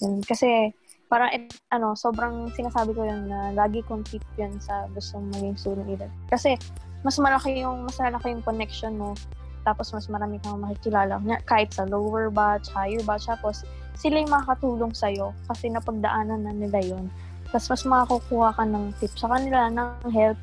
Yun. 0.00 0.24
Kasi, 0.24 0.72
para 1.10 1.30
ano, 1.70 1.98
sobrang 1.98 2.50
sinasabi 2.54 2.94
ko 2.94 3.02
yun 3.02 3.26
na 3.26 3.50
lagi 3.54 3.82
kong 3.86 4.06
tip 4.06 4.22
yun 4.38 4.54
sa 4.62 4.86
gustong 4.94 5.26
maging 5.34 5.58
student 5.58 5.86
leader. 5.86 6.10
Kasi, 6.30 6.54
mas 7.00 7.16
malaki 7.16 7.64
yung, 7.64 7.88
mas 7.88 7.96
malaki 7.96 8.32
yung 8.32 8.44
connection 8.44 8.94
mo. 8.96 9.16
Tapos, 9.60 9.92
mas 9.92 10.08
marami 10.08 10.40
kang 10.40 10.60
makikilala. 10.60 11.20
Nya- 11.20 11.44
Kahit 11.44 11.76
sa 11.76 11.84
lower 11.84 12.32
batch, 12.32 12.72
higher 12.72 13.00
batch. 13.04 13.28
Tapos, 13.28 13.64
sila 13.96 14.24
yung 14.24 14.32
makakatulong 14.32 14.92
sa'yo 14.96 15.36
kasi 15.48 15.68
napagdaanan 15.68 16.48
na 16.48 16.52
nila 16.52 16.80
yun. 16.80 17.12
Tapos, 17.52 17.68
mas 17.68 17.82
makakukuha 17.84 18.56
ka 18.56 18.64
ng 18.64 18.92
tips 19.00 19.20
sa 19.20 19.28
kanila, 19.28 19.68
ng 19.68 20.10
help. 20.12 20.38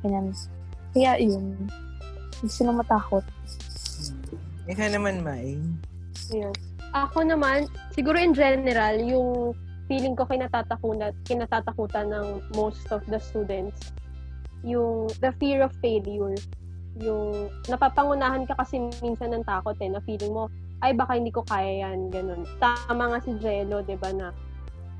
Ganyan. 0.00 0.32
Kaya, 0.96 1.12
yun. 1.20 1.68
Hindi 2.40 2.48
sila 2.48 2.72
matakot. 2.72 3.24
Ikaw 4.68 4.88
naman, 4.88 5.20
Mai. 5.20 5.60
Yun. 6.32 6.52
Ako 6.92 7.24
naman, 7.24 7.68
siguro 7.96 8.20
in 8.20 8.36
general, 8.36 9.00
yung 9.00 9.56
feeling 9.88 10.16
ko 10.16 10.24
kinatatakutan, 10.24 11.12
kinatatakutan 11.24 12.08
ng 12.08 12.26
most 12.56 12.84
of 12.92 13.04
the 13.08 13.20
students, 13.20 13.92
yung 14.62 15.10
the 15.22 15.30
fear 15.38 15.62
of 15.62 15.74
failure. 15.82 16.34
Yung 16.98 17.50
napapangunahan 17.66 18.46
ka 18.46 18.54
kasi 18.58 18.78
minsan 19.02 19.34
ng 19.34 19.44
takot 19.46 19.76
eh, 19.78 19.90
na 19.90 20.02
feeling 20.02 20.32
mo, 20.32 20.46
ay 20.82 20.94
baka 20.94 21.14
hindi 21.14 21.30
ko 21.30 21.46
kaya 21.46 21.86
yan, 21.86 22.10
ganun. 22.10 22.42
Tama 22.58 23.14
nga 23.14 23.18
si 23.22 23.34
Jello, 23.38 23.82
di 23.86 23.94
ba, 23.94 24.10
na 24.10 24.34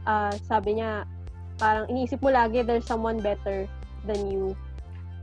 ah, 0.07 0.35
sabi 0.47 0.79
niya, 0.79 1.07
parang 1.61 1.87
iniisip 1.87 2.19
mo 2.23 2.31
lagi 2.35 2.67
there's 2.67 2.87
someone 2.87 3.23
better 3.23 3.67
than 4.07 4.19
you. 4.31 4.55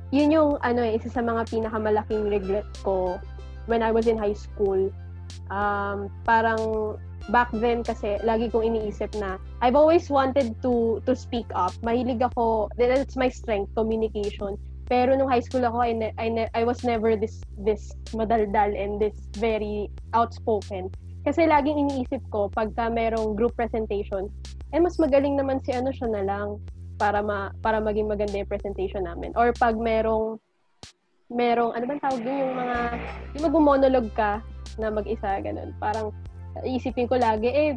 Yun 0.10 0.34
yung 0.34 0.52
ano 0.66 0.82
eh, 0.82 0.98
isa 0.98 1.12
sa 1.12 1.22
mga 1.22 1.46
pinakamalaking 1.52 2.32
regret 2.32 2.66
ko 2.82 3.20
when 3.70 3.86
I 3.86 3.94
was 3.94 4.10
in 4.10 4.18
high 4.18 4.38
school. 4.38 4.90
Um, 5.54 6.10
parang 6.26 6.96
back 7.30 7.50
then 7.54 7.86
kasi 7.86 8.18
lagi 8.26 8.50
kong 8.50 8.74
iniisip 8.74 9.14
na 9.18 9.38
I've 9.62 9.78
always 9.78 10.10
wanted 10.10 10.58
to 10.66 11.00
to 11.06 11.14
speak 11.14 11.48
up. 11.54 11.74
Mahilig 11.86 12.22
ako, 12.22 12.70
that's 12.76 13.16
my 13.16 13.30
strength, 13.30 13.72
communication. 13.78 14.58
Pero 14.90 15.14
nung 15.14 15.30
high 15.30 15.46
school 15.46 15.62
ako, 15.62 15.86
I, 15.86 15.94
ne- 15.94 16.16
I, 16.18 16.28
ne- 16.34 16.52
I 16.58 16.66
was 16.66 16.82
never 16.82 17.14
this 17.14 17.46
this 17.62 17.94
madaldal 18.10 18.74
and 18.74 18.98
this 18.98 19.14
very 19.38 19.94
outspoken. 20.18 20.90
Kasi 21.22 21.46
laging 21.46 21.86
iniisip 21.86 22.26
ko 22.34 22.50
pagka 22.50 22.90
merong 22.90 23.38
group 23.38 23.54
presentation, 23.54 24.34
eh 24.74 24.82
mas 24.82 24.98
magaling 24.98 25.38
naman 25.38 25.62
si 25.62 25.78
ano 25.78 25.94
siya 25.94 26.10
na 26.10 26.26
lang 26.26 26.58
para 26.98 27.22
ma 27.22 27.54
para 27.62 27.78
maging 27.78 28.10
maganda 28.10 28.42
yung 28.42 28.50
presentation 28.50 29.06
namin. 29.06 29.30
Or 29.38 29.54
pag 29.54 29.78
merong 29.78 30.42
merong 31.30 31.78
ano 31.78 31.86
bang 31.86 32.02
tawag 32.02 32.22
dun 32.26 32.38
yung 32.42 32.56
mga 32.58 32.78
yung 33.38 33.44
mag-monologue 33.46 34.12
ka 34.18 34.42
na 34.82 34.90
mag-isa 34.90 35.38
ganun. 35.46 35.70
Parang 35.78 36.10
isipin 36.66 37.08
ko 37.08 37.18
lagi 37.18 37.50
eh 37.50 37.72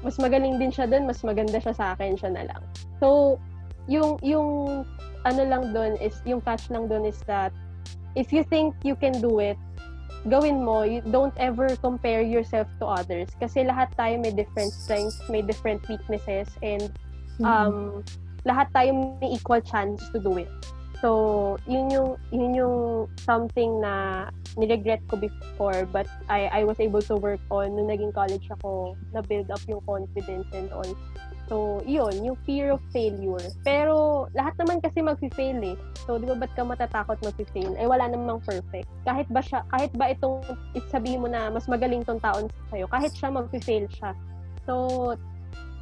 mas 0.00 0.16
magaling 0.16 0.56
din 0.56 0.72
siya 0.72 0.88
doon, 0.88 1.04
mas 1.04 1.20
maganda 1.20 1.60
siya 1.60 1.76
sa 1.76 1.86
akin 1.92 2.16
siya 2.16 2.32
na 2.32 2.48
lang. 2.48 2.62
So 2.98 3.36
yung 3.88 4.16
yung 4.24 4.82
ano 5.28 5.42
lang 5.44 5.76
doon 5.76 6.00
is 6.00 6.16
yung 6.24 6.40
catch 6.40 6.72
lang 6.72 6.88
doon 6.88 7.04
is 7.04 7.20
that 7.28 7.52
if 8.16 8.32
you 8.32 8.40
think 8.48 8.72
you 8.80 8.96
can 8.96 9.12
do 9.20 9.40
it 9.40 9.60
gawin 10.28 10.60
mo, 10.60 10.84
you 10.84 11.00
don't 11.08 11.32
ever 11.40 11.72
compare 11.80 12.20
yourself 12.20 12.68
to 12.76 12.84
others. 12.84 13.32
Kasi 13.40 13.64
lahat 13.64 13.88
tayo 13.96 14.20
may 14.20 14.32
different 14.36 14.68
strengths, 14.68 15.16
may 15.32 15.40
different 15.40 15.80
weaknesses, 15.88 16.48
and 16.60 16.92
um, 17.40 18.04
lahat 18.44 18.68
tayo 18.76 19.16
may 19.16 19.32
equal 19.32 19.64
chance 19.64 20.04
to 20.12 20.20
do 20.20 20.36
it. 20.36 20.52
So, 21.00 21.56
yun 21.64 21.88
yung, 21.88 22.20
yun 22.28 22.52
yung 22.52 22.76
something 23.24 23.80
na 23.80 24.28
niregret 24.60 25.00
ko 25.08 25.16
before, 25.16 25.88
but 25.88 26.04
I, 26.28 26.60
I 26.60 26.64
was 26.68 26.76
able 26.76 27.00
to 27.08 27.16
work 27.16 27.40
on 27.48 27.72
nung 27.72 27.88
naging 27.88 28.12
college 28.12 28.44
ako, 28.60 28.96
na-build 29.16 29.48
up 29.48 29.64
yung 29.64 29.80
confidence 29.88 30.44
and 30.52 30.68
all. 30.76 30.92
So, 31.48 31.80
yun, 31.88 32.20
yung 32.22 32.36
fear 32.46 32.70
of 32.70 32.84
failure. 32.92 33.42
Pero, 33.64 34.28
lahat 34.36 34.60
naman 34.60 34.84
kasi 34.84 35.00
mag-fail 35.02 35.74
eh. 35.74 35.76
So, 36.06 36.20
di 36.20 36.28
ba 36.28 36.36
ba't 36.36 36.52
ka 36.54 36.62
matatakot 36.62 37.18
mag-fail? 37.24 37.74
Eh, 37.80 37.88
wala 37.88 38.06
namang 38.06 38.44
perfect. 38.44 38.86
Kahit 39.02 39.26
ba 39.32 39.40
siya, 39.42 39.64
kahit 39.72 39.90
ba 39.96 40.12
itong, 40.12 40.44
sabihin 40.92 41.24
mo 41.24 41.28
na 41.32 41.50
mas 41.50 41.66
magaling 41.66 42.04
tong 42.04 42.22
taon 42.22 42.46
sa'yo, 42.70 42.86
kahit 42.92 43.10
siya 43.16 43.34
mag-fail 43.34 43.88
siya. 43.88 44.12
So, 44.68 45.16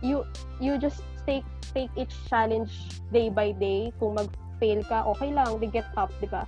you, 0.01 0.23
you 0.63 0.79
just 0.79 1.03
take, 1.27 1.45
take 1.75 1.93
each 1.99 2.15
challenge 2.31 3.03
day 3.13 3.29
by 3.29 3.53
day. 3.53 3.93
Kung 4.01 4.17
mag-fail 4.59 4.83
ka, 4.91 5.07
okay 5.07 5.31
lang, 5.31 5.55
they 5.63 5.71
get 5.71 5.87
up, 5.95 6.11
di 6.19 6.27
ba? 6.27 6.43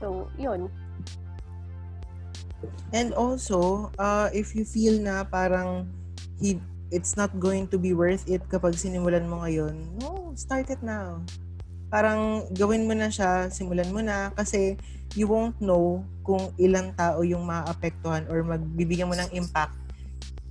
So, 0.00 0.28
yun. 0.36 0.68
And 2.92 3.16
also, 3.16 3.90
uh, 3.96 4.28
if 4.36 4.52
you 4.52 4.68
feel 4.68 5.00
na 5.00 5.24
parang 5.24 5.88
he, 6.36 6.60
it's 6.92 7.16
not 7.16 7.32
going 7.40 7.66
to 7.72 7.80
be 7.80 7.96
worth 7.96 8.28
it 8.28 8.44
kapag 8.52 8.76
sinimulan 8.76 9.24
mo 9.24 9.40
ngayon, 9.42 9.74
no, 10.00 10.36
start 10.36 10.68
it 10.68 10.80
now. 10.84 11.24
Parang 11.88 12.44
gawin 12.52 12.84
mo 12.84 12.92
na 12.92 13.08
siya, 13.08 13.48
simulan 13.48 13.88
mo 13.88 14.04
na 14.04 14.28
kasi 14.36 14.76
you 15.16 15.24
won't 15.24 15.56
know 15.60 16.04
kung 16.24 16.52
ilang 16.60 16.92
tao 16.96 17.24
yung 17.24 17.48
maapektuhan 17.48 18.28
or 18.28 18.44
magbibigyan 18.44 19.08
mo 19.08 19.16
ng 19.16 19.30
impact. 19.32 19.72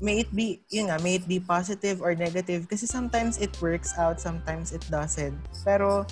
May 0.04 0.26
it 0.26 0.30
be, 0.36 0.60
yun 0.68 0.92
nga, 0.92 1.00
may 1.00 1.16
it 1.16 1.26
be 1.30 1.40
positive 1.40 2.04
or 2.04 2.12
negative 2.12 2.68
kasi 2.68 2.84
sometimes 2.84 3.40
it 3.40 3.56
works 3.64 3.96
out, 3.96 4.20
sometimes 4.20 4.76
it 4.76 4.84
doesn't. 4.92 5.38
Pero 5.64 6.04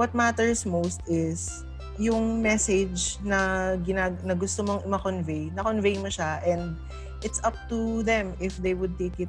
what 0.00 0.16
matters 0.16 0.64
most 0.64 1.04
is 1.04 1.68
yung 2.00 2.40
message 2.40 3.20
na 3.20 3.76
ginag 3.84 4.16
na 4.24 4.32
gusto 4.32 4.64
mong 4.64 4.88
ma-convey, 4.88 5.52
na-convey 5.52 6.00
mo 6.00 6.08
siya 6.08 6.40
and 6.48 6.72
it's 7.20 7.44
up 7.44 7.52
to 7.68 8.00
them 8.00 8.32
if 8.40 8.56
they 8.64 8.72
would 8.72 8.96
take 8.96 9.20
it 9.20 9.28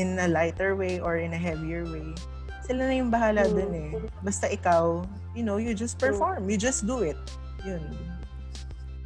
in 0.00 0.16
a 0.16 0.24
lighter 0.24 0.72
way 0.72 0.96
or 0.96 1.20
in 1.20 1.36
a 1.36 1.40
heavier 1.40 1.84
way. 1.92 2.16
Sila 2.64 2.88
na 2.88 2.96
yung 2.96 3.12
bahala 3.12 3.44
Mm. 3.44 3.52
dun 3.52 3.72
eh. 3.76 3.92
Basta 4.24 4.48
ikaw, 4.48 5.04
you 5.36 5.44
know, 5.44 5.60
you 5.60 5.76
just 5.76 6.00
perform. 6.00 6.48
You 6.48 6.56
just 6.56 6.88
do 6.88 7.04
it. 7.04 7.20
Yun. 7.60 7.84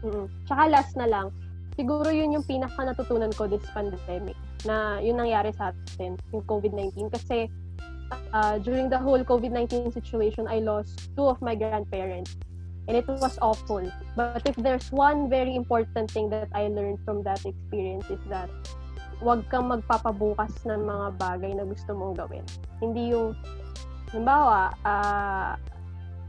Mm. 0.06 0.30
Tsaka 0.46 0.62
last 0.70 0.94
na 0.94 1.10
lang, 1.10 1.34
siguro 1.74 2.06
yun 2.14 2.38
yung 2.38 2.46
pinaka 2.46 2.78
natutunan 2.86 3.34
ko 3.34 3.50
this 3.50 3.66
pandemic 3.74 4.38
na 4.62 5.02
yun 5.02 5.18
nangyari 5.18 5.50
sa 5.58 5.74
atin, 5.74 6.14
yung 6.30 6.46
COVID-19. 6.46 7.10
Kasi 7.10 7.50
uh, 8.32 8.58
during 8.58 8.88
the 8.88 8.98
whole 8.98 9.22
COVID-19 9.22 9.92
situation, 9.92 10.46
I 10.48 10.58
lost 10.58 11.10
two 11.16 11.26
of 11.26 11.40
my 11.40 11.54
grandparents. 11.54 12.36
And 12.88 12.96
it 12.96 13.06
was 13.06 13.38
awful. 13.42 13.84
But 14.16 14.48
if 14.48 14.56
there's 14.56 14.90
one 14.90 15.28
very 15.28 15.54
important 15.54 16.10
thing 16.10 16.30
that 16.30 16.48
I 16.54 16.68
learned 16.68 17.04
from 17.04 17.22
that 17.24 17.44
experience 17.44 18.08
is 18.08 18.20
that 18.32 18.48
huwag 19.20 19.44
kang 19.50 19.68
magpapabukas 19.68 20.54
ng 20.64 20.86
mga 20.86 21.06
bagay 21.18 21.52
na 21.58 21.66
gusto 21.66 21.92
mong 21.92 22.16
gawin. 22.16 22.46
Hindi 22.80 23.12
yung, 23.12 23.34
halimbawa, 24.08 24.72
ah, 24.86 25.58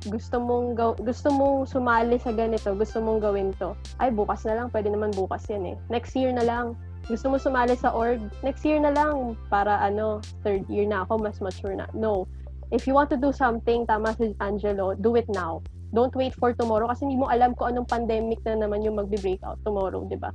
gusto 0.07 0.39
mong 0.39 0.67
gaw- 0.79 0.99
gusto 0.99 1.27
mong 1.27 1.67
sumali 1.67 2.15
sa 2.19 2.31
ganito, 2.31 2.71
gusto 2.71 3.03
mong 3.03 3.19
gawin 3.19 3.51
to. 3.59 3.75
Ay, 3.99 4.11
bukas 4.15 4.47
na 4.47 4.63
lang, 4.63 4.67
pwede 4.71 4.89
naman 4.91 5.11
bukas 5.11 5.43
yan 5.51 5.75
eh. 5.75 5.77
Next 5.91 6.15
year 6.15 6.31
na 6.31 6.43
lang. 6.43 6.79
Gusto 7.09 7.33
mo 7.33 7.41
sumali 7.41 7.73
sa 7.73 7.89
org, 7.89 8.21
next 8.45 8.61
year 8.61 8.77
na 8.77 8.93
lang 8.93 9.33
para 9.49 9.81
ano, 9.81 10.21
third 10.45 10.61
year 10.69 10.85
na 10.85 11.01
ako, 11.01 11.17
mas 11.25 11.41
mature 11.41 11.73
na. 11.73 11.89
No. 11.97 12.29
If 12.69 12.85
you 12.85 12.93
want 12.93 13.09
to 13.09 13.17
do 13.17 13.33
something, 13.33 13.89
tama 13.89 14.13
si 14.13 14.37
Angelo, 14.37 14.93
do 14.93 15.17
it 15.17 15.25
now. 15.33 15.65
Don't 15.89 16.13
wait 16.13 16.37
for 16.37 16.53
tomorrow 16.53 16.85
kasi 16.85 17.09
hindi 17.09 17.17
mo 17.17 17.25
alam 17.33 17.57
kung 17.57 17.73
anong 17.73 17.89
pandemic 17.89 18.37
na 18.45 18.61
naman 18.61 18.85
yung 18.85 19.01
magbe-break 19.01 19.41
out 19.41 19.57
tomorrow, 19.65 20.05
'di 20.05 20.21
ba? 20.21 20.29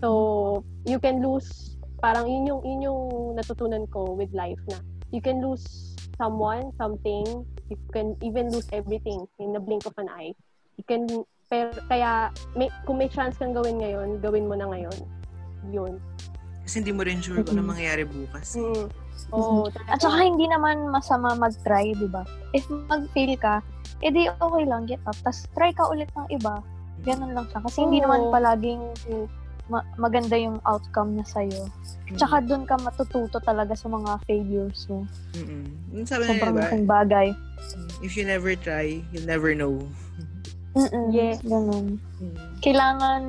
So, 0.00 0.64
you 0.88 0.96
can 0.96 1.20
lose 1.20 1.76
parang 2.00 2.24
yun 2.24 2.48
yung 2.48 2.60
yun 2.64 2.80
yung 2.88 3.02
natutunan 3.36 3.84
ko 3.92 4.16
with 4.16 4.32
life 4.32 4.60
na 4.72 4.80
you 5.12 5.20
can 5.20 5.44
lose 5.44 5.92
someone, 6.16 6.72
something, 6.80 7.44
you 7.68 7.76
can 7.92 8.16
even 8.24 8.48
lose 8.48 8.64
everything 8.72 9.28
in 9.36 9.52
the 9.52 9.60
blink 9.60 9.84
of 9.84 9.92
an 10.00 10.08
eye. 10.08 10.32
You 10.80 10.84
can 10.88 11.04
pero 11.52 11.76
kaya 11.86 12.32
may, 12.56 12.72
kung 12.88 12.98
may 12.98 13.12
chance 13.12 13.36
kang 13.36 13.52
gawin 13.52 13.78
ngayon, 13.78 14.24
gawin 14.24 14.48
mo 14.48 14.56
na 14.56 14.72
ngayon. 14.72 14.98
Yun. 15.70 16.00
Kasi 16.64 16.80
hindi 16.80 16.92
mo 16.96 17.04
rin 17.04 17.20
sure 17.20 17.44
kung 17.44 17.60
ano 17.60 17.76
mangyayari 17.76 18.08
bukas. 18.08 18.56
Mm. 18.56 18.88
Oo, 19.36 19.68
At 19.88 20.00
saka 20.00 20.24
hindi 20.24 20.48
naman 20.48 20.88
masama 20.88 21.36
mag-try, 21.36 21.92
di 21.92 22.08
ba? 22.08 22.24
If 22.56 22.64
mag-fail 22.68 23.36
ka, 23.36 23.60
edi 24.00 24.28
okay 24.28 24.64
lang, 24.64 24.88
get 24.88 25.00
up. 25.04 25.16
Tapos 25.20 25.44
try 25.52 25.70
ka 25.76 25.84
ulit 25.92 26.08
ng 26.16 26.28
iba. 26.32 26.64
Ganun 27.04 27.36
lang 27.36 27.46
siya. 27.52 27.60
Kasi 27.60 27.84
hindi 27.84 28.00
Oo. 28.00 28.08
naman 28.08 28.20
palaging 28.32 28.82
ma- 29.68 29.86
maganda 29.96 30.36
yung 30.36 30.60
outcome 30.64 31.16
niya 31.16 31.26
sa'yo. 31.28 31.68
Mm. 32.08 32.16
Tsaka 32.20 32.36
doon 32.44 32.64
ka 32.68 32.76
matututo 32.80 33.40
talaga 33.40 33.72
sa 33.76 33.88
mga 33.88 34.20
failures 34.28 34.88
mo. 34.88 35.08
Yung 35.92 36.08
sabi 36.08 36.28
na 36.28 36.36
diba, 36.36 36.64
laking 36.64 36.86
bagay. 36.88 37.28
if 38.04 38.16
you 38.16 38.24
never 38.24 38.52
try, 38.56 39.00
you'll 39.12 39.28
never 39.28 39.56
know. 39.56 39.84
Mm-mm. 40.74 41.14
Yes. 41.14 41.40
Ganun. 41.46 42.02
Mm. 42.18 42.36
Kailangan 42.60 43.20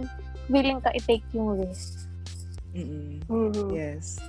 willing 0.49 0.81
ka 0.81 0.91
i-take 0.97 1.25
yung 1.31 1.55
risk. 1.61 2.09
Mm-mm. 2.75 3.23
Mhm. 3.25 3.71
Yes. 3.71 4.19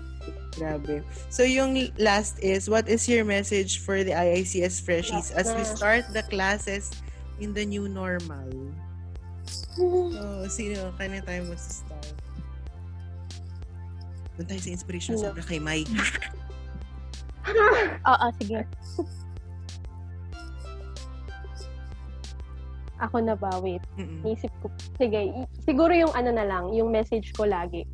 Grabe. 0.56 1.02
So 1.28 1.42
yung 1.42 1.76
last 1.98 2.38
is, 2.40 2.70
what 2.70 2.88
is 2.88 3.04
your 3.10 3.26
message 3.26 3.82
for 3.82 4.06
the 4.06 4.14
IICS 4.14 4.80
freshies 4.80 5.34
as 5.34 5.50
we 5.52 5.66
start 5.66 6.06
the 6.14 6.22
classes 6.30 6.94
in 7.42 7.52
the 7.52 7.66
new 7.66 7.90
normal? 7.90 8.48
So, 9.46 10.48
sino? 10.48 10.90
Kanya 10.96 11.22
tayo 11.22 11.50
mag-start? 11.50 12.14
Doon 14.36 14.46
tayo 14.48 14.60
sa 14.60 14.70
inspiration 14.72 15.16
Sino? 15.16 15.32
sobra 15.32 15.42
kay 15.44 15.60
Mike. 15.60 15.92
Oo, 18.10 18.26
sige. 18.40 18.64
Ako 22.96 23.20
na 23.20 23.36
ba? 23.36 23.52
Wait. 23.60 23.84
Mm-mm. 24.00 24.24
Isip 24.24 24.48
ko. 24.64 24.72
Sige, 24.96 25.28
siguro 25.68 25.92
yung 25.92 26.12
ano 26.16 26.32
na 26.32 26.48
lang, 26.48 26.72
yung 26.72 26.88
message 26.88 27.36
ko 27.36 27.44
lagi. 27.44 27.84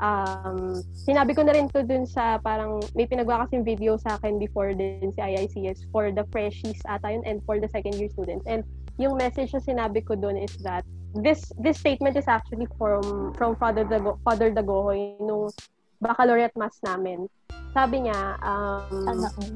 Um, 0.00 0.80
sinabi 0.96 1.36
ko 1.36 1.44
na 1.44 1.52
rin 1.52 1.68
to 1.76 1.84
dun 1.84 2.08
sa 2.08 2.40
parang 2.40 2.80
may 2.96 3.04
pinagawa 3.04 3.44
kasing 3.44 3.68
video 3.68 4.00
sa 4.00 4.16
akin 4.16 4.40
before 4.40 4.72
din 4.72 5.12
si 5.12 5.20
IICS 5.20 5.92
for 5.92 6.08
the 6.08 6.24
freshies 6.32 6.80
ata 6.88 7.12
yun 7.12 7.20
and 7.28 7.44
for 7.44 7.60
the 7.60 7.68
second 7.68 8.00
year 8.00 8.08
students. 8.08 8.48
And 8.48 8.64
yung 8.96 9.20
message 9.20 9.52
na 9.52 9.60
sinabi 9.60 10.00
ko 10.00 10.16
dun 10.16 10.40
is 10.40 10.56
that 10.64 10.88
this 11.12 11.52
this 11.60 11.76
statement 11.76 12.16
is 12.16 12.24
actually 12.32 12.64
from 12.80 13.36
from 13.36 13.60
Father 13.60 13.84
Dago, 13.84 14.16
Father 14.24 14.48
Dagohoy 14.48 15.20
nung 15.20 15.52
baccalaureate 16.00 16.56
mass 16.56 16.80
namin. 16.80 17.28
Sabi 17.76 18.08
niya, 18.08 18.40
um, 18.40 19.04
Sana 19.04 19.28
all. 19.36 19.54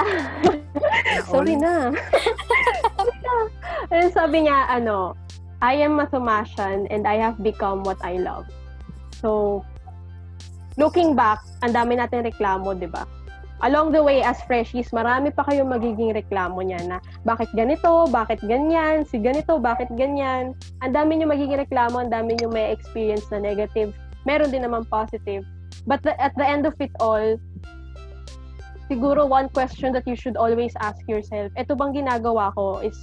Sorry 1.34 1.58
na. 1.58 1.90
Sorry 2.96 3.18
na. 3.18 3.34
Sabi 4.14 4.36
niya, 4.46 4.70
ano, 4.70 5.18
I 5.60 5.76
am 5.84 6.00
a 6.00 6.06
Thomasian 6.08 6.88
and 6.88 7.04
I 7.04 7.20
have 7.20 7.42
become 7.42 7.84
what 7.84 8.00
I 8.00 8.16
love. 8.16 8.48
So, 9.20 9.62
looking 10.80 11.12
back, 11.12 11.40
ang 11.60 11.76
dami 11.76 12.00
natin 12.00 12.24
reklamo, 12.24 12.72
di 12.72 12.88
ba? 12.88 13.04
Along 13.60 13.92
the 13.92 14.00
way, 14.00 14.24
as 14.24 14.40
freshies, 14.48 14.88
marami 14.88 15.28
pa 15.28 15.44
kayong 15.44 15.68
magiging 15.68 16.16
reklamo 16.16 16.64
niya 16.64 16.80
na 16.88 16.96
bakit 17.28 17.52
ganito, 17.52 18.08
bakit 18.08 18.40
ganyan, 18.40 19.04
si 19.04 19.20
ganito, 19.20 19.60
bakit 19.60 19.92
ganyan. 20.00 20.56
Ang 20.80 20.92
dami 20.96 21.20
nyo 21.20 21.28
magiging 21.28 21.60
reklamo, 21.60 22.00
ang 22.00 22.08
dami 22.08 22.40
nyo 22.40 22.48
may 22.48 22.72
experience 22.72 23.28
na 23.28 23.36
negative. 23.36 23.92
Meron 24.24 24.48
din 24.48 24.64
naman 24.64 24.88
positive. 24.88 25.44
But 25.84 26.00
the- 26.00 26.16
at 26.16 26.32
the 26.40 26.44
end 26.48 26.64
of 26.64 26.72
it 26.80 26.92
all, 27.04 27.36
siguro 28.88 29.28
one 29.28 29.52
question 29.52 29.92
that 29.92 30.08
you 30.08 30.16
should 30.16 30.40
always 30.40 30.72
ask 30.80 30.98
yourself, 31.04 31.52
ito 31.54 31.76
bang 31.76 31.92
ginagawa 31.92 32.56
ko 32.56 32.80
is 32.80 32.96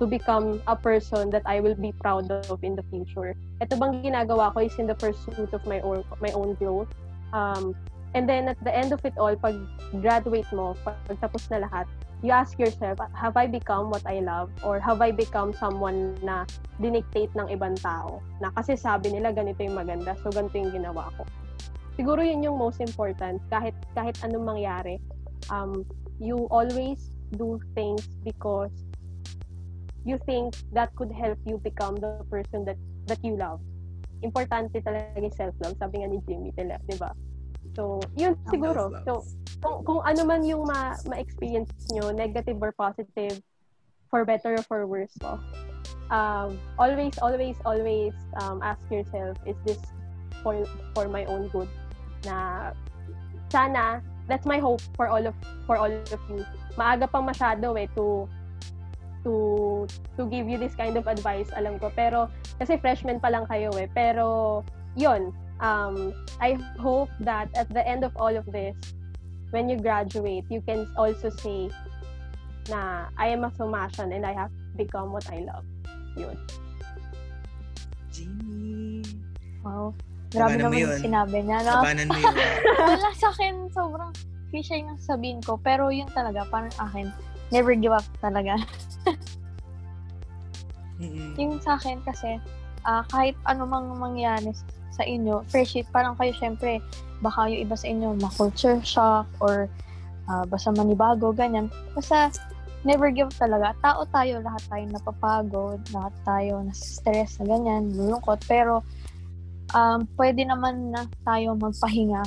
to 0.00 0.08
become 0.08 0.64
a 0.66 0.74
person 0.74 1.28
that 1.30 1.44
I 1.44 1.60
will 1.60 1.76
be 1.76 1.92
proud 1.92 2.32
of 2.32 2.64
in 2.64 2.74
the 2.74 2.82
future. 2.88 3.36
Ito 3.60 3.76
bang 3.76 4.00
ginagawa 4.00 4.56
ko 4.56 4.64
is 4.64 4.74
in 4.80 4.88
the 4.88 4.96
pursuit 4.96 5.52
of 5.52 5.62
my 5.68 5.84
own 5.84 6.02
my 6.24 6.32
own 6.32 6.56
growth. 6.56 6.88
Um, 7.36 7.76
and 8.16 8.24
then 8.24 8.48
at 8.48 8.58
the 8.64 8.72
end 8.72 8.96
of 8.96 9.04
it 9.04 9.14
all, 9.20 9.36
pag 9.36 9.60
graduate 10.00 10.48
mo, 10.56 10.72
pag 10.82 10.96
tapos 11.20 11.46
na 11.52 11.68
lahat, 11.68 11.84
you 12.24 12.32
ask 12.32 12.58
yourself, 12.58 12.98
have 13.12 13.36
I 13.36 13.46
become 13.46 13.92
what 13.92 14.02
I 14.08 14.24
love? 14.24 14.50
Or 14.64 14.80
have 14.80 15.04
I 15.04 15.12
become 15.12 15.52
someone 15.52 16.16
na 16.24 16.48
dinictate 16.80 17.36
ng 17.36 17.52
ibang 17.52 17.76
tao? 17.80 18.24
Na 18.40 18.50
kasi 18.56 18.80
sabi 18.80 19.12
nila 19.12 19.36
ganito 19.36 19.60
yung 19.60 19.76
maganda, 19.76 20.16
so 20.24 20.32
ganito 20.32 20.56
yung 20.56 20.72
ginawa 20.72 21.12
ko. 21.16 21.28
Siguro 22.00 22.24
yun 22.24 22.40
yung 22.40 22.56
most 22.56 22.80
important. 22.80 23.40
Kahit, 23.52 23.76
kahit 23.92 24.16
anong 24.24 24.56
mangyari, 24.56 24.96
um, 25.52 25.84
you 26.16 26.48
always 26.48 27.12
do 27.36 27.60
things 27.76 28.08
because 28.24 28.72
you 30.04 30.18
think 30.24 30.56
that 30.72 30.94
could 30.96 31.12
help 31.12 31.38
you 31.44 31.58
become 31.60 31.96
the 31.96 32.24
person 32.30 32.64
that 32.64 32.78
that 33.06 33.20
you 33.24 33.36
love. 33.36 33.60
Importante 34.20 34.80
talaga 34.84 35.16
yung 35.16 35.32
self-love. 35.32 35.76
Sabi 35.80 36.04
nga 36.04 36.08
ni 36.12 36.18
Jimmy, 36.28 36.52
tila, 36.52 36.76
di 36.84 36.96
ba? 37.00 37.12
So, 37.72 38.00
yun 38.16 38.36
siguro. 38.52 38.92
So, 39.04 39.24
kung, 39.64 39.84
kung 39.84 40.00
ano 40.04 40.24
man 40.24 40.44
yung 40.44 40.68
ma, 40.68 40.96
ma-experience 41.08 41.72
nyo, 41.92 42.12
negative 42.12 42.60
or 42.60 42.72
positive, 42.72 43.40
for 44.10 44.26
better 44.26 44.58
or 44.58 44.64
for 44.66 44.84
worse 44.84 45.14
po, 45.22 45.38
um, 46.10 46.58
always, 46.76 47.16
always, 47.22 47.56
always 47.64 48.12
um, 48.42 48.60
ask 48.60 48.82
yourself, 48.90 49.38
is 49.46 49.56
this 49.64 49.78
for, 50.42 50.66
for 50.92 51.08
my 51.08 51.24
own 51.30 51.48
good? 51.48 51.68
Na 52.26 52.72
sana, 53.48 54.02
that's 54.28 54.44
my 54.44 54.58
hope 54.58 54.82
for 54.94 55.08
all 55.08 55.24
of 55.26 55.34
for 55.66 55.76
all 55.76 55.90
of 55.90 56.20
you. 56.30 56.44
Maaga 56.78 57.10
pa 57.10 57.18
masyado 57.18 57.74
eh 57.74 57.90
to 57.98 58.28
to 59.22 59.84
to 60.16 60.24
give 60.28 60.48
you 60.48 60.56
this 60.56 60.72
kind 60.74 60.96
of 60.96 61.04
advice 61.06 61.48
alam 61.56 61.76
ko 61.76 61.92
pero 61.92 62.28
kasi 62.56 62.80
freshman 62.80 63.20
pa 63.20 63.28
lang 63.28 63.44
kayo 63.48 63.68
eh 63.76 63.88
pero 63.92 64.60
yun 64.96 65.32
um 65.60 66.12
I 66.40 66.56
hope 66.80 67.12
that 67.24 67.52
at 67.52 67.68
the 67.70 67.84
end 67.84 68.02
of 68.02 68.16
all 68.16 68.32
of 68.32 68.48
this 68.48 68.76
when 69.52 69.68
you 69.68 69.76
graduate 69.76 70.48
you 70.48 70.64
can 70.64 70.88
also 70.96 71.28
say 71.28 71.68
na 72.72 73.10
I 73.18 73.28
am 73.34 73.44
a 73.44 73.50
Somasian 73.52 74.14
and 74.14 74.24
I 74.24 74.32
have 74.32 74.52
become 74.76 75.12
what 75.12 75.28
I 75.28 75.44
love 75.44 75.66
yun 76.16 76.36
Jimmy. 78.10 79.06
Wow. 79.62 79.94
Grabe 80.30 80.58
Labanan 80.58 80.62
mo 80.62 80.66
naman 80.70 80.78
yun. 80.78 80.86
yung 80.86 81.02
sinabi 81.02 81.36
niya, 81.42 81.58
no? 81.66 81.72
Labanan 81.82 82.06
mo 82.06 82.18
yun. 82.18 82.34
Wala 82.90 83.10
sa 83.18 83.28
akin, 83.34 83.54
sobrang 83.74 84.10
cliche 84.50 84.78
yung 84.78 84.98
sabihin 84.98 85.40
ko. 85.42 85.58
Pero 85.58 85.90
yun 85.90 86.06
talaga, 86.10 86.46
parang 86.46 86.74
akin, 86.78 87.10
never 87.50 87.74
give 87.74 87.94
up 87.94 88.06
talaga. 88.22 88.58
Mm-mm. 91.00 91.32
yung 91.40 91.56
sa 91.64 91.80
akin 91.80 92.04
kasi, 92.04 92.36
ah, 92.84 93.00
kahit 93.08 93.32
ano 93.48 93.64
mang 93.64 93.88
mangyari 93.96 94.52
sa 94.92 95.02
inyo, 95.06 95.40
freshie, 95.48 95.86
parang 95.88 96.12
kayo 96.20 96.34
syempre, 96.36 96.84
baka 97.24 97.48
yung 97.48 97.64
iba 97.64 97.76
sa 97.76 97.88
inyo, 97.88 98.20
ma-culture 98.20 98.76
shock 98.84 99.24
or 99.40 99.64
ah, 100.28 100.44
basta 100.44 100.68
manibago, 100.76 101.32
ganyan. 101.32 101.72
Basta, 101.96 102.28
never 102.84 103.12
give 103.12 103.28
up 103.28 103.36
talaga. 103.36 103.76
Tao 103.80 104.04
tayo, 104.08 104.40
lahat 104.40 104.62
tayo 104.68 104.84
napapagod, 104.88 105.80
lahat 105.92 106.14
tayo 106.24 106.64
na-stress 106.64 107.40
na 107.40 107.44
ganyan, 107.56 107.92
lulungkot. 107.92 108.40
Pero, 108.48 108.84
um, 109.74 110.04
pwede 110.16 110.44
naman 110.44 110.92
na 110.92 111.04
tayo 111.24 111.56
magpahinga. 111.56 112.24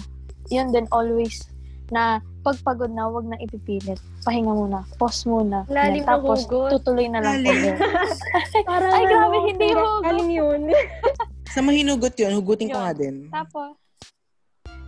Yun 0.51 0.69
din 0.76 0.85
always 0.91 1.47
na 1.89 2.23
pagpagod 2.43 2.91
na, 2.91 3.07
wag 3.07 3.26
na 3.27 3.39
ipipilit. 3.39 3.99
Pahinga 4.27 4.51
muna. 4.51 4.84
Pause 4.99 5.31
muna. 5.31 5.64
Lalim 5.72 6.03
Yan, 6.03 6.07
Tapos, 6.07 6.43
hugot. 6.47 6.69
tutuloy 6.76 7.07
na 7.07 7.23
lang 7.23 7.43
Lalim. 7.43 7.76
ulit. 7.76 7.77
Parang 8.69 8.91
Ay, 8.91 9.03
grabe, 9.07 9.38
ano, 9.39 9.47
hindi 9.47 9.68
hugot. 9.72 10.03
Galing 10.03 10.31
yun. 10.31 10.61
Sa 11.55 11.60
mahinugot 11.64 12.15
yun, 12.19 12.34
hugutin 12.35 12.69
ko 12.72 12.80
nga 12.80 12.93
din. 12.93 13.31
Tapos, 13.31 13.77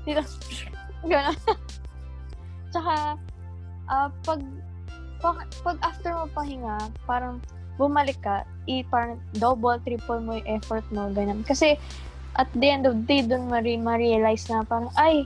dito, 0.06 0.22
gano'n. 1.08 1.38
Tsaka, 2.76 3.18
ah, 3.88 4.10
pag, 4.28 4.42
pag, 5.24 5.38
pag 5.64 5.78
after 5.82 6.12
mo 6.14 6.26
pahinga, 6.36 6.92
parang 7.08 7.40
bumalik 7.80 8.20
ka, 8.24 8.44
i 8.68 8.84
parang 8.88 9.20
double, 9.38 9.80
triple 9.84 10.20
mo 10.20 10.40
yung 10.40 10.50
effort 10.60 10.84
mo, 10.92 11.08
ganyan. 11.12 11.44
Kasi, 11.44 11.80
at 12.36 12.52
the 12.56 12.68
end 12.68 12.84
of 12.84 12.94
the 13.00 13.06
day, 13.08 13.22
dun 13.24 13.48
mari 13.48 13.80
ma-realize 13.80 14.48
na 14.52 14.64
parang, 14.64 14.92
ay, 15.00 15.24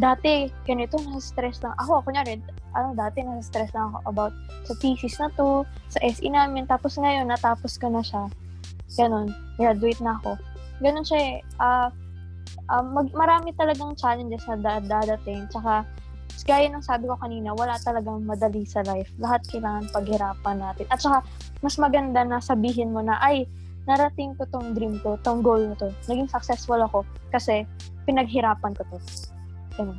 dati, 0.00 0.48
ganito, 0.64 0.96
nasa-stress 0.96 1.60
lang. 1.60 1.76
Ako, 1.76 2.00
kunyari, 2.04 2.40
ano, 2.72 2.96
dati 2.96 3.20
nasa-stress 3.20 3.72
lang 3.76 3.92
ako 3.92 3.98
about 4.08 4.34
sa 4.64 4.72
thesis 4.80 5.16
na 5.20 5.28
to, 5.36 5.68
sa 5.92 6.00
SE 6.00 6.28
namin, 6.28 6.64
tapos 6.64 6.96
ngayon, 6.96 7.28
natapos 7.28 7.76
ko 7.76 7.92
na 7.92 8.00
siya. 8.00 8.28
Ganon, 8.96 9.32
graduate 9.60 10.00
na 10.00 10.16
ako. 10.20 10.36
Ganon 10.80 11.04
siya 11.04 11.20
eh. 11.20 11.34
Ah, 11.60 11.88
ah, 12.72 12.84
mag, 12.84 13.12
marami 13.12 13.52
talagang 13.56 13.96
challenges 13.96 14.44
na 14.48 14.56
da- 14.60 14.84
dadating. 14.84 15.44
Tsaka, 15.52 15.84
gaya 16.48 16.66
ng 16.72 16.82
sabi 16.82 17.06
ko 17.06 17.14
kanina, 17.20 17.54
wala 17.54 17.76
talagang 17.80 18.24
madali 18.24 18.64
sa 18.66 18.82
life. 18.82 19.08
Lahat 19.20 19.44
kailangan 19.48 19.92
paghirapan 19.92 20.56
natin. 20.58 20.86
At 20.90 20.98
saka, 20.98 21.22
mas 21.60 21.76
maganda 21.76 22.24
na 22.24 22.40
sabihin 22.42 22.90
mo 22.90 23.04
na, 23.04 23.20
ay, 23.22 23.46
narating 23.86 24.34
ko 24.38 24.46
tong 24.50 24.74
dream 24.74 24.98
ko, 25.02 25.18
tong 25.22 25.42
goal 25.42 25.58
na 25.58 25.74
to. 25.78 25.90
Naging 26.06 26.30
successful 26.30 26.78
ako 26.78 27.02
kasi 27.34 27.66
pinaghirapan 28.06 28.74
ko 28.74 28.82
to. 28.90 28.98
Ganun. 29.76 29.98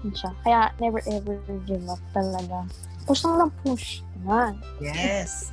Yun 0.00 0.14
siya. 0.16 0.30
Kaya, 0.44 0.60
never 0.80 1.00
ever 1.08 1.36
give 1.68 1.84
up 1.88 2.00
talaga. 2.16 2.64
Push 3.04 3.24
lang 3.24 3.36
lang 3.36 3.52
push. 3.64 4.00
Yan. 4.24 4.54
Yes. 4.80 5.52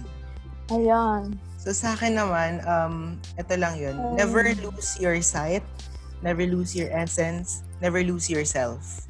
Ayan. 0.71 1.39
So 1.57 1.71
sa 1.75 1.95
akin 1.95 2.15
naman, 2.15 2.63
um, 2.63 3.19
ito 3.35 3.53
lang 3.59 3.75
yun. 3.79 3.95
Um, 3.95 4.15
Never 4.15 4.55
lose 4.55 4.99
your 4.99 5.19
sight. 5.23 5.63
Never 6.23 6.47
lose 6.47 6.75
your 6.75 6.91
essence. 6.91 7.63
Never 7.83 8.03
lose 8.03 8.31
yourself. 8.31 9.07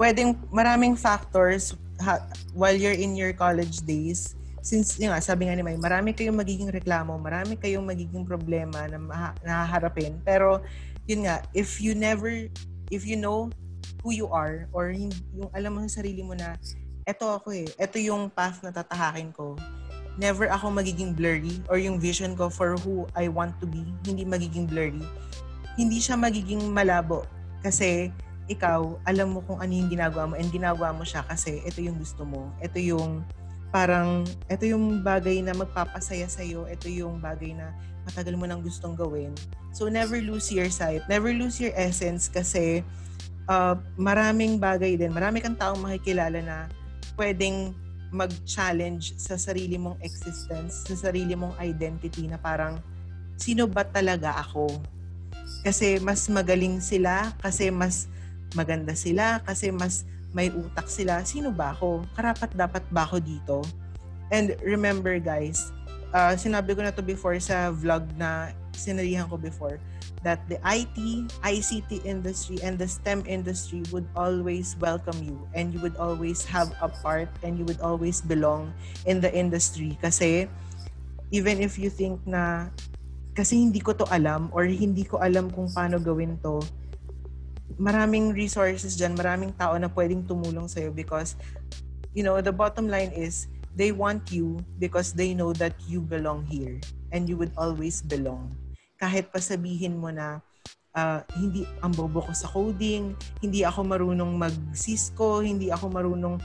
Pwedeng 0.00 0.36
maraming 0.48 0.96
factors 0.96 1.76
ha, 2.00 2.24
while 2.56 2.74
you're 2.74 2.96
in 2.96 3.16
your 3.16 3.32
college 3.32 3.84
days. 3.84 4.34
Since, 4.64 4.96
yun 4.96 5.12
nga, 5.12 5.20
sabi 5.20 5.44
nga 5.44 5.54
ni 5.54 5.60
May, 5.60 5.76
marami 5.76 6.16
kayong 6.16 6.40
magiging 6.40 6.72
reklamo, 6.72 7.20
marami 7.20 7.60
kayong 7.60 7.84
magiging 7.84 8.24
problema 8.24 8.88
na 8.88 8.96
maha- 8.96 9.36
nahaharapin. 9.44 10.16
Pero, 10.24 10.64
yun 11.04 11.28
nga, 11.28 11.44
if 11.52 11.84
you 11.84 11.92
never, 11.92 12.48
if 12.88 13.04
you 13.04 13.20
know 13.20 13.52
who 14.04 14.12
you 14.12 14.28
are, 14.28 14.68
or 14.76 14.92
yung 14.92 15.10
alam 15.56 15.74
mo 15.74 15.78
sa 15.88 16.04
sarili 16.04 16.20
mo 16.20 16.36
na, 16.36 16.60
eto 17.08 17.32
ako 17.32 17.56
eh, 17.56 17.64
eto 17.80 17.96
yung 17.96 18.28
path 18.28 18.60
na 18.60 18.68
tatahakin 18.68 19.32
ko, 19.32 19.56
never 20.20 20.46
ako 20.52 20.68
magiging 20.70 21.16
blurry 21.16 21.58
or 21.72 21.80
yung 21.80 21.96
vision 21.96 22.36
ko 22.36 22.52
for 22.52 22.76
who 22.84 23.08
I 23.16 23.32
want 23.32 23.56
to 23.64 23.66
be, 23.66 23.82
hindi 24.04 24.28
magiging 24.28 24.68
blurry. 24.68 25.02
Hindi 25.74 25.98
siya 25.98 26.20
magiging 26.20 26.70
malabo 26.70 27.24
kasi 27.64 28.12
ikaw, 28.44 29.00
alam 29.08 29.32
mo 29.32 29.40
kung 29.48 29.58
ano 29.58 29.72
yung 29.72 29.88
ginagawa 29.88 30.28
mo 30.28 30.34
and 30.36 30.52
ginagawa 30.52 30.92
mo 30.92 31.02
siya 31.02 31.24
kasi 31.24 31.64
ito 31.64 31.80
yung 31.80 31.96
gusto 31.96 32.28
mo. 32.28 32.52
Ito 32.60 32.76
yung 32.76 33.24
parang, 33.72 34.28
ito 34.52 34.68
yung 34.68 35.00
bagay 35.00 35.40
na 35.40 35.56
magpapasaya 35.56 36.28
sa'yo. 36.28 36.68
Ito 36.68 36.86
yung 36.86 37.18
bagay 37.24 37.56
na 37.56 37.72
matagal 38.04 38.36
mo 38.36 38.44
nang 38.44 38.60
gustong 38.60 38.94
gawin. 38.94 39.32
So, 39.72 39.88
never 39.88 40.20
lose 40.20 40.52
your 40.52 40.68
sight. 40.70 41.02
Never 41.10 41.32
lose 41.32 41.58
your 41.58 41.74
essence 41.74 42.28
kasi 42.28 42.84
uh, 43.48 43.74
maraming 43.96 44.56
bagay 44.56 44.96
din. 44.96 45.12
Marami 45.12 45.40
kang 45.40 45.56
taong 45.56 45.80
makikilala 45.80 46.38
na 46.40 46.56
pwedeng 47.16 47.72
mag-challenge 48.14 49.18
sa 49.18 49.34
sarili 49.34 49.74
mong 49.74 49.98
existence, 50.06 50.86
sa 50.86 51.10
sarili 51.10 51.34
mong 51.34 51.58
identity 51.58 52.30
na 52.30 52.38
parang, 52.38 52.78
sino 53.34 53.66
ba 53.66 53.82
talaga 53.82 54.38
ako? 54.38 54.70
Kasi 55.66 55.98
mas 55.98 56.30
magaling 56.30 56.78
sila, 56.78 57.34
kasi 57.42 57.74
mas 57.74 58.06
maganda 58.54 58.94
sila, 58.94 59.42
kasi 59.42 59.74
mas 59.74 60.06
may 60.30 60.50
utak 60.50 60.86
sila. 60.86 61.26
Sino 61.26 61.50
ba 61.50 61.74
ako? 61.74 62.06
Karapat 62.14 62.54
dapat 62.54 62.84
ba 62.94 63.02
ako 63.02 63.18
dito? 63.18 63.58
And 64.30 64.54
remember 64.62 65.18
guys, 65.18 65.74
uh, 66.14 66.38
sinabi 66.38 66.78
ko 66.78 66.86
na 66.86 66.94
to 66.94 67.02
before 67.02 67.34
sa 67.42 67.74
vlog 67.74 68.06
na 68.14 68.54
sinarihan 68.74 69.26
ko 69.26 69.34
before, 69.38 69.82
that 70.24 70.40
the 70.48 70.56
IT, 70.64 70.96
ICT 71.44 72.04
industry, 72.08 72.56
and 72.64 72.80
the 72.80 72.88
STEM 72.88 73.22
industry 73.28 73.84
would 73.92 74.08
always 74.16 74.74
welcome 74.80 75.20
you 75.22 75.36
and 75.52 75.70
you 75.70 75.78
would 75.84 75.96
always 76.00 76.42
have 76.48 76.72
a 76.80 76.88
part 76.88 77.28
and 77.44 77.60
you 77.60 77.64
would 77.68 77.80
always 77.84 78.24
belong 78.24 78.72
in 79.04 79.20
the 79.20 79.30
industry. 79.30 80.00
Kasi 80.00 80.48
even 81.30 81.60
if 81.60 81.78
you 81.78 81.92
think 81.92 82.18
na 82.24 82.72
kasi 83.36 83.60
hindi 83.60 83.78
ko 83.84 83.92
to 83.92 84.08
alam 84.08 84.48
or 84.56 84.64
hindi 84.64 85.04
ko 85.04 85.20
alam 85.20 85.52
kung 85.52 85.68
paano 85.68 86.00
gawin 86.00 86.40
to, 86.40 86.64
maraming 87.76 88.32
resources 88.32 88.96
dyan, 88.96 89.18
maraming 89.18 89.52
tao 89.54 89.76
na 89.76 89.90
pwedeng 89.92 90.24
tumulong 90.24 90.70
sa'yo 90.70 90.94
because, 90.94 91.34
you 92.14 92.22
know, 92.22 92.38
the 92.40 92.54
bottom 92.54 92.86
line 92.86 93.10
is, 93.10 93.50
they 93.74 93.90
want 93.90 94.30
you 94.30 94.62
because 94.78 95.10
they 95.12 95.34
know 95.34 95.50
that 95.50 95.74
you 95.90 95.98
belong 95.98 96.46
here 96.46 96.78
and 97.10 97.26
you 97.26 97.34
would 97.34 97.50
always 97.58 97.98
belong. 98.06 98.54
Kahit 98.98 99.30
pa 99.30 99.42
sabihin 99.42 99.98
mo 99.98 100.08
na, 100.14 100.40
uh, 100.94 101.20
hindi 101.36 101.66
ang 101.82 101.92
bobo 101.92 102.22
ko 102.24 102.32
sa 102.32 102.48
coding, 102.48 103.14
hindi 103.42 103.66
ako 103.66 103.84
marunong 103.84 104.32
mag-Cisco, 104.38 105.42
hindi 105.42 105.68
ako 105.68 105.90
marunong 105.90 106.38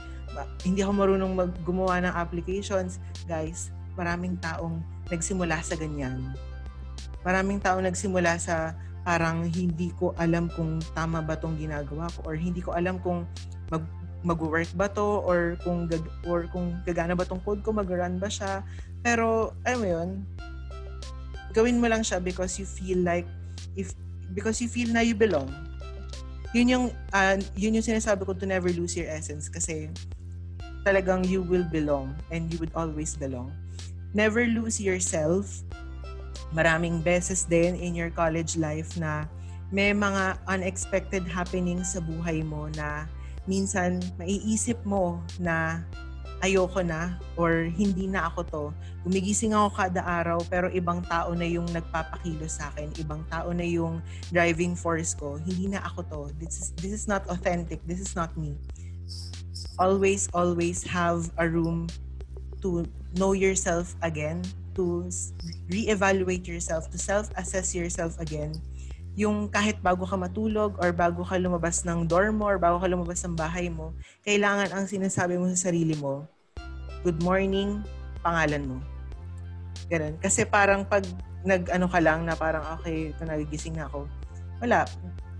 hindi 0.62 0.80
ako 0.86 0.92
marunong 0.94 1.32
mag 1.34 1.52
gumawa 1.66 1.98
ng 2.06 2.14
applications. 2.14 3.02
Guys, 3.26 3.74
maraming 3.98 4.38
taong 4.38 4.78
nagsimula 5.10 5.58
sa 5.58 5.74
ganyan. 5.74 6.34
Maraming 7.26 7.58
taong 7.58 7.84
nagsimula 7.84 8.38
sa 8.38 8.78
parang 9.02 9.48
hindi 9.48 9.90
ko 9.96 10.14
alam 10.20 10.46
kung 10.52 10.78
tama 10.94 11.24
ba 11.24 11.34
tong 11.34 11.56
ginagawa 11.56 12.06
ko 12.14 12.30
or 12.30 12.34
hindi 12.36 12.60
ko 12.62 12.76
alam 12.76 13.00
kung 13.00 13.24
mag 13.72 13.82
mag-work 14.20 14.68
ba 14.76 14.84
to 14.92 15.24
or 15.24 15.56
kung 15.64 15.88
gag 15.88 16.04
or 16.28 16.44
kung 16.52 16.76
gagana 16.84 17.16
ba 17.16 17.24
tong 17.24 17.40
code 17.40 17.64
ko 17.64 17.72
mag-run 17.72 18.20
ba 18.20 18.28
siya 18.28 18.60
pero 19.00 19.56
alam 19.64 19.80
mo 19.80 19.88
yun 19.88 20.10
gawin 21.50 21.82
mo 21.82 21.90
lang 21.90 22.02
siya 22.02 22.22
because 22.22 22.58
you 22.58 22.66
feel 22.66 22.98
like 23.02 23.26
if 23.74 23.94
because 24.34 24.62
you 24.62 24.70
feel 24.70 24.90
na 24.90 25.02
you 25.02 25.14
belong. 25.14 25.50
Yun 26.50 26.66
yung 26.66 26.86
uh, 27.14 27.36
yun 27.54 27.78
yung 27.78 27.86
sinasabi 27.86 28.26
ko 28.26 28.34
to 28.34 28.46
never 28.46 28.70
lose 28.70 28.98
your 28.98 29.06
essence 29.06 29.46
kasi 29.46 29.90
talagang 30.82 31.22
you 31.28 31.44
will 31.44 31.66
belong 31.68 32.14
and 32.34 32.50
you 32.50 32.58
would 32.58 32.72
always 32.74 33.14
belong. 33.14 33.52
Never 34.14 34.46
lose 34.46 34.82
yourself. 34.82 35.62
Maraming 36.50 37.06
beses 37.06 37.46
din 37.46 37.78
in 37.78 37.94
your 37.94 38.10
college 38.10 38.58
life 38.58 38.98
na 38.98 39.30
may 39.70 39.94
mga 39.94 40.42
unexpected 40.50 41.22
happenings 41.30 41.94
sa 41.94 42.02
buhay 42.02 42.42
mo 42.42 42.66
na 42.74 43.06
minsan 43.46 44.02
maiisip 44.18 44.82
mo 44.82 45.22
na 45.38 45.86
ayoko 46.40 46.80
na 46.84 47.20
or 47.36 47.68
hindi 47.68 48.08
na 48.08 48.28
ako 48.32 48.40
to. 48.48 48.62
Gumigising 49.04 49.52
ako 49.52 49.76
kada 49.76 50.02
araw 50.04 50.40
pero 50.48 50.68
ibang 50.72 51.04
tao 51.04 51.32
na 51.36 51.44
yung 51.44 51.68
nagpapakilos 51.72 52.60
sa 52.60 52.72
akin, 52.72 52.92
ibang 53.00 53.24
tao 53.28 53.52
na 53.52 53.64
yung 53.64 54.00
driving 54.32 54.72
force 54.76 55.12
ko. 55.12 55.36
Hindi 55.40 55.72
na 55.72 55.84
ako 55.84 56.00
to. 56.08 56.20
This 56.40 56.56
is 56.60 56.66
this 56.80 56.92
is 56.92 57.04
not 57.04 57.24
authentic. 57.28 57.80
This 57.84 58.00
is 58.00 58.16
not 58.16 58.32
me. 58.36 58.56
Always 59.80 60.28
always 60.32 60.84
have 60.84 61.28
a 61.40 61.48
room 61.48 61.88
to 62.60 62.84
know 63.16 63.32
yourself 63.32 63.96
again, 64.04 64.44
to 64.76 65.08
reevaluate 65.72 66.44
yourself, 66.44 66.92
to 66.92 66.98
self-assess 67.00 67.72
yourself 67.72 68.20
again. 68.20 68.52
Yung 69.18 69.50
kahit 69.50 69.82
bago 69.82 70.06
ka 70.06 70.14
matulog 70.14 70.78
or 70.78 70.94
bago 70.94 71.26
ka 71.26 71.34
lumabas 71.34 71.82
ng 71.82 72.06
dorm 72.06 72.38
mo 72.38 72.46
or 72.46 72.58
bago 72.62 72.78
ka 72.78 72.86
lumabas 72.86 73.22
ng 73.26 73.34
bahay 73.34 73.66
mo, 73.66 73.90
kailangan 74.22 74.70
ang 74.70 74.86
sinasabi 74.86 75.34
mo 75.34 75.50
sa 75.50 75.70
sarili 75.70 75.98
mo, 75.98 76.26
good 77.02 77.18
morning, 77.24 77.82
pangalan 78.22 78.62
mo. 78.66 78.76
Ganun. 79.90 80.14
Kasi 80.22 80.46
parang 80.46 80.86
pag 80.86 81.02
nag-ano 81.42 81.88
ka 81.88 81.98
lang 81.98 82.28
na 82.28 82.36
parang 82.36 82.62
okay, 82.78 83.10
ito 83.10 83.22
nagigising 83.24 83.74
na 83.74 83.88
ako. 83.90 84.06
Wala. 84.62 84.86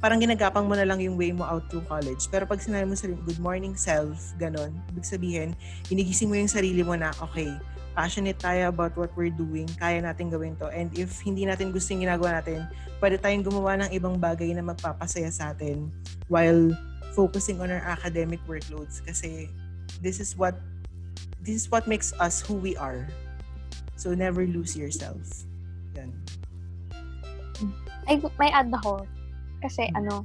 Parang 0.00 0.16
ginagapang 0.16 0.64
mo 0.64 0.72
na 0.72 0.88
lang 0.88 0.96
yung 1.04 1.20
way 1.20 1.28
mo 1.28 1.44
out 1.44 1.68
through 1.68 1.84
college. 1.84 2.24
Pero 2.32 2.48
pag 2.48 2.56
sinabi 2.58 2.88
mo 2.88 2.96
sa 2.96 3.06
good 3.06 3.36
morning 3.36 3.76
self, 3.76 4.32
ganun, 4.40 4.72
ibig 4.90 5.04
sabihin, 5.04 5.52
inigising 5.92 6.32
mo 6.32 6.40
yung 6.40 6.48
sarili 6.48 6.80
mo 6.80 6.96
na, 6.96 7.12
okay, 7.20 7.52
passionate 7.94 8.38
tayo 8.38 8.70
about 8.70 8.94
what 8.94 9.10
we're 9.18 9.32
doing, 9.32 9.66
kaya 9.78 10.02
natin 10.02 10.30
gawin 10.30 10.54
to. 10.62 10.70
And 10.70 10.90
if 10.94 11.20
hindi 11.22 11.44
natin 11.46 11.74
gusto 11.74 11.92
yung 11.94 12.06
ginagawa 12.06 12.40
natin, 12.40 12.66
pwede 13.02 13.18
tayong 13.18 13.44
gumawa 13.44 13.80
ng 13.86 13.90
ibang 13.96 14.16
bagay 14.20 14.52
na 14.54 14.62
magpapasaya 14.62 15.30
sa 15.32 15.50
atin 15.52 15.90
while 16.30 16.70
focusing 17.16 17.58
on 17.58 17.72
our 17.72 17.82
academic 17.82 18.38
workloads 18.46 19.02
kasi 19.02 19.50
this 19.98 20.22
is 20.22 20.38
what 20.38 20.54
this 21.42 21.56
is 21.56 21.66
what 21.72 21.88
makes 21.90 22.14
us 22.22 22.38
who 22.38 22.54
we 22.54 22.76
are. 22.78 23.08
So 23.98 24.14
never 24.14 24.46
lose 24.46 24.76
yourself. 24.76 25.20
Yan. 25.98 26.14
ay, 28.08 28.18
may 28.38 28.50
add 28.50 28.72
ako. 28.72 29.06
Kasi 29.60 29.88
ano, 29.94 30.24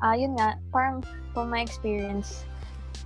ah 0.00 0.14
yun 0.14 0.36
nga, 0.36 0.56
parang 0.70 1.02
from 1.32 1.50
my 1.50 1.60
experience, 1.60 2.44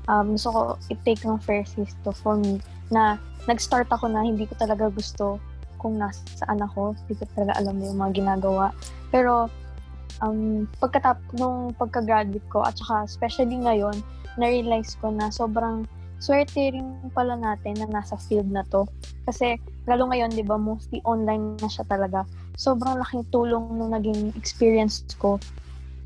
um, 0.09 0.35
gusto 0.35 0.51
ko 0.51 0.61
i-take 0.91 1.23
ng 1.25 1.41
first 1.41 1.79
is 1.79 1.95
to 2.05 2.13
for 2.13 2.37
me 2.37 2.61
na 2.93 3.17
nag-start 3.45 3.89
ako 3.93 4.09
na 4.09 4.25
hindi 4.25 4.49
ko 4.49 4.57
talaga 4.57 4.89
gusto 4.89 5.37
kung 5.77 6.01
nasaan 6.01 6.65
ako. 6.65 6.97
Hindi 7.05 7.15
ko 7.21 7.25
talaga 7.37 7.53
alam 7.61 7.77
yung 7.81 8.01
mga 8.01 8.13
ginagawa. 8.25 8.73
Pero, 9.13 9.53
um, 10.25 10.65
pagkatap 10.81 11.21
nung 11.37 11.77
pagka-graduate 11.77 12.49
ko, 12.49 12.65
at 12.65 12.81
saka 12.81 13.05
especially 13.05 13.61
ngayon, 13.61 14.01
na-realize 14.41 14.97
ko 14.99 15.13
na 15.13 15.29
sobrang 15.29 15.85
swerte 16.25 16.73
rin 16.73 16.97
pala 17.13 17.37
natin 17.37 17.77
na 17.85 18.01
nasa 18.01 18.17
field 18.17 18.49
na 18.49 18.65
to. 18.73 18.89
Kasi, 19.29 19.61
lalo 19.85 20.09
ngayon, 20.09 20.33
di 20.33 20.41
ba, 20.41 20.57
mostly 20.57 21.05
online 21.05 21.61
na 21.61 21.69
siya 21.69 21.85
talaga. 21.85 22.25
Sobrang 22.57 22.97
laking 22.97 23.29
tulong 23.29 23.77
nung 23.77 23.93
naging 23.93 24.33
experience 24.33 25.05
ko 25.21 25.37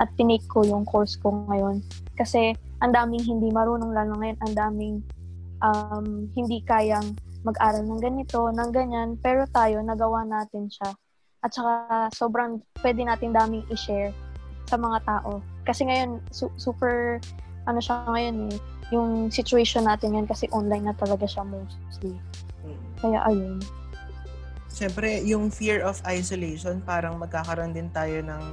at 0.03 0.11
tinake 0.19 0.47
ko 0.51 0.67
yung 0.67 0.83
course 0.87 1.15
ko 1.15 1.47
ngayon. 1.47 1.87
Kasi, 2.19 2.59
ang 2.83 2.91
daming 2.91 3.23
hindi 3.23 3.55
marunong, 3.55 3.95
lalo 3.95 4.19
ngayon, 4.19 4.39
ang 4.43 4.53
daming 4.59 4.97
um, 5.63 6.27
hindi 6.35 6.63
kayang 6.67 7.15
mag-aral 7.49 7.85
ng 7.85 8.01
ganito, 8.01 8.53
ng 8.53 8.71
ganyan, 8.71 9.17
pero 9.19 9.49
tayo, 9.49 9.81
nagawa 9.81 10.29
natin 10.29 10.69
siya. 10.69 10.93
At 11.41 11.51
saka, 11.55 12.13
sobrang 12.13 12.61
pwede 12.85 13.09
natin 13.09 13.33
daming 13.33 13.65
i-share 13.73 14.13
sa 14.69 14.77
mga 14.77 15.01
tao. 15.09 15.41
Kasi 15.65 15.89
ngayon, 15.89 16.21
su- 16.29 16.53
super, 16.61 17.23
ano 17.65 17.81
siya 17.81 18.05
ngayon 18.05 18.53
eh, 18.53 18.57
yung 18.93 19.29
situation 19.29 19.85
natin 19.85 20.17
ngayon 20.17 20.29
kasi 20.29 20.45
online 20.53 20.93
na 20.93 20.97
talaga 20.97 21.25
siya 21.25 21.45
mostly. 21.45 22.17
Kaya 23.01 23.21
ayun. 23.29 23.61
Siyempre, 24.69 25.25
yung 25.25 25.49
fear 25.49 25.81
of 25.81 26.01
isolation, 26.05 26.85
parang 26.85 27.17
magkakaroon 27.17 27.73
din 27.73 27.89
tayo 27.93 28.21
ng 28.21 28.45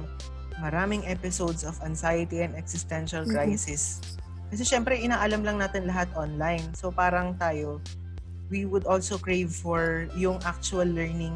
maraming 0.60 1.04
episodes 1.04 1.62
of 1.64 1.76
anxiety 1.84 2.40
and 2.40 2.56
existential 2.56 3.24
Mhm. 3.28 3.32
crisis. 3.32 4.00
Kasi 4.48 4.62
syempre, 4.62 4.96
inaalam 4.96 5.42
lang 5.42 5.58
natin 5.60 5.84
lahat 5.84 6.08
online. 6.16 6.62
So 6.78 6.94
parang 6.94 7.34
tayo, 7.36 7.82
we 8.50 8.64
would 8.64 8.86
also 8.86 9.18
crave 9.18 9.50
for 9.50 10.06
yung 10.14 10.38
actual 10.46 10.86
learning 10.86 11.34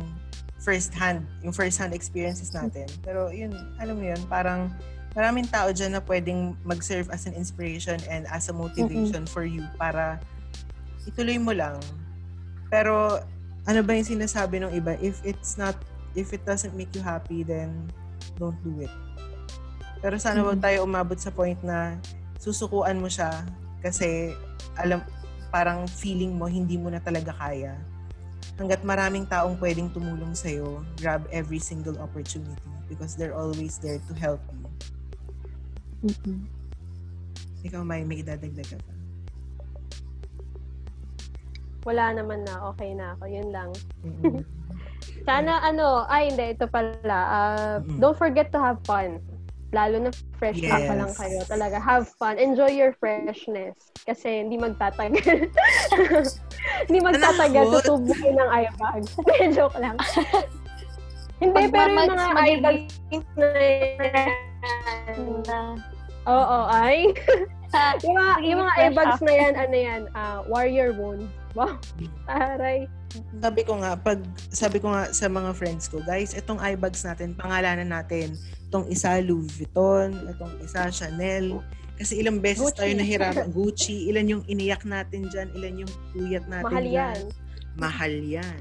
firsthand, 0.60 1.24
yung 1.42 1.52
firsthand 1.52 1.96
experiences 1.96 2.52
natin. 2.52 2.86
Pero 3.02 3.32
yun, 3.32 3.50
alam 3.80 3.96
mo 3.96 4.04
yun, 4.04 4.20
parang 4.28 4.70
maraming 5.16 5.48
tao 5.48 5.72
dyan 5.74 5.98
na 5.98 6.02
pwedeng 6.04 6.54
mag-serve 6.62 7.10
as 7.10 7.26
an 7.26 7.34
inspiration 7.34 7.98
and 8.06 8.28
as 8.30 8.46
a 8.46 8.54
motivation 8.54 9.26
for 9.26 9.42
you 9.42 9.64
para 9.80 10.20
ituloy 11.08 11.40
mo 11.40 11.50
lang. 11.50 11.80
Pero 12.70 13.18
ano 13.66 13.80
ba 13.82 13.90
yung 13.96 14.06
sinasabi 14.06 14.62
ng 14.62 14.70
iba? 14.76 14.94
If 15.02 15.18
it's 15.26 15.58
not, 15.58 15.74
if 16.14 16.30
it 16.30 16.46
doesn't 16.46 16.76
make 16.78 16.94
you 16.94 17.02
happy, 17.02 17.42
then 17.42 17.90
don't 18.38 18.56
do 18.62 18.86
it. 18.86 18.92
Pero 20.00 20.16
sana 20.16 20.40
wag 20.46 20.62
tayo 20.62 20.86
umabot 20.86 21.18
sa 21.18 21.34
point 21.34 21.58
na 21.66 21.98
susukuan 22.40 23.02
mo 23.02 23.10
siya 23.10 23.44
kasi 23.84 24.32
alam 24.80 25.04
parang 25.50 25.84
feeling 25.90 26.38
mo 26.38 26.46
hindi 26.46 26.78
mo 26.78 26.88
na 26.88 27.02
talaga 27.02 27.34
kaya. 27.34 27.74
Hanggat 28.56 28.86
maraming 28.86 29.26
taong 29.26 29.58
pwedeng 29.58 29.90
tumulong 29.90 30.32
sa'yo, 30.32 30.86
grab 30.96 31.26
every 31.34 31.58
single 31.58 31.98
opportunity 31.98 32.70
because 32.86 33.18
they're 33.18 33.36
always 33.36 33.76
there 33.82 33.98
to 34.06 34.12
help 34.14 34.40
you. 34.54 34.64
Mm-mm. 36.10 36.38
Ikaw, 37.60 37.84
may 37.84 38.06
may 38.08 38.24
idadagdag 38.24 38.68
ka 38.72 38.78
pa. 38.80 38.94
Wala 41.88 42.12
naman 42.12 42.44
na, 42.44 42.72
okay 42.72 42.92
na 42.92 43.16
ako. 43.16 43.24
Yun 43.28 43.48
lang. 43.52 43.70
Mm-mm. 44.04 44.44
Sana 45.28 45.60
ano, 45.64 46.04
ay 46.08 46.32
hindi, 46.32 46.56
ito 46.56 46.68
pala. 46.68 47.18
Uh, 47.28 47.76
Mm-mm. 47.84 47.98
Don't 48.00 48.16
forget 48.16 48.52
to 48.52 48.60
have 48.60 48.80
fun. 48.84 49.20
Lalo 49.70 50.02
na 50.02 50.10
fresh 50.34 50.58
pa 50.60 50.82
pa 50.82 50.94
lang 50.98 51.10
Yes. 51.14 51.18
kayo. 51.18 51.38
Talaga, 51.46 51.78
have 51.78 52.10
fun. 52.18 52.34
Enjoy 52.36 52.66
your 52.66 52.90
freshness. 52.92 53.78
Kasi 54.02 54.42
hindi 54.42 54.58
magtatagal. 54.58 55.46
hindi 56.90 56.98
magtatagal. 56.98 57.64
Anahot. 57.70 57.82
Tutubukin 57.86 58.34
ng 58.34 58.50
eyebag. 58.50 59.02
Joke 59.56 59.78
lang. 59.78 59.94
hindi, 61.38 61.54
Pag 61.54 61.70
pero 61.70 61.86
yung 61.86 61.98
mga 62.02 62.10
magiging- 62.10 62.42
eyebags 62.42 62.94
na 63.38 63.46
yan. 63.54 64.34
Na, 65.46 65.58
Oo, 66.26 66.58
ay. 66.68 66.98
yung 68.04 68.16
mga, 68.18 68.32
yung 68.44 68.58
mga 68.60 68.72
Fresh 68.74 68.82
eyebags 68.82 69.20
na 69.22 69.32
yan, 69.32 69.52
ano 69.54 69.76
yan, 69.78 70.02
ah, 70.12 70.38
warrior 70.44 70.90
wound. 70.92 71.30
Wow. 71.54 71.78
Taray. 72.26 72.90
Sabi 73.42 73.66
ko 73.66 73.78
nga, 73.82 73.98
pag 73.98 74.22
sabi 74.50 74.78
ko 74.78 74.94
nga 74.94 75.10
sa 75.10 75.26
mga 75.26 75.50
friends 75.52 75.90
ko, 75.90 75.98
guys, 76.02 76.30
itong 76.32 76.62
eye 76.62 76.78
bags 76.78 77.02
natin, 77.02 77.34
pangalanan 77.34 77.90
natin. 77.90 78.38
Itong 78.70 78.86
isa 78.86 79.18
Louis 79.18 79.50
Vuitton, 79.50 80.14
itong 80.30 80.54
isa 80.62 80.86
Chanel. 80.88 81.58
Kasi 81.98 82.16
ilang 82.16 82.40
beses 82.40 82.70
Gucci. 82.70 82.78
tayo 82.80 82.92
nahirapan. 82.96 83.46
Gucci, 83.52 84.08
ilan 84.08 84.26
yung 84.38 84.44
iniyak 84.46 84.86
natin 84.86 85.28
dyan, 85.28 85.52
ilan 85.52 85.84
yung 85.84 85.92
puyat 86.14 86.46
natin 86.48 86.70
Mahal 86.70 86.86
dyan. 86.86 86.96
yan. 86.96 87.20
Mahal 87.76 88.14
yan. 88.24 88.60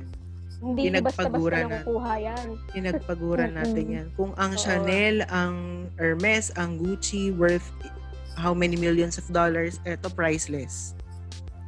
Hindi 0.59 0.81
basta-basta 0.91 1.23
Pinagpagura 1.31 1.57
na 1.63 1.67
na. 1.71 1.77
kukuha 1.87 2.13
yan. 2.19 2.47
Pinagpaguran 2.75 3.51
natin 3.55 3.85
yan. 3.87 4.07
Kung 4.19 4.35
ang 4.35 4.51
Oo. 4.51 4.59
Chanel, 4.59 5.23
ang 5.31 5.87
Hermes, 5.95 6.51
ang 6.59 6.75
Gucci 6.75 7.31
worth 7.31 7.63
how 8.35 8.51
many 8.51 8.75
millions 8.75 9.15
of 9.15 9.23
dollars, 9.31 9.79
eto 9.87 10.11
priceless. 10.11 10.91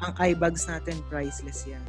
Ang 0.03 0.11
eye 0.19 0.35
bags 0.35 0.67
natin, 0.67 0.99
priceless 1.07 1.63
yan. 1.63 1.83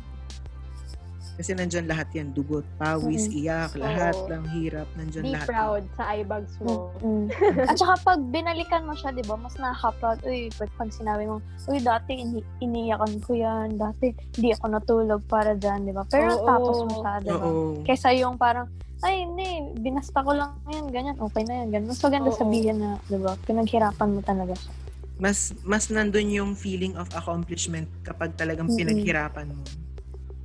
Kasi 1.42 1.58
nandyan 1.58 1.90
lahat 1.90 2.06
yan. 2.14 2.30
Dugot, 2.30 2.62
pawis, 2.78 3.26
Mm-mm. 3.26 3.42
iyak, 3.42 3.74
lahat 3.74 4.14
Oo. 4.14 4.30
lang 4.30 4.46
hirap. 4.54 4.86
Nandyan 4.94 5.26
Be 5.26 5.34
lahat. 5.34 5.50
proud 5.50 5.82
sa 5.98 6.14
eyebags 6.14 6.54
mo. 6.62 6.94
Mm. 7.02 7.26
At 7.66 7.74
saka 7.82 7.98
pag 8.06 8.20
binalikan 8.30 8.86
mo 8.86 8.94
siya, 8.94 9.10
di 9.10 9.26
ba, 9.26 9.34
mas 9.34 9.58
nakaka-proud. 9.58 10.22
Uy, 10.22 10.54
pag, 10.54 10.70
pag 10.78 10.94
sinabi 10.94 11.26
mo, 11.26 11.42
uy, 11.66 11.82
dati 11.82 12.14
ini 12.14 12.46
iniyakan 12.62 13.18
ko 13.26 13.34
yan. 13.34 13.74
Dati 13.74 14.14
hindi 14.38 14.54
ako 14.54 14.64
natulog 14.70 15.22
para 15.26 15.58
dyan, 15.58 15.82
di 15.82 15.90
ba? 15.90 16.06
Pero 16.06 16.30
Oo. 16.30 16.46
tapos 16.46 16.78
mo 16.86 16.94
siya, 17.02 17.12
di 17.18 17.30
ba? 17.34 17.42
Oo. 17.42 17.82
Kaysa 17.82 18.14
yung 18.14 18.38
parang, 18.38 18.70
ay, 19.02 19.26
hindi, 19.26 19.82
binasta 19.82 20.22
ko 20.22 20.38
lang 20.38 20.62
yan, 20.70 20.94
ganyan, 20.94 21.18
okay 21.18 21.42
na 21.42 21.66
yan, 21.66 21.74
ganyan. 21.74 21.90
Mas 21.90 21.98
maganda 22.06 22.30
Oo. 22.30 22.38
sabihin 22.38 22.78
na, 22.78 23.02
di 23.10 23.18
ba, 23.18 23.34
pinaghirapan 23.50 24.14
mo 24.14 24.22
talaga 24.22 24.54
siya. 24.54 24.70
Mas, 25.18 25.50
mas 25.66 25.90
nandun 25.90 26.30
yung 26.30 26.54
feeling 26.54 26.94
of 26.94 27.10
accomplishment 27.18 27.90
kapag 28.06 28.30
talagang 28.38 28.70
Mm-mm. 28.70 28.78
pinaghirapan 28.78 29.50
mo. 29.50 29.66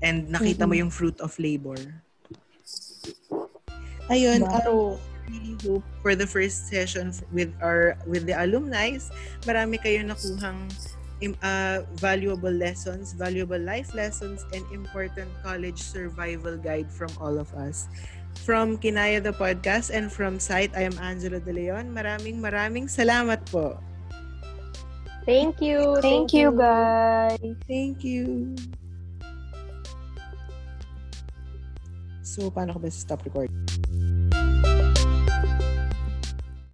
And 0.01 0.29
nakita 0.29 0.69
mo 0.69 0.73
Mm-mm. 0.77 0.81
yung 0.87 0.91
fruit 0.93 1.17
of 1.21 1.33
labor. 1.41 1.77
Ayun, 4.07 4.45
Diba? 4.45 4.61
um, 4.63 4.95
really 5.27 5.55
hope 5.65 5.83
for 6.01 6.15
the 6.15 6.27
first 6.27 6.71
session 6.71 7.11
with 7.35 7.51
our 7.59 7.99
with 8.07 8.23
the 8.23 8.35
alumni, 8.35 8.95
marami 9.43 9.75
kayo 9.81 9.99
nakuhang 10.05 10.71
im- 11.19 11.35
uh, 11.43 11.83
valuable 11.99 12.53
lessons, 12.53 13.11
valuable 13.11 13.59
life 13.59 13.91
lessons, 13.91 14.47
and 14.55 14.63
important 14.71 15.27
college 15.43 15.79
survival 15.81 16.55
guide 16.55 16.87
from 16.87 17.11
all 17.19 17.35
of 17.35 17.51
us. 17.59 17.91
From 18.45 18.77
Kinaya 18.77 19.19
the 19.19 19.33
Podcast 19.33 19.89
and 19.91 20.07
from 20.13 20.39
site, 20.39 20.71
I 20.77 20.87
am 20.87 20.95
Angela 21.01 21.41
De 21.41 21.51
Leon. 21.51 21.91
Maraming 21.91 22.39
maraming 22.39 22.87
salamat 22.87 23.43
po. 23.49 23.75
Thank 25.27 25.59
you. 25.59 25.99
Thank, 25.99 26.31
you, 26.31 26.55
guys. 26.55 27.35
Thank 27.67 28.07
you. 28.07 28.55
So, 32.37 32.53
paano 32.53 32.77
ko 32.77 32.85
ba 32.85 32.89
stop 32.93 33.25
recording? 33.25 33.49